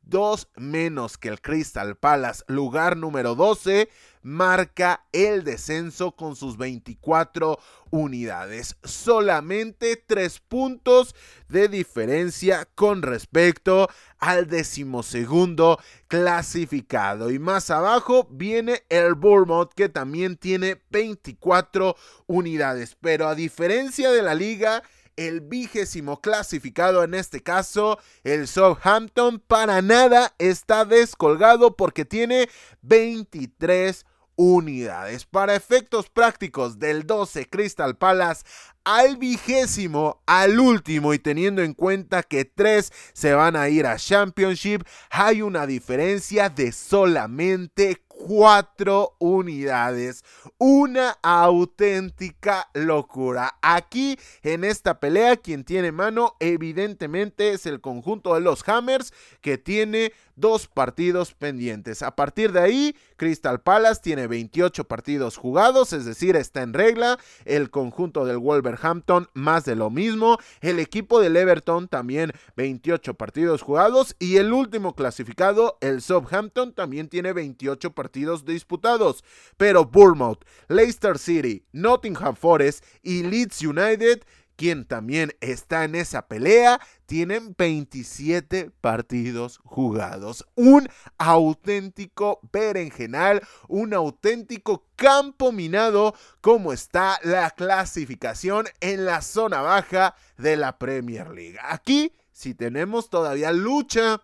dos 0.04 0.48
menos 0.58 1.18
que 1.18 1.30
el 1.30 1.42
Crystal 1.42 1.96
Palace, 1.98 2.44
lugar 2.48 2.98
número 2.98 3.34
12, 3.34 3.90
marca 4.22 5.06
el 5.12 5.44
descenso 5.44 6.12
con 6.12 6.36
sus 6.36 6.58
24 6.58 7.60
unidades. 7.92 8.76
Solamente 8.84 9.96
tres 9.96 10.40
puntos 10.40 11.16
de 11.48 11.68
diferencia 11.68 12.68
con 12.76 13.02
respecto 13.02 13.90
al 14.20 14.48
decimosegundo 14.48 15.80
clasificado. 16.08 17.32
Y 17.32 17.40
más 17.40 17.70
abajo 17.70 18.28
viene 18.30 18.84
el 18.90 19.16
Bournemouth 19.16 19.74
que 19.74 19.90
también 19.90 20.38
tiene 20.38 20.82
24 20.90 21.96
unidades. 22.28 22.98
Pero 23.00 23.28
a 23.28 23.36
diferencia 23.36 24.12
de 24.12 24.22
la 24.22 24.36
liga, 24.36 24.84
el 25.16 25.42
vigésimo 25.42 26.22
clasificado 26.22 27.04
en 27.04 27.14
este 27.14 27.42
caso, 27.42 28.00
el 28.24 28.48
Southampton, 28.48 29.40
para 29.40 29.82
nada 29.82 30.34
está 30.38 30.86
descolgado 30.86 31.76
porque 31.76 32.06
tiene 32.06 32.50
23 32.84 34.06
unidades. 34.40 35.26
Para 35.26 35.54
efectos 35.54 36.10
prácticos 36.10 36.80
del 36.80 37.06
12 37.06 37.50
Crystal 37.50 37.98
Palace 37.98 38.46
al 38.86 39.18
vigésimo, 39.18 40.24
al 40.26 40.62
último 40.62 41.14
y 41.14 41.20
teniendo 41.20 41.62
en 41.62 41.74
cuenta 41.74 42.24
que 42.24 42.46
tres 42.46 42.94
se 43.12 43.34
van 43.34 43.58
a 43.58 43.68
ir 43.68 43.86
a 43.86 43.98
Championship, 43.98 44.84
hay 45.10 45.42
una 45.42 45.68
diferencia 45.68 46.48
de 46.48 46.72
solamente 46.72 48.02
cuatro 48.20 49.16
unidades. 49.18 50.24
Una 50.58 51.18
auténtica 51.24 52.70
locura. 52.74 53.56
Aquí 53.62 54.20
en 54.44 54.66
esta 54.66 55.00
pelea 55.00 55.38
quien 55.38 55.64
tiene 55.64 55.92
mano 55.92 56.36
evidentemente 56.40 57.54
es 57.54 57.66
el 57.66 57.80
conjunto 57.80 58.36
de 58.36 58.42
los 58.42 58.68
Hammers 58.68 59.14
que 59.42 59.58
tiene 59.58 60.12
dos 60.36 60.68
partidos 60.68 61.34
pendientes. 61.34 62.02
A 62.02 62.16
partir 62.16 62.54
de 62.54 62.62
ahí, 62.62 62.96
Crystal 63.18 63.62
Palace 63.62 64.02
tiene 64.02 64.28
28 64.28 64.86
partidos 64.86 65.36
jugados, 65.36 65.92
es 65.92 66.06
decir, 66.06 66.38
está 66.38 66.62
en 66.62 66.74
regla. 66.74 67.20
El 67.44 67.70
conjunto 67.70 68.26
del 68.26 68.38
Wolverhampton 68.38 69.28
más 69.34 69.66
de 69.66 69.76
lo 69.76 69.90
mismo. 69.90 70.38
El 70.62 70.80
equipo 70.80 71.20
del 71.20 71.36
Everton 71.36 71.90
también 71.90 72.32
28 72.56 73.16
partidos 73.16 73.62
jugados. 73.62 74.16
Y 74.18 74.38
el 74.38 74.54
último 74.54 74.96
clasificado, 74.96 75.78
el 75.82 76.02
Southampton, 76.02 76.74
también 76.74 77.10
tiene 77.10 77.34
28 77.34 77.92
partidos 77.92 78.09
disputados. 78.46 79.24
Pero 79.58 79.86
Bournemouth, 79.86 80.44
Leicester 80.68 81.18
City, 81.18 81.66
Nottingham 81.72 82.36
Forest 82.36 82.84
y 83.04 83.24
Leeds 83.24 83.62
United 83.62 84.24
quien 84.60 84.84
también 84.84 85.34
está 85.40 85.86
en 85.86 85.96
esa 85.96 86.28
pelea, 86.28 86.82
tienen 87.06 87.56
27 87.58 88.72
partidos 88.82 89.62
jugados. 89.64 90.46
Un 90.56 90.90
auténtico 91.18 92.42
berenjenal, 92.52 93.42
un 93.70 93.94
auténtico 93.94 94.86
campo 94.98 95.54
minado 95.54 96.14
como 96.42 96.74
está 96.74 97.22
la 97.24 97.52
clasificación 97.52 98.66
en 98.82 99.06
la 99.06 99.22
zona 99.22 99.62
baja 99.62 100.14
de 100.38 100.58
la 100.58 100.78
Premier 100.78 101.30
League. 101.30 101.58
Aquí, 101.64 102.12
si 102.34 102.54
tenemos 102.54 103.10
todavía 103.10 103.54
lucha 103.54 104.24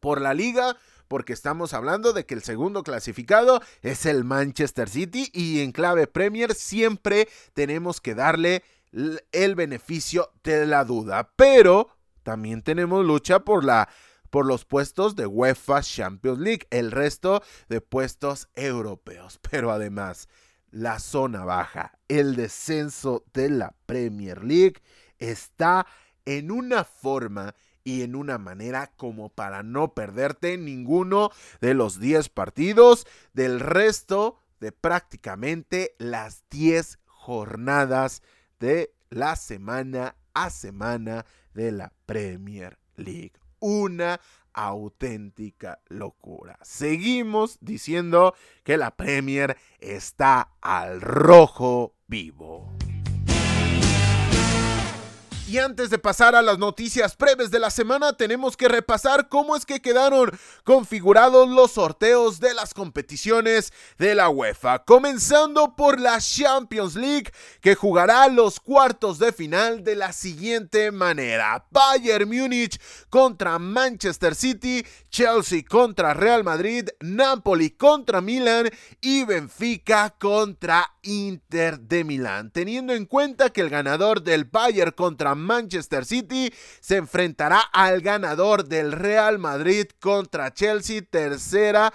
por 0.00 0.22
la 0.22 0.32
liga, 0.32 0.78
porque 1.12 1.34
estamos 1.34 1.74
hablando 1.74 2.14
de 2.14 2.24
que 2.24 2.32
el 2.32 2.42
segundo 2.42 2.82
clasificado 2.82 3.60
es 3.82 4.06
el 4.06 4.24
Manchester 4.24 4.88
City 4.88 5.28
y 5.34 5.60
en 5.60 5.70
clave 5.70 6.06
Premier 6.06 6.54
siempre 6.54 7.28
tenemos 7.52 8.00
que 8.00 8.14
darle 8.14 8.64
el 8.92 9.54
beneficio 9.54 10.32
de 10.42 10.64
la 10.64 10.86
duda. 10.86 11.30
Pero 11.36 11.88
también 12.22 12.62
tenemos 12.62 13.04
lucha 13.04 13.40
por 13.40 13.62
la 13.62 13.90
por 14.30 14.46
los 14.46 14.64
puestos 14.64 15.14
de 15.14 15.26
UEFA 15.26 15.82
Champions 15.82 16.38
League, 16.38 16.66
el 16.70 16.90
resto 16.90 17.42
de 17.68 17.82
puestos 17.82 18.48
europeos. 18.54 19.38
Pero 19.50 19.70
además, 19.70 20.30
la 20.70 20.98
zona 20.98 21.44
baja, 21.44 21.92
el 22.08 22.36
descenso 22.36 23.22
de 23.34 23.50
la 23.50 23.74
Premier 23.84 24.42
League 24.42 24.80
está 25.18 25.86
en 26.24 26.50
una 26.50 26.84
forma 26.84 27.54
y 27.84 28.02
en 28.02 28.14
una 28.14 28.38
manera 28.38 28.92
como 28.96 29.28
para 29.28 29.62
no 29.62 29.94
perderte 29.94 30.56
ninguno 30.58 31.30
de 31.60 31.74
los 31.74 31.98
10 31.98 32.28
partidos 32.28 33.06
del 33.32 33.60
resto 33.60 34.38
de 34.60 34.72
prácticamente 34.72 35.94
las 35.98 36.44
10 36.50 36.98
jornadas 37.06 38.22
de 38.60 38.94
la 39.10 39.36
semana 39.36 40.16
a 40.34 40.50
semana 40.50 41.26
de 41.54 41.72
la 41.72 41.92
Premier 42.06 42.78
League. 42.96 43.32
Una 43.58 44.20
auténtica 44.52 45.80
locura. 45.88 46.58
Seguimos 46.62 47.58
diciendo 47.60 48.34
que 48.64 48.76
la 48.76 48.96
Premier 48.96 49.56
está 49.78 50.52
al 50.60 51.00
rojo 51.00 51.94
vivo. 52.06 52.72
Y 55.48 55.58
antes 55.58 55.90
de 55.90 55.98
pasar 55.98 56.36
a 56.36 56.40
las 56.40 56.58
noticias 56.58 57.18
breves 57.18 57.50
de 57.50 57.58
la 57.58 57.70
semana, 57.70 58.16
tenemos 58.16 58.56
que 58.56 58.68
repasar 58.68 59.28
cómo 59.28 59.56
es 59.56 59.66
que 59.66 59.82
quedaron 59.82 60.30
configurados 60.62 61.48
los 61.48 61.72
sorteos 61.72 62.38
de 62.38 62.54
las 62.54 62.72
competiciones 62.72 63.72
de 63.98 64.14
la 64.14 64.28
UEFA. 64.28 64.84
Comenzando 64.84 65.74
por 65.74 66.00
la 66.00 66.20
Champions 66.20 66.94
League, 66.94 67.32
que 67.60 67.74
jugará 67.74 68.28
los 68.28 68.60
cuartos 68.60 69.18
de 69.18 69.32
final 69.32 69.82
de 69.82 69.96
la 69.96 70.12
siguiente 70.12 70.92
manera. 70.92 71.66
Bayern 71.70 72.28
Múnich 72.28 72.80
contra 73.10 73.58
Manchester 73.58 74.36
City, 74.36 74.86
Chelsea 75.10 75.64
contra 75.68 76.14
Real 76.14 76.44
Madrid, 76.44 76.88
Napoli 77.00 77.70
contra 77.70 78.20
Milan 78.20 78.70
y 79.00 79.24
Benfica 79.24 80.14
contra 80.18 80.88
Inter 81.02 81.80
de 81.80 82.04
Milán. 82.04 82.52
Teniendo 82.52 82.94
en 82.94 83.06
cuenta 83.06 83.50
que 83.50 83.60
el 83.60 83.70
ganador 83.70 84.22
del 84.22 84.44
Bayern 84.44 84.92
contra 84.92 85.31
Manchester 85.34 86.04
City 86.04 86.52
se 86.80 86.96
enfrentará 86.96 87.60
al 87.72 88.00
ganador 88.00 88.64
del 88.64 88.92
Real 88.92 89.38
Madrid 89.38 89.86
contra 90.00 90.52
Chelsea, 90.52 91.02
tercera 91.02 91.92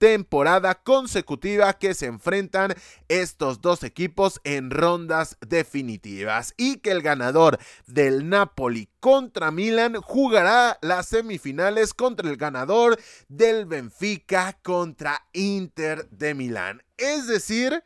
temporada 0.00 0.76
consecutiva 0.76 1.74
que 1.74 1.92
se 1.92 2.06
enfrentan 2.06 2.74
estos 3.08 3.60
dos 3.60 3.84
equipos 3.84 4.40
en 4.44 4.70
rondas 4.70 5.36
definitivas 5.46 6.54
y 6.56 6.78
que 6.78 6.90
el 6.90 7.02
ganador 7.02 7.58
del 7.86 8.26
Napoli 8.30 8.88
contra 8.98 9.50
Milan 9.50 9.96
jugará 10.00 10.78
las 10.80 11.08
semifinales 11.08 11.92
contra 11.92 12.30
el 12.30 12.38
ganador 12.38 12.98
del 13.28 13.66
Benfica 13.66 14.58
contra 14.62 15.26
Inter 15.34 16.08
de 16.08 16.32
Milán. 16.32 16.82
Es 16.96 17.26
decir, 17.26 17.84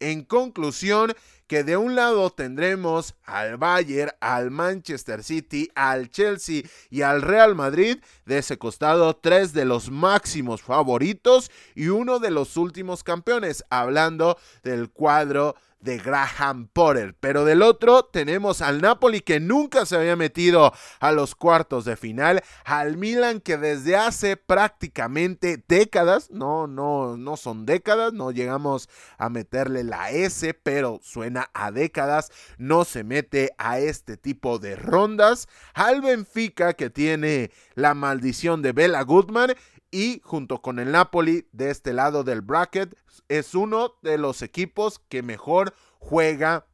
en 0.00 0.24
conclusión, 0.24 1.14
que 1.46 1.64
de 1.64 1.76
un 1.76 1.94
lado 1.94 2.30
tendremos 2.30 3.14
al 3.24 3.56
Bayern, 3.56 4.12
al 4.20 4.50
Manchester 4.50 5.22
City, 5.22 5.70
al 5.74 6.10
Chelsea 6.10 6.62
y 6.90 7.02
al 7.02 7.22
Real 7.22 7.54
Madrid, 7.54 7.98
de 8.26 8.38
ese 8.38 8.58
costado 8.58 9.16
tres 9.16 9.52
de 9.52 9.64
los 9.64 9.90
máximos 9.90 10.62
favoritos 10.62 11.50
y 11.74 11.88
uno 11.88 12.18
de 12.18 12.30
los 12.30 12.56
últimos 12.56 13.04
campeones, 13.04 13.64
hablando 13.70 14.38
del 14.62 14.90
cuadro 14.90 15.54
de 15.82 15.98
Graham 15.98 16.68
Potter. 16.72 17.14
Pero 17.20 17.44
del 17.44 17.60
otro 17.60 18.04
tenemos 18.04 18.62
al 18.62 18.80
Napoli 18.80 19.20
que 19.20 19.40
nunca 19.40 19.84
se 19.84 19.96
había 19.96 20.16
metido 20.16 20.72
a 21.00 21.12
los 21.12 21.34
cuartos 21.34 21.84
de 21.84 21.96
final, 21.96 22.42
al 22.64 22.96
Milan 22.96 23.40
que 23.40 23.58
desde 23.58 23.96
hace 23.96 24.36
prácticamente 24.36 25.62
décadas, 25.68 26.30
no, 26.30 26.66
no, 26.66 27.16
no 27.16 27.36
son 27.36 27.66
décadas, 27.66 28.12
no 28.12 28.30
llegamos 28.30 28.88
a 29.18 29.28
meterle 29.28 29.84
la 29.84 30.10
S, 30.10 30.54
pero 30.54 31.00
suena 31.02 31.31
a 31.36 31.70
décadas, 31.70 32.30
no 32.58 32.84
se 32.84 33.04
mete 33.04 33.50
a 33.58 33.78
este 33.78 34.16
tipo 34.16 34.58
de 34.58 34.76
rondas. 34.76 35.48
Al 35.74 36.00
Benfica 36.00 36.74
que 36.74 36.90
tiene 36.90 37.50
la 37.74 37.94
maldición 37.94 38.62
de 38.62 38.72
Bela 38.72 39.02
Goodman 39.02 39.54
y 39.90 40.20
junto 40.24 40.62
con 40.62 40.78
el 40.78 40.90
Napoli 40.90 41.46
de 41.52 41.70
este 41.70 41.92
lado 41.92 42.24
del 42.24 42.40
bracket 42.40 42.96
es 43.28 43.54
uno 43.54 43.94
de 44.02 44.18
los 44.18 44.42
equipos 44.42 45.00
que 45.08 45.22
mejor 45.22 45.74
juega 45.98 46.66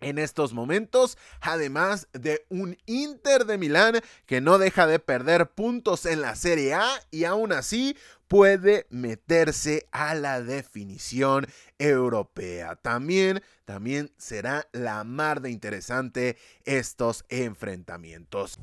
en 0.00 0.18
estos 0.18 0.52
momentos, 0.52 1.16
además 1.40 2.08
de 2.12 2.44
un 2.50 2.76
Inter 2.86 3.46
de 3.46 3.58
Milán 3.58 4.00
que 4.26 4.40
no 4.40 4.58
deja 4.58 4.86
de 4.86 4.98
perder 4.98 5.50
puntos 5.50 6.04
en 6.04 6.20
la 6.20 6.36
Serie 6.36 6.74
A 6.74 6.86
y 7.10 7.24
aún 7.24 7.52
así 7.52 7.96
puede 8.34 8.88
meterse 8.90 9.86
a 9.92 10.16
la 10.16 10.42
definición 10.42 11.46
europea. 11.78 12.74
También, 12.74 13.40
también 13.64 14.10
será 14.16 14.66
la 14.72 15.04
mar 15.04 15.40
de 15.40 15.52
interesante 15.52 16.36
estos 16.64 17.24
enfrentamientos. 17.28 18.58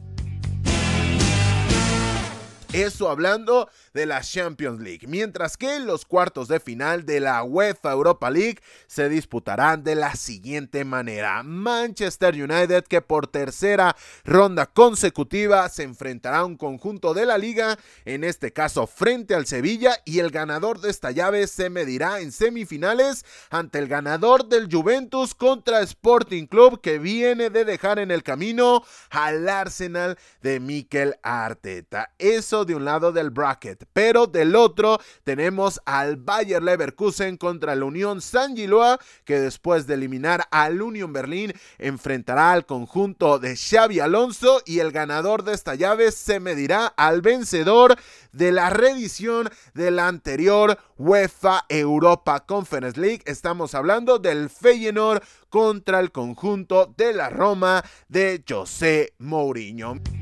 Eso 2.74 3.10
hablando 3.10 3.70
de 3.94 4.06
la 4.06 4.22
Champions 4.22 4.80
League. 4.80 5.06
Mientras 5.06 5.58
que 5.58 5.82
los 5.82 6.06
cuartos 6.06 6.48
de 6.48 6.62
final 6.62 7.06
de 7.06 7.20
la 7.20 7.44
UEFA 7.44 7.92
Europa 7.92 8.32
League 8.32 8.60
se 8.88 9.10
disputarán 9.10 9.84
de 9.84 9.96
la 9.96 10.16
siguiente 10.16 10.86
manera. 10.86 11.44
Manchester 11.44 12.34
United 12.34 12.86
que 12.86 13.02
por 13.02 13.28
tercera 13.28 13.98
ronda 14.24 14.68
consecutiva 14.68 15.68
se 15.68 15.84
enfrentará 15.84 16.40
a 16.40 16.46
un 16.46 16.56
conjunto 16.56 17.14
de 17.14 17.26
la 17.26 17.38
liga, 17.38 17.78
en 18.06 18.24
este 18.24 18.54
caso 18.54 18.88
frente 18.88 19.36
al 19.36 19.48
Sevilla 19.48 19.98
y 20.06 20.20
el 20.20 20.32
ganador 20.32 20.80
de 20.80 20.92
esta 20.92 21.12
llave 21.12 21.48
se 21.48 21.70
medirá 21.70 22.22
en 22.22 22.32
semifinales 22.32 23.26
ante 23.50 23.80
el 23.80 23.90
ganador 23.90 24.48
del 24.48 24.70
Juventus 24.72 25.36
contra 25.36 25.82
Sporting 25.82 26.46
Club 26.46 26.80
que 26.80 27.00
viene 27.00 27.50
de 27.50 27.66
dejar 27.66 28.00
en 28.00 28.12
el 28.12 28.24
camino 28.24 28.82
al 29.10 29.50
Arsenal 29.50 30.18
de 30.42 30.62
Mikel 30.62 31.18
Arteta. 31.22 32.14
Eso 32.18 32.61
de 32.66 32.76
un 32.76 32.86
lado 32.86 33.12
del 33.12 33.30
bracket, 33.30 33.86
pero 33.94 34.28
del 34.28 34.56
otro 34.56 35.00
tenemos 35.24 35.82
al 35.86 36.18
Bayer 36.18 36.62
Leverkusen 36.62 37.38
contra 37.38 37.76
la 37.76 37.86
Unión 37.86 38.22
San 38.22 38.56
Giloa, 38.56 39.00
que 39.26 39.40
después 39.40 39.88
de 39.88 39.96
eliminar 39.96 40.48
al 40.52 40.82
Union 40.82 41.14
Berlín 41.14 41.54
enfrentará 41.78 42.52
al 42.52 42.66
conjunto 42.66 43.40
de 43.40 43.56
Xavi 43.56 44.00
Alonso 44.00 44.62
y 44.66 44.80
el 44.80 44.92
ganador 44.92 45.44
de 45.44 45.54
esta 45.54 45.76
llave 45.76 46.12
se 46.12 46.40
medirá 46.40 46.88
al 46.88 47.22
vencedor 47.22 47.96
de 48.32 48.52
la 48.52 48.70
reedición 48.70 49.50
de 49.74 49.92
la 49.92 50.08
anterior 50.08 50.78
UEFA 50.98 51.66
Europa 51.70 52.46
Conference 52.46 53.00
League. 53.00 53.22
Estamos 53.26 53.76
hablando 53.76 54.20
del 54.20 54.50
Feyenoord 54.50 55.24
contra 55.50 56.00
el 56.00 56.12
conjunto 56.12 56.94
de 56.98 57.14
la 57.14 57.30
Roma 57.30 57.84
de 58.08 58.44
José 58.48 59.14
Mourinho 59.20 60.21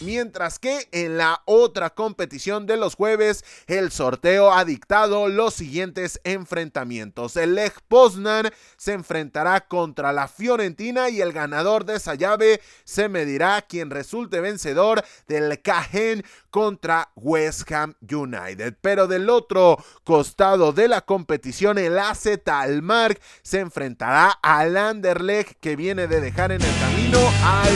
mientras 0.00 0.58
que 0.58 0.88
en 0.92 1.16
la 1.16 1.42
otra 1.44 1.90
competición 1.90 2.66
de 2.66 2.76
los 2.76 2.94
jueves 2.94 3.44
el 3.66 3.90
sorteo 3.90 4.52
ha 4.52 4.64
dictado 4.64 5.28
los 5.28 5.54
siguientes 5.54 6.20
enfrentamientos. 6.24 7.36
El 7.36 7.54
Lech 7.54 7.74
Poznan 7.88 8.50
se 8.76 8.92
enfrentará 8.92 9.66
contra 9.66 10.12
la 10.12 10.28
Fiorentina 10.28 11.08
y 11.08 11.20
el 11.20 11.32
ganador 11.32 11.84
de 11.84 11.96
esa 11.96 12.14
llave 12.14 12.60
se 12.84 13.08
medirá 13.08 13.62
quien 13.62 13.90
resulte 13.90 14.40
vencedor 14.40 15.04
del 15.26 15.60
Cajen 15.62 16.24
contra 16.50 17.10
West 17.16 17.70
Ham 17.72 17.94
United. 18.10 18.76
Pero 18.80 19.06
del 19.06 19.28
otro 19.30 19.82
costado 20.04 20.72
de 20.72 20.88
la 20.88 21.02
competición 21.02 21.78
el 21.78 21.98
AZ 21.98 22.26
Almark 22.46 23.20
se 23.42 23.60
enfrentará 23.60 24.30
al 24.42 24.76
Anderlecht 24.76 25.58
que 25.60 25.76
viene 25.76 26.06
de 26.06 26.20
dejar 26.20 26.52
en 26.52 26.62
el 26.62 26.78
camino 26.80 27.20
al 27.44 27.72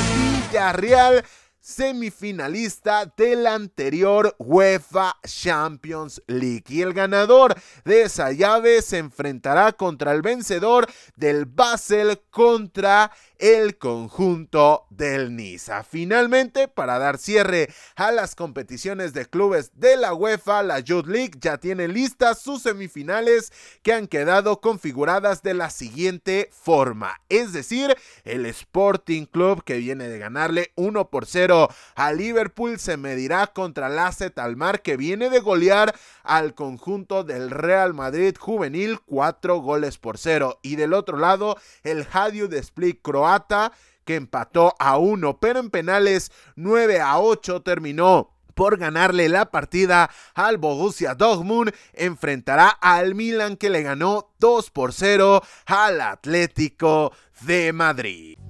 Villarreal 0.50 1.24
semifinalista 1.62 3.06
de 3.16 3.36
la 3.36 3.54
anterior 3.54 4.34
UEFA 4.38 5.16
Champions 5.24 6.20
League. 6.26 6.64
Y 6.68 6.82
el 6.82 6.92
ganador 6.92 7.54
de 7.84 8.02
esa 8.02 8.32
llave 8.32 8.82
se 8.82 8.98
enfrentará 8.98 9.72
contra 9.72 10.12
el 10.12 10.22
vencedor 10.22 10.88
del 11.14 11.46
Basel 11.46 12.20
contra 12.30 13.12
el 13.38 13.78
conjunto 13.78 14.86
del 14.90 15.36
Niza. 15.36 15.84
Finalmente, 15.84 16.66
para 16.66 16.98
dar 16.98 17.18
cierre 17.18 17.72
a 17.94 18.10
las 18.10 18.34
competiciones 18.34 19.12
de 19.12 19.26
clubes 19.26 19.70
de 19.74 19.96
la 19.96 20.14
UEFA, 20.14 20.62
la 20.64 20.80
Youth 20.80 21.06
League 21.06 21.38
ya 21.40 21.58
tiene 21.58 21.86
listas 21.86 22.40
sus 22.40 22.62
semifinales 22.62 23.52
que 23.82 23.92
han 23.92 24.08
quedado 24.08 24.60
configuradas 24.60 25.42
de 25.42 25.54
la 25.54 25.70
siguiente 25.70 26.50
forma. 26.52 27.20
Es 27.28 27.52
decir, 27.52 27.96
el 28.24 28.46
Sporting 28.46 29.26
Club 29.26 29.62
que 29.62 29.78
viene 29.78 30.08
de 30.08 30.18
ganarle 30.18 30.72
1 30.74 31.08
por 31.10 31.26
0 31.26 31.51
a 31.94 32.12
Liverpool 32.12 32.78
se 32.78 32.96
medirá 32.96 33.48
contra 33.48 33.86
AZ 34.06 34.22
Almar 34.36 34.82
que 34.82 34.96
viene 34.96 35.30
de 35.30 35.40
golear 35.40 35.94
al 36.22 36.54
conjunto 36.54 37.24
del 37.24 37.50
Real 37.50 37.94
Madrid 37.94 38.36
juvenil 38.38 39.00
4 39.06 39.58
goles 39.58 39.98
por 39.98 40.18
0. 40.18 40.58
Y 40.62 40.76
del 40.76 40.94
otro 40.94 41.18
lado, 41.18 41.56
el 41.82 42.06
de 42.48 42.58
Split 42.58 43.00
croata 43.02 43.72
que 44.04 44.16
empató 44.16 44.74
a 44.78 44.98
uno, 44.98 45.38
pero 45.38 45.60
en 45.60 45.70
penales 45.70 46.32
9 46.56 47.00
a 47.00 47.18
8 47.18 47.62
terminó 47.62 48.30
por 48.54 48.78
ganarle 48.78 49.28
la 49.28 49.50
partida 49.50 50.10
al 50.34 50.58
Borussia 50.58 51.14
Dortmund, 51.14 51.72
enfrentará 51.94 52.68
al 52.68 53.14
Milan 53.14 53.56
que 53.56 53.70
le 53.70 53.82
ganó 53.82 54.32
2 54.38 54.70
por 54.70 54.92
0 54.92 55.42
al 55.66 56.00
Atlético 56.00 57.12
de 57.40 57.72
Madrid. 57.72 58.41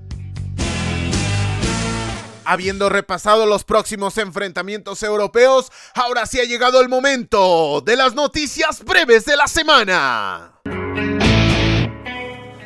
Habiendo 2.44 2.88
repasado 2.88 3.46
los 3.46 3.64
próximos 3.64 4.18
enfrentamientos 4.18 5.02
europeos, 5.02 5.70
ahora 5.94 6.26
sí 6.26 6.40
ha 6.40 6.44
llegado 6.44 6.80
el 6.80 6.88
momento 6.88 7.80
de 7.84 7.96
las 7.96 8.14
noticias 8.14 8.84
breves 8.84 9.24
de 9.24 9.36
la 9.36 9.46
semana. 9.46 10.52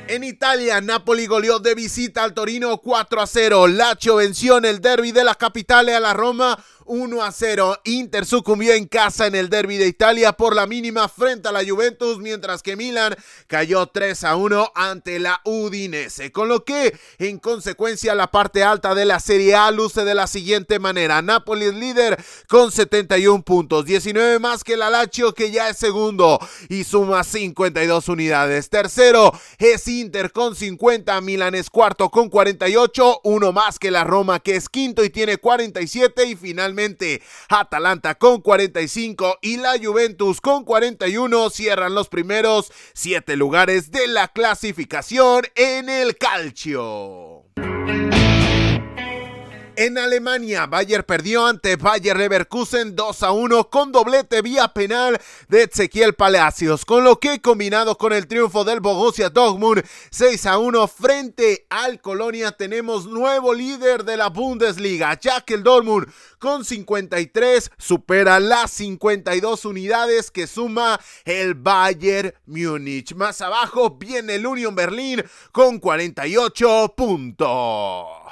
En 0.08 0.22
Italia, 0.22 0.80
Napoli 0.80 1.26
goleó 1.26 1.58
de 1.58 1.74
visita 1.74 2.22
al 2.22 2.32
Torino 2.32 2.78
4 2.78 3.20
a 3.20 3.26
0. 3.26 3.66
Lazio 3.66 4.16
venció 4.16 4.56
en 4.56 4.64
el 4.64 4.80
derby 4.80 5.10
de 5.10 5.24
la 5.24 5.34
capitale 5.34 5.96
a 5.96 6.00
la 6.00 6.14
Roma 6.14 6.56
1 6.86 7.22
a 7.22 7.32
0. 7.32 7.80
Inter 7.84 8.26
sucumbió 8.26 8.72
en 8.74 8.86
casa 8.86 9.26
en 9.26 9.34
el 9.34 9.48
derby 9.48 9.76
de 9.76 9.86
Italia 9.86 10.32
por 10.32 10.54
la 10.54 10.66
mínima 10.66 11.08
frente 11.08 11.48
a 11.48 11.52
la 11.52 11.64
Juventus, 11.64 12.18
mientras 12.18 12.62
que 12.62 12.76
Milan 12.76 13.16
cayó 13.46 13.86
3 13.86 14.24
a 14.24 14.36
1 14.36 14.72
ante 14.74 15.18
la 15.18 15.40
Udinese. 15.44 16.30
Con 16.30 16.48
lo 16.48 16.64
que, 16.64 16.96
en 17.18 17.38
consecuencia, 17.38 18.14
la 18.14 18.30
parte 18.30 18.62
alta 18.62 18.94
de 18.94 19.04
la 19.04 19.18
Serie 19.18 19.54
A 19.54 19.70
luce 19.70 20.04
de 20.04 20.14
la 20.14 20.26
siguiente 20.26 20.78
manera: 20.78 21.22
Napoli 21.22 21.64
es 21.66 21.74
líder 21.74 22.22
con 22.48 22.70
71 22.70 23.42
puntos, 23.42 23.84
19 23.84 24.38
más 24.38 24.62
que 24.62 24.76
la 24.76 24.90
Lazio, 24.90 25.34
que 25.34 25.50
ya 25.50 25.68
es 25.68 25.78
segundo 25.78 26.38
y 26.68 26.84
suma 26.84 27.24
52 27.24 28.08
unidades. 28.08 28.70
Tercero 28.70 29.32
es 29.58 29.88
Inter 29.88 30.30
con 30.30 30.54
50, 30.54 31.20
Milan 31.20 31.54
es 31.54 31.70
cuarto 31.70 32.10
con 32.10 32.28
48, 32.28 33.20
uno 33.24 33.52
más 33.52 33.78
que 33.78 33.90
la 33.90 34.04
Roma, 34.04 34.40
que 34.40 34.56
es 34.56 34.68
quinto 34.68 35.02
y 35.02 35.10
tiene 35.10 35.38
47, 35.38 36.26
y 36.26 36.36
finalmente 36.36 36.75
Atalanta 37.48 38.16
con 38.16 38.40
45 38.40 39.38
y 39.42 39.56
la 39.58 39.74
Juventus 39.82 40.40
con 40.40 40.64
41 40.64 41.50
cierran 41.50 41.94
los 41.94 42.08
primeros 42.08 42.72
7 42.94 43.36
lugares 43.36 43.90
de 43.90 44.06
la 44.06 44.28
clasificación 44.28 45.44
en 45.54 45.88
el 45.88 46.16
calcio. 46.16 47.35
En 49.78 49.98
Alemania, 49.98 50.64
Bayer 50.64 51.04
perdió 51.04 51.44
ante 51.44 51.76
Bayer 51.76 52.16
Leverkusen 52.16 52.96
2 52.96 53.22
a 53.22 53.32
1 53.32 53.68
con 53.68 53.92
doblete 53.92 54.40
vía 54.40 54.68
penal 54.68 55.20
de 55.48 55.64
Ezequiel 55.64 56.14
Palacios, 56.14 56.86
con 56.86 57.04
lo 57.04 57.20
que 57.20 57.42
combinado 57.42 57.98
con 57.98 58.14
el 58.14 58.26
triunfo 58.26 58.64
del 58.64 58.80
Borussia 58.80 59.28
Dortmund 59.28 59.84
6 60.10 60.46
a 60.46 60.56
1 60.56 60.88
frente 60.88 61.66
al 61.68 62.00
Colonia 62.00 62.52
tenemos 62.52 63.04
nuevo 63.04 63.52
líder 63.52 64.04
de 64.04 64.16
la 64.16 64.30
Bundesliga, 64.30 65.20
ya 65.20 65.42
que 65.42 65.52
el 65.52 65.62
Dortmund 65.62 66.10
con 66.38 66.64
53 66.64 67.70
supera 67.76 68.40
las 68.40 68.70
52 68.70 69.66
unidades 69.66 70.30
que 70.30 70.46
suma 70.46 70.98
el 71.26 71.52
Bayern 71.52 72.32
Múnich. 72.46 73.14
Más 73.14 73.42
abajo 73.42 73.90
viene 73.90 74.36
el 74.36 74.46
Union 74.46 74.74
Berlin 74.74 75.22
con 75.52 75.78
48 75.80 76.94
puntos. 76.96 78.26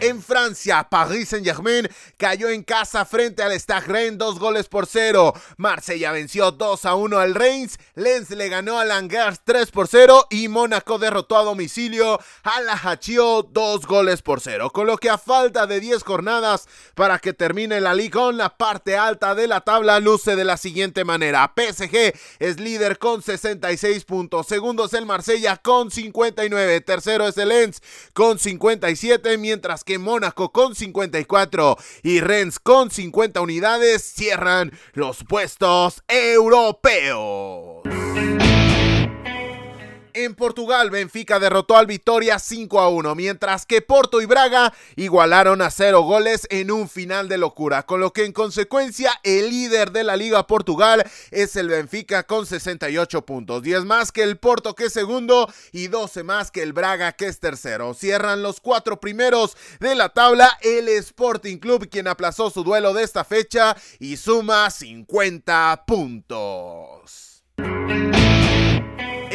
En 0.00 0.22
Francia, 0.22 0.86
Paris 0.90 1.30
Saint-Germain 1.30 1.88
cayó 2.18 2.48
en 2.48 2.62
casa 2.62 3.04
frente 3.04 3.42
al 3.42 3.52
Stade 3.52 3.86
Rennes 3.86 4.18
dos 4.18 4.38
goles 4.38 4.68
por 4.68 4.86
cero. 4.86 5.32
Marsella 5.56 6.12
venció 6.12 6.50
2 6.50 6.84
a 6.84 6.94
1 6.94 7.18
al 7.18 7.34
Reims. 7.34 7.78
Lens 7.94 8.30
le 8.30 8.48
ganó 8.48 8.78
al 8.78 8.90
Angers 8.90 9.40
3 9.44 9.70
por 9.70 9.88
0 9.88 10.26
y 10.30 10.48
Mónaco 10.48 10.98
derrotó 10.98 11.38
a 11.38 11.44
domicilio 11.44 12.18
a 12.42 12.60
la 12.60 12.74
Hachio 12.74 13.42
2 13.42 13.86
goles 13.86 14.22
por 14.22 14.40
0. 14.40 14.70
Con 14.70 14.86
lo 14.86 14.98
que 14.98 15.08
a 15.08 15.18
falta 15.18 15.66
de 15.66 15.80
10 15.80 16.02
jornadas 16.02 16.68
para 16.94 17.18
que 17.18 17.32
termine 17.32 17.80
la 17.80 17.94
Liga 17.94 18.16
la 18.32 18.56
parte 18.56 18.96
alta 18.96 19.34
de 19.34 19.46
la 19.46 19.60
tabla 19.60 20.00
luce 20.00 20.36
de 20.36 20.44
la 20.44 20.56
siguiente 20.56 21.04
manera. 21.04 21.52
PSG 21.54 22.14
es 22.38 22.60
líder 22.60 22.98
con 22.98 23.22
66 23.22 24.04
puntos. 24.04 24.46
Segundo 24.46 24.86
es 24.86 24.94
el 24.94 25.06
Marsella 25.06 25.56
con 25.56 25.90
59. 25.90 26.80
Tercero 26.80 27.28
es 27.28 27.36
el 27.36 27.48
Lens 27.48 27.82
con 28.12 28.38
57. 28.38 29.36
Mientras 29.38 29.84
que 29.86 29.98
Mónaco 29.98 30.50
con 30.50 30.74
54 30.74 31.78
y 32.02 32.20
Rennes 32.20 32.58
con 32.58 32.90
50 32.90 33.40
unidades 33.40 34.02
cierran 34.02 34.72
los 34.92 35.22
puestos 35.24 36.02
europeos. 36.08 37.75
En 40.18 40.34
Portugal, 40.34 40.88
Benfica 40.88 41.38
derrotó 41.38 41.76
al 41.76 41.84
Vitoria 41.84 42.38
5 42.38 42.80
a 42.80 42.88
1, 42.88 43.14
mientras 43.14 43.66
que 43.66 43.82
Porto 43.82 44.22
y 44.22 44.24
Braga 44.24 44.72
igualaron 44.96 45.60
a 45.60 45.70
0 45.70 46.00
goles 46.04 46.46
en 46.48 46.70
un 46.70 46.88
final 46.88 47.28
de 47.28 47.36
locura, 47.36 47.82
con 47.82 48.00
lo 48.00 48.14
que 48.14 48.24
en 48.24 48.32
consecuencia 48.32 49.12
el 49.24 49.50
líder 49.50 49.92
de 49.92 50.04
la 50.04 50.16
Liga 50.16 50.46
Portugal 50.46 51.04
es 51.30 51.54
el 51.56 51.68
Benfica 51.68 52.22
con 52.22 52.46
68 52.46 53.26
puntos, 53.26 53.62
10 53.62 53.84
más 53.84 54.10
que 54.10 54.22
el 54.22 54.38
Porto 54.38 54.74
que 54.74 54.86
es 54.86 54.94
segundo 54.94 55.52
y 55.70 55.88
12 55.88 56.22
más 56.22 56.50
que 56.50 56.62
el 56.62 56.72
Braga 56.72 57.12
que 57.12 57.26
es 57.26 57.38
tercero. 57.38 57.92
Cierran 57.92 58.42
los 58.42 58.62
cuatro 58.62 58.98
primeros 58.98 59.54
de 59.80 59.94
la 59.96 60.08
tabla 60.08 60.50
el 60.62 60.88
Sporting 60.88 61.58
Club, 61.58 61.90
quien 61.90 62.08
aplazó 62.08 62.48
su 62.48 62.64
duelo 62.64 62.94
de 62.94 63.02
esta 63.02 63.22
fecha 63.22 63.76
y 63.98 64.16
suma 64.16 64.70
50 64.70 65.84
puntos. 65.86 66.95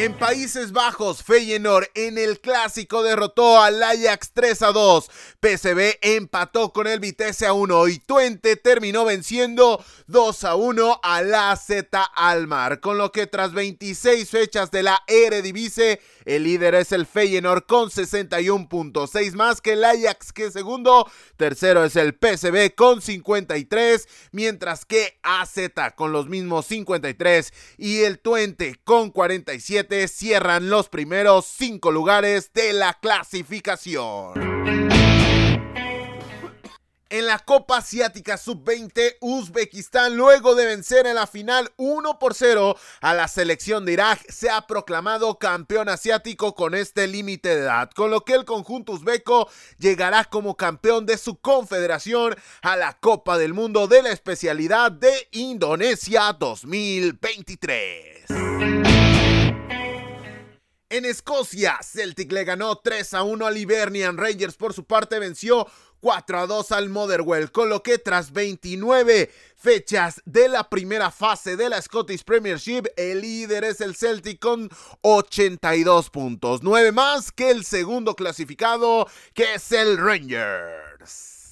En 0.02 0.14
Países 0.14 0.72
Bajos, 0.72 1.22
Feyenoord 1.22 1.86
en 1.94 2.18
el 2.18 2.40
clásico 2.40 3.04
derrotó 3.04 3.60
al 3.60 3.80
Ajax 3.80 4.32
3 4.34 4.62
a 4.62 4.72
2. 4.72 5.08
PSV 5.40 5.98
empató 6.00 6.72
con 6.72 6.88
el 6.88 6.98
Vitesse 6.98 7.46
a 7.46 7.52
1 7.52 7.86
y 7.86 8.00
Twente 8.00 8.56
terminó 8.56 9.04
venciendo 9.04 9.80
2 10.08 10.42
a 10.42 10.56
1 10.56 11.00
a 11.04 11.22
la 11.22 11.54
Z 11.54 12.02
Almar. 12.16 12.80
Con 12.80 12.98
lo 12.98 13.12
que 13.12 13.28
tras 13.28 13.52
26 13.52 14.28
fechas 14.28 14.72
de 14.72 14.82
la 14.82 15.00
Eredivisie, 15.06 16.00
el 16.24 16.44
líder 16.44 16.74
es 16.74 16.92
el 16.92 17.06
Feyenoord 17.06 17.66
con 17.66 17.90
61 17.90 18.68
puntos, 18.68 19.10
6 19.12 19.34
más 19.34 19.60
que 19.60 19.72
el 19.72 19.84
Ajax 19.84 20.32
que 20.32 20.50
segundo. 20.50 21.10
Tercero 21.36 21.84
es 21.84 21.96
el 21.96 22.14
PSV 22.14 22.74
con 22.74 23.00
53, 23.00 24.08
mientras 24.32 24.84
que 24.84 25.18
AZ 25.22 25.56
con 25.94 26.12
los 26.12 26.28
mismos 26.28 26.66
53 26.66 27.52
y 27.78 28.02
el 28.02 28.18
Twente 28.18 28.80
con 28.84 29.10
47 29.10 30.08
cierran 30.08 30.70
los 30.70 30.88
primeros 30.88 31.46
cinco 31.46 31.90
lugares 31.90 32.52
de 32.52 32.72
la 32.72 32.94
clasificación. 32.94 34.51
En 37.12 37.26
la 37.26 37.38
Copa 37.38 37.76
Asiática 37.76 38.38
Sub-20, 38.38 39.16
Uzbekistán, 39.20 40.16
luego 40.16 40.54
de 40.54 40.64
vencer 40.64 41.06
en 41.06 41.16
la 41.16 41.26
final 41.26 41.70
1 41.76 42.18
por 42.18 42.32
0 42.32 42.74
a 43.02 43.12
la 43.12 43.28
selección 43.28 43.84
de 43.84 43.92
Irak, 43.92 44.24
se 44.30 44.48
ha 44.48 44.66
proclamado 44.66 45.38
campeón 45.38 45.90
asiático 45.90 46.54
con 46.54 46.74
este 46.74 47.06
límite 47.06 47.50
de 47.50 47.64
edad, 47.64 47.90
con 47.90 48.10
lo 48.10 48.24
que 48.24 48.32
el 48.32 48.46
conjunto 48.46 48.92
uzbeco 48.92 49.50
llegará 49.76 50.24
como 50.24 50.56
campeón 50.56 51.04
de 51.04 51.18
su 51.18 51.38
confederación 51.38 52.34
a 52.62 52.76
la 52.76 52.94
Copa 52.98 53.36
del 53.36 53.52
Mundo 53.52 53.88
de 53.88 54.02
la 54.02 54.10
especialidad 54.10 54.90
de 54.90 55.12
Indonesia 55.32 56.32
2023. 56.32 58.22
En 60.92 61.06
Escocia, 61.06 61.78
Celtic 61.82 62.30
le 62.32 62.44
ganó 62.44 62.76
3 62.76 63.14
a 63.14 63.22
1 63.22 63.46
al 63.46 63.56
Hibernian 63.56 64.18
Rangers. 64.18 64.56
Por 64.56 64.74
su 64.74 64.84
parte, 64.84 65.18
venció 65.18 65.66
4 66.02 66.40
a 66.40 66.46
2 66.48 66.72
al 66.72 66.88
Motherwell, 66.88 67.52
con 67.52 67.68
lo 67.68 67.82
que 67.84 67.96
tras 67.96 68.32
29 68.32 69.30
fechas 69.56 70.20
de 70.24 70.48
la 70.48 70.68
primera 70.68 71.12
fase 71.12 71.56
de 71.56 71.68
la 71.68 71.80
Scottish 71.80 72.24
Premiership, 72.24 72.86
el 72.96 73.20
líder 73.20 73.62
es 73.62 73.80
el 73.80 73.94
Celtic 73.94 74.40
con 74.40 74.68
82 75.02 76.10
puntos, 76.10 76.64
9 76.64 76.90
más 76.90 77.30
que 77.30 77.52
el 77.52 77.64
segundo 77.64 78.16
clasificado, 78.16 79.06
que 79.32 79.54
es 79.54 79.70
el 79.70 79.96
Rangers. 79.96 81.50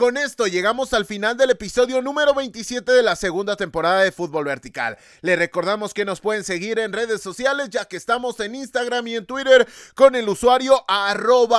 Con 0.00 0.16
esto 0.16 0.46
llegamos 0.46 0.94
al 0.94 1.04
final 1.04 1.36
del 1.36 1.50
episodio 1.50 2.00
número 2.00 2.32
27 2.32 2.90
de 2.90 3.02
la 3.02 3.16
segunda 3.16 3.56
temporada 3.56 4.00
de 4.00 4.12
Fútbol 4.12 4.46
Vertical. 4.46 4.96
Le 5.20 5.36
recordamos 5.36 5.92
que 5.92 6.06
nos 6.06 6.22
pueden 6.22 6.42
seguir 6.42 6.78
en 6.78 6.94
redes 6.94 7.20
sociales 7.20 7.68
ya 7.68 7.84
que 7.84 7.98
estamos 7.98 8.40
en 8.40 8.54
Instagram 8.54 9.06
y 9.08 9.16
en 9.16 9.26
Twitter 9.26 9.68
con 9.94 10.14
el 10.14 10.26
usuario 10.26 10.86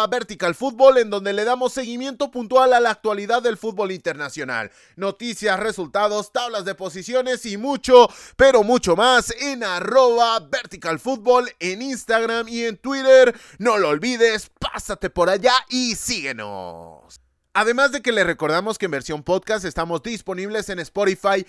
verticalfútbol 0.09 0.97
en 0.97 1.11
donde 1.11 1.33
le 1.33 1.43
damos 1.43 1.73
seguimiento 1.73 2.31
puntual 2.31 2.73
a 2.73 2.79
la 2.79 2.89
actualidad 2.89 3.43
del 3.43 3.57
fútbol 3.57 3.91
internacional. 3.91 4.71
Noticias, 4.95 5.59
resultados, 5.59 6.31
tablas 6.31 6.65
de 6.65 6.73
posiciones 6.73 7.45
y 7.45 7.57
mucho, 7.57 8.09
pero 8.37 8.63
mucho 8.63 8.95
más 8.95 9.29
en 9.39 9.63
arroba 9.63 10.39
verticalfútbol 10.39 11.51
en 11.59 11.83
Instagram 11.83 12.47
y 12.47 12.63
en 12.63 12.77
Twitter. 12.77 13.39
No 13.59 13.77
lo 13.77 13.89
olvides, 13.89 14.49
pásate 14.59 15.11
por 15.11 15.29
allá 15.29 15.53
y 15.69 15.93
síguenos. 15.93 17.20
Además 17.53 17.91
de 17.91 18.01
que 18.01 18.13
le 18.13 18.23
recordamos 18.23 18.77
que 18.77 18.85
en 18.85 18.91
versión 18.91 19.23
podcast 19.23 19.65
estamos 19.65 20.01
disponibles 20.01 20.69
en 20.69 20.79
Spotify, 20.79 21.45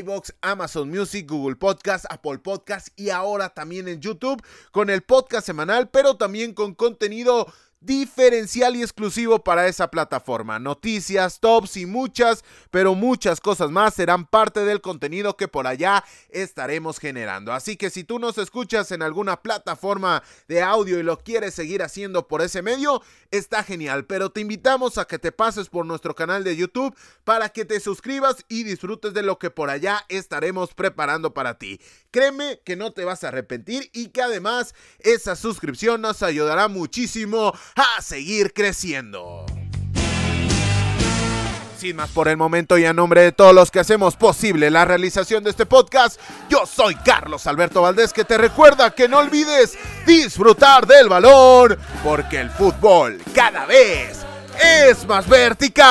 iBox, 0.00 0.34
Amazon 0.42 0.90
Music, 0.90 1.26
Google 1.26 1.56
Podcast, 1.56 2.04
Apple 2.10 2.40
Podcast 2.40 2.88
y 2.94 3.08
ahora 3.08 3.48
también 3.48 3.88
en 3.88 4.02
YouTube 4.02 4.42
con 4.70 4.90
el 4.90 5.00
podcast 5.00 5.46
semanal, 5.46 5.88
pero 5.88 6.18
también 6.18 6.52
con 6.52 6.74
contenido 6.74 7.50
diferencial 7.86 8.74
y 8.76 8.82
exclusivo 8.82 9.42
para 9.42 9.68
esa 9.68 9.88
plataforma. 9.90 10.58
Noticias, 10.58 11.40
tops 11.40 11.76
y 11.76 11.86
muchas, 11.86 12.44
pero 12.70 12.94
muchas 12.94 13.40
cosas 13.40 13.70
más 13.70 13.94
serán 13.94 14.26
parte 14.26 14.60
del 14.64 14.80
contenido 14.80 15.36
que 15.36 15.48
por 15.48 15.66
allá 15.66 16.04
estaremos 16.28 16.98
generando. 16.98 17.52
Así 17.52 17.76
que 17.76 17.88
si 17.90 18.02
tú 18.04 18.18
nos 18.18 18.36
escuchas 18.38 18.90
en 18.90 19.02
alguna 19.02 19.40
plataforma 19.40 20.22
de 20.48 20.62
audio 20.62 20.98
y 20.98 21.04
lo 21.04 21.18
quieres 21.18 21.54
seguir 21.54 21.82
haciendo 21.82 22.26
por 22.26 22.42
ese 22.42 22.60
medio, 22.60 23.02
está 23.30 23.62
genial. 23.62 24.04
Pero 24.06 24.30
te 24.30 24.40
invitamos 24.40 24.98
a 24.98 25.06
que 25.06 25.18
te 25.18 25.30
pases 25.30 25.68
por 25.68 25.86
nuestro 25.86 26.14
canal 26.14 26.42
de 26.42 26.56
YouTube 26.56 26.94
para 27.24 27.50
que 27.50 27.64
te 27.64 27.78
suscribas 27.78 28.44
y 28.48 28.64
disfrutes 28.64 29.14
de 29.14 29.22
lo 29.22 29.38
que 29.38 29.50
por 29.50 29.70
allá 29.70 30.04
estaremos 30.08 30.74
preparando 30.74 31.32
para 31.32 31.58
ti. 31.58 31.80
Créeme 32.10 32.60
que 32.64 32.76
no 32.76 32.92
te 32.92 33.04
vas 33.04 33.22
a 33.22 33.28
arrepentir 33.28 33.90
y 33.92 34.08
que 34.08 34.22
además 34.22 34.74
esa 34.98 35.36
suscripción 35.36 36.00
nos 36.00 36.22
ayudará 36.22 36.66
muchísimo 36.66 37.52
a 37.76 38.00
seguir 38.00 38.52
creciendo. 38.54 39.44
Sin 41.78 41.96
más 41.96 42.10
por 42.10 42.26
el 42.28 42.38
momento 42.38 42.78
y 42.78 42.86
a 42.86 42.94
nombre 42.94 43.20
de 43.20 43.32
todos 43.32 43.54
los 43.54 43.70
que 43.70 43.80
hacemos 43.80 44.16
posible 44.16 44.70
la 44.70 44.86
realización 44.86 45.44
de 45.44 45.50
este 45.50 45.66
podcast, 45.66 46.18
yo 46.48 46.64
soy 46.64 46.94
Carlos 46.94 47.46
Alberto 47.46 47.82
Valdés 47.82 48.14
que 48.14 48.24
te 48.24 48.38
recuerda 48.38 48.94
que 48.94 49.08
no 49.08 49.18
olvides 49.18 49.76
disfrutar 50.06 50.86
del 50.86 51.10
balón 51.10 51.76
porque 52.02 52.40
el 52.40 52.48
fútbol 52.50 53.20
cada 53.34 53.66
vez 53.66 54.24
es 54.62 55.06
más 55.06 55.28
vertical. 55.28 55.86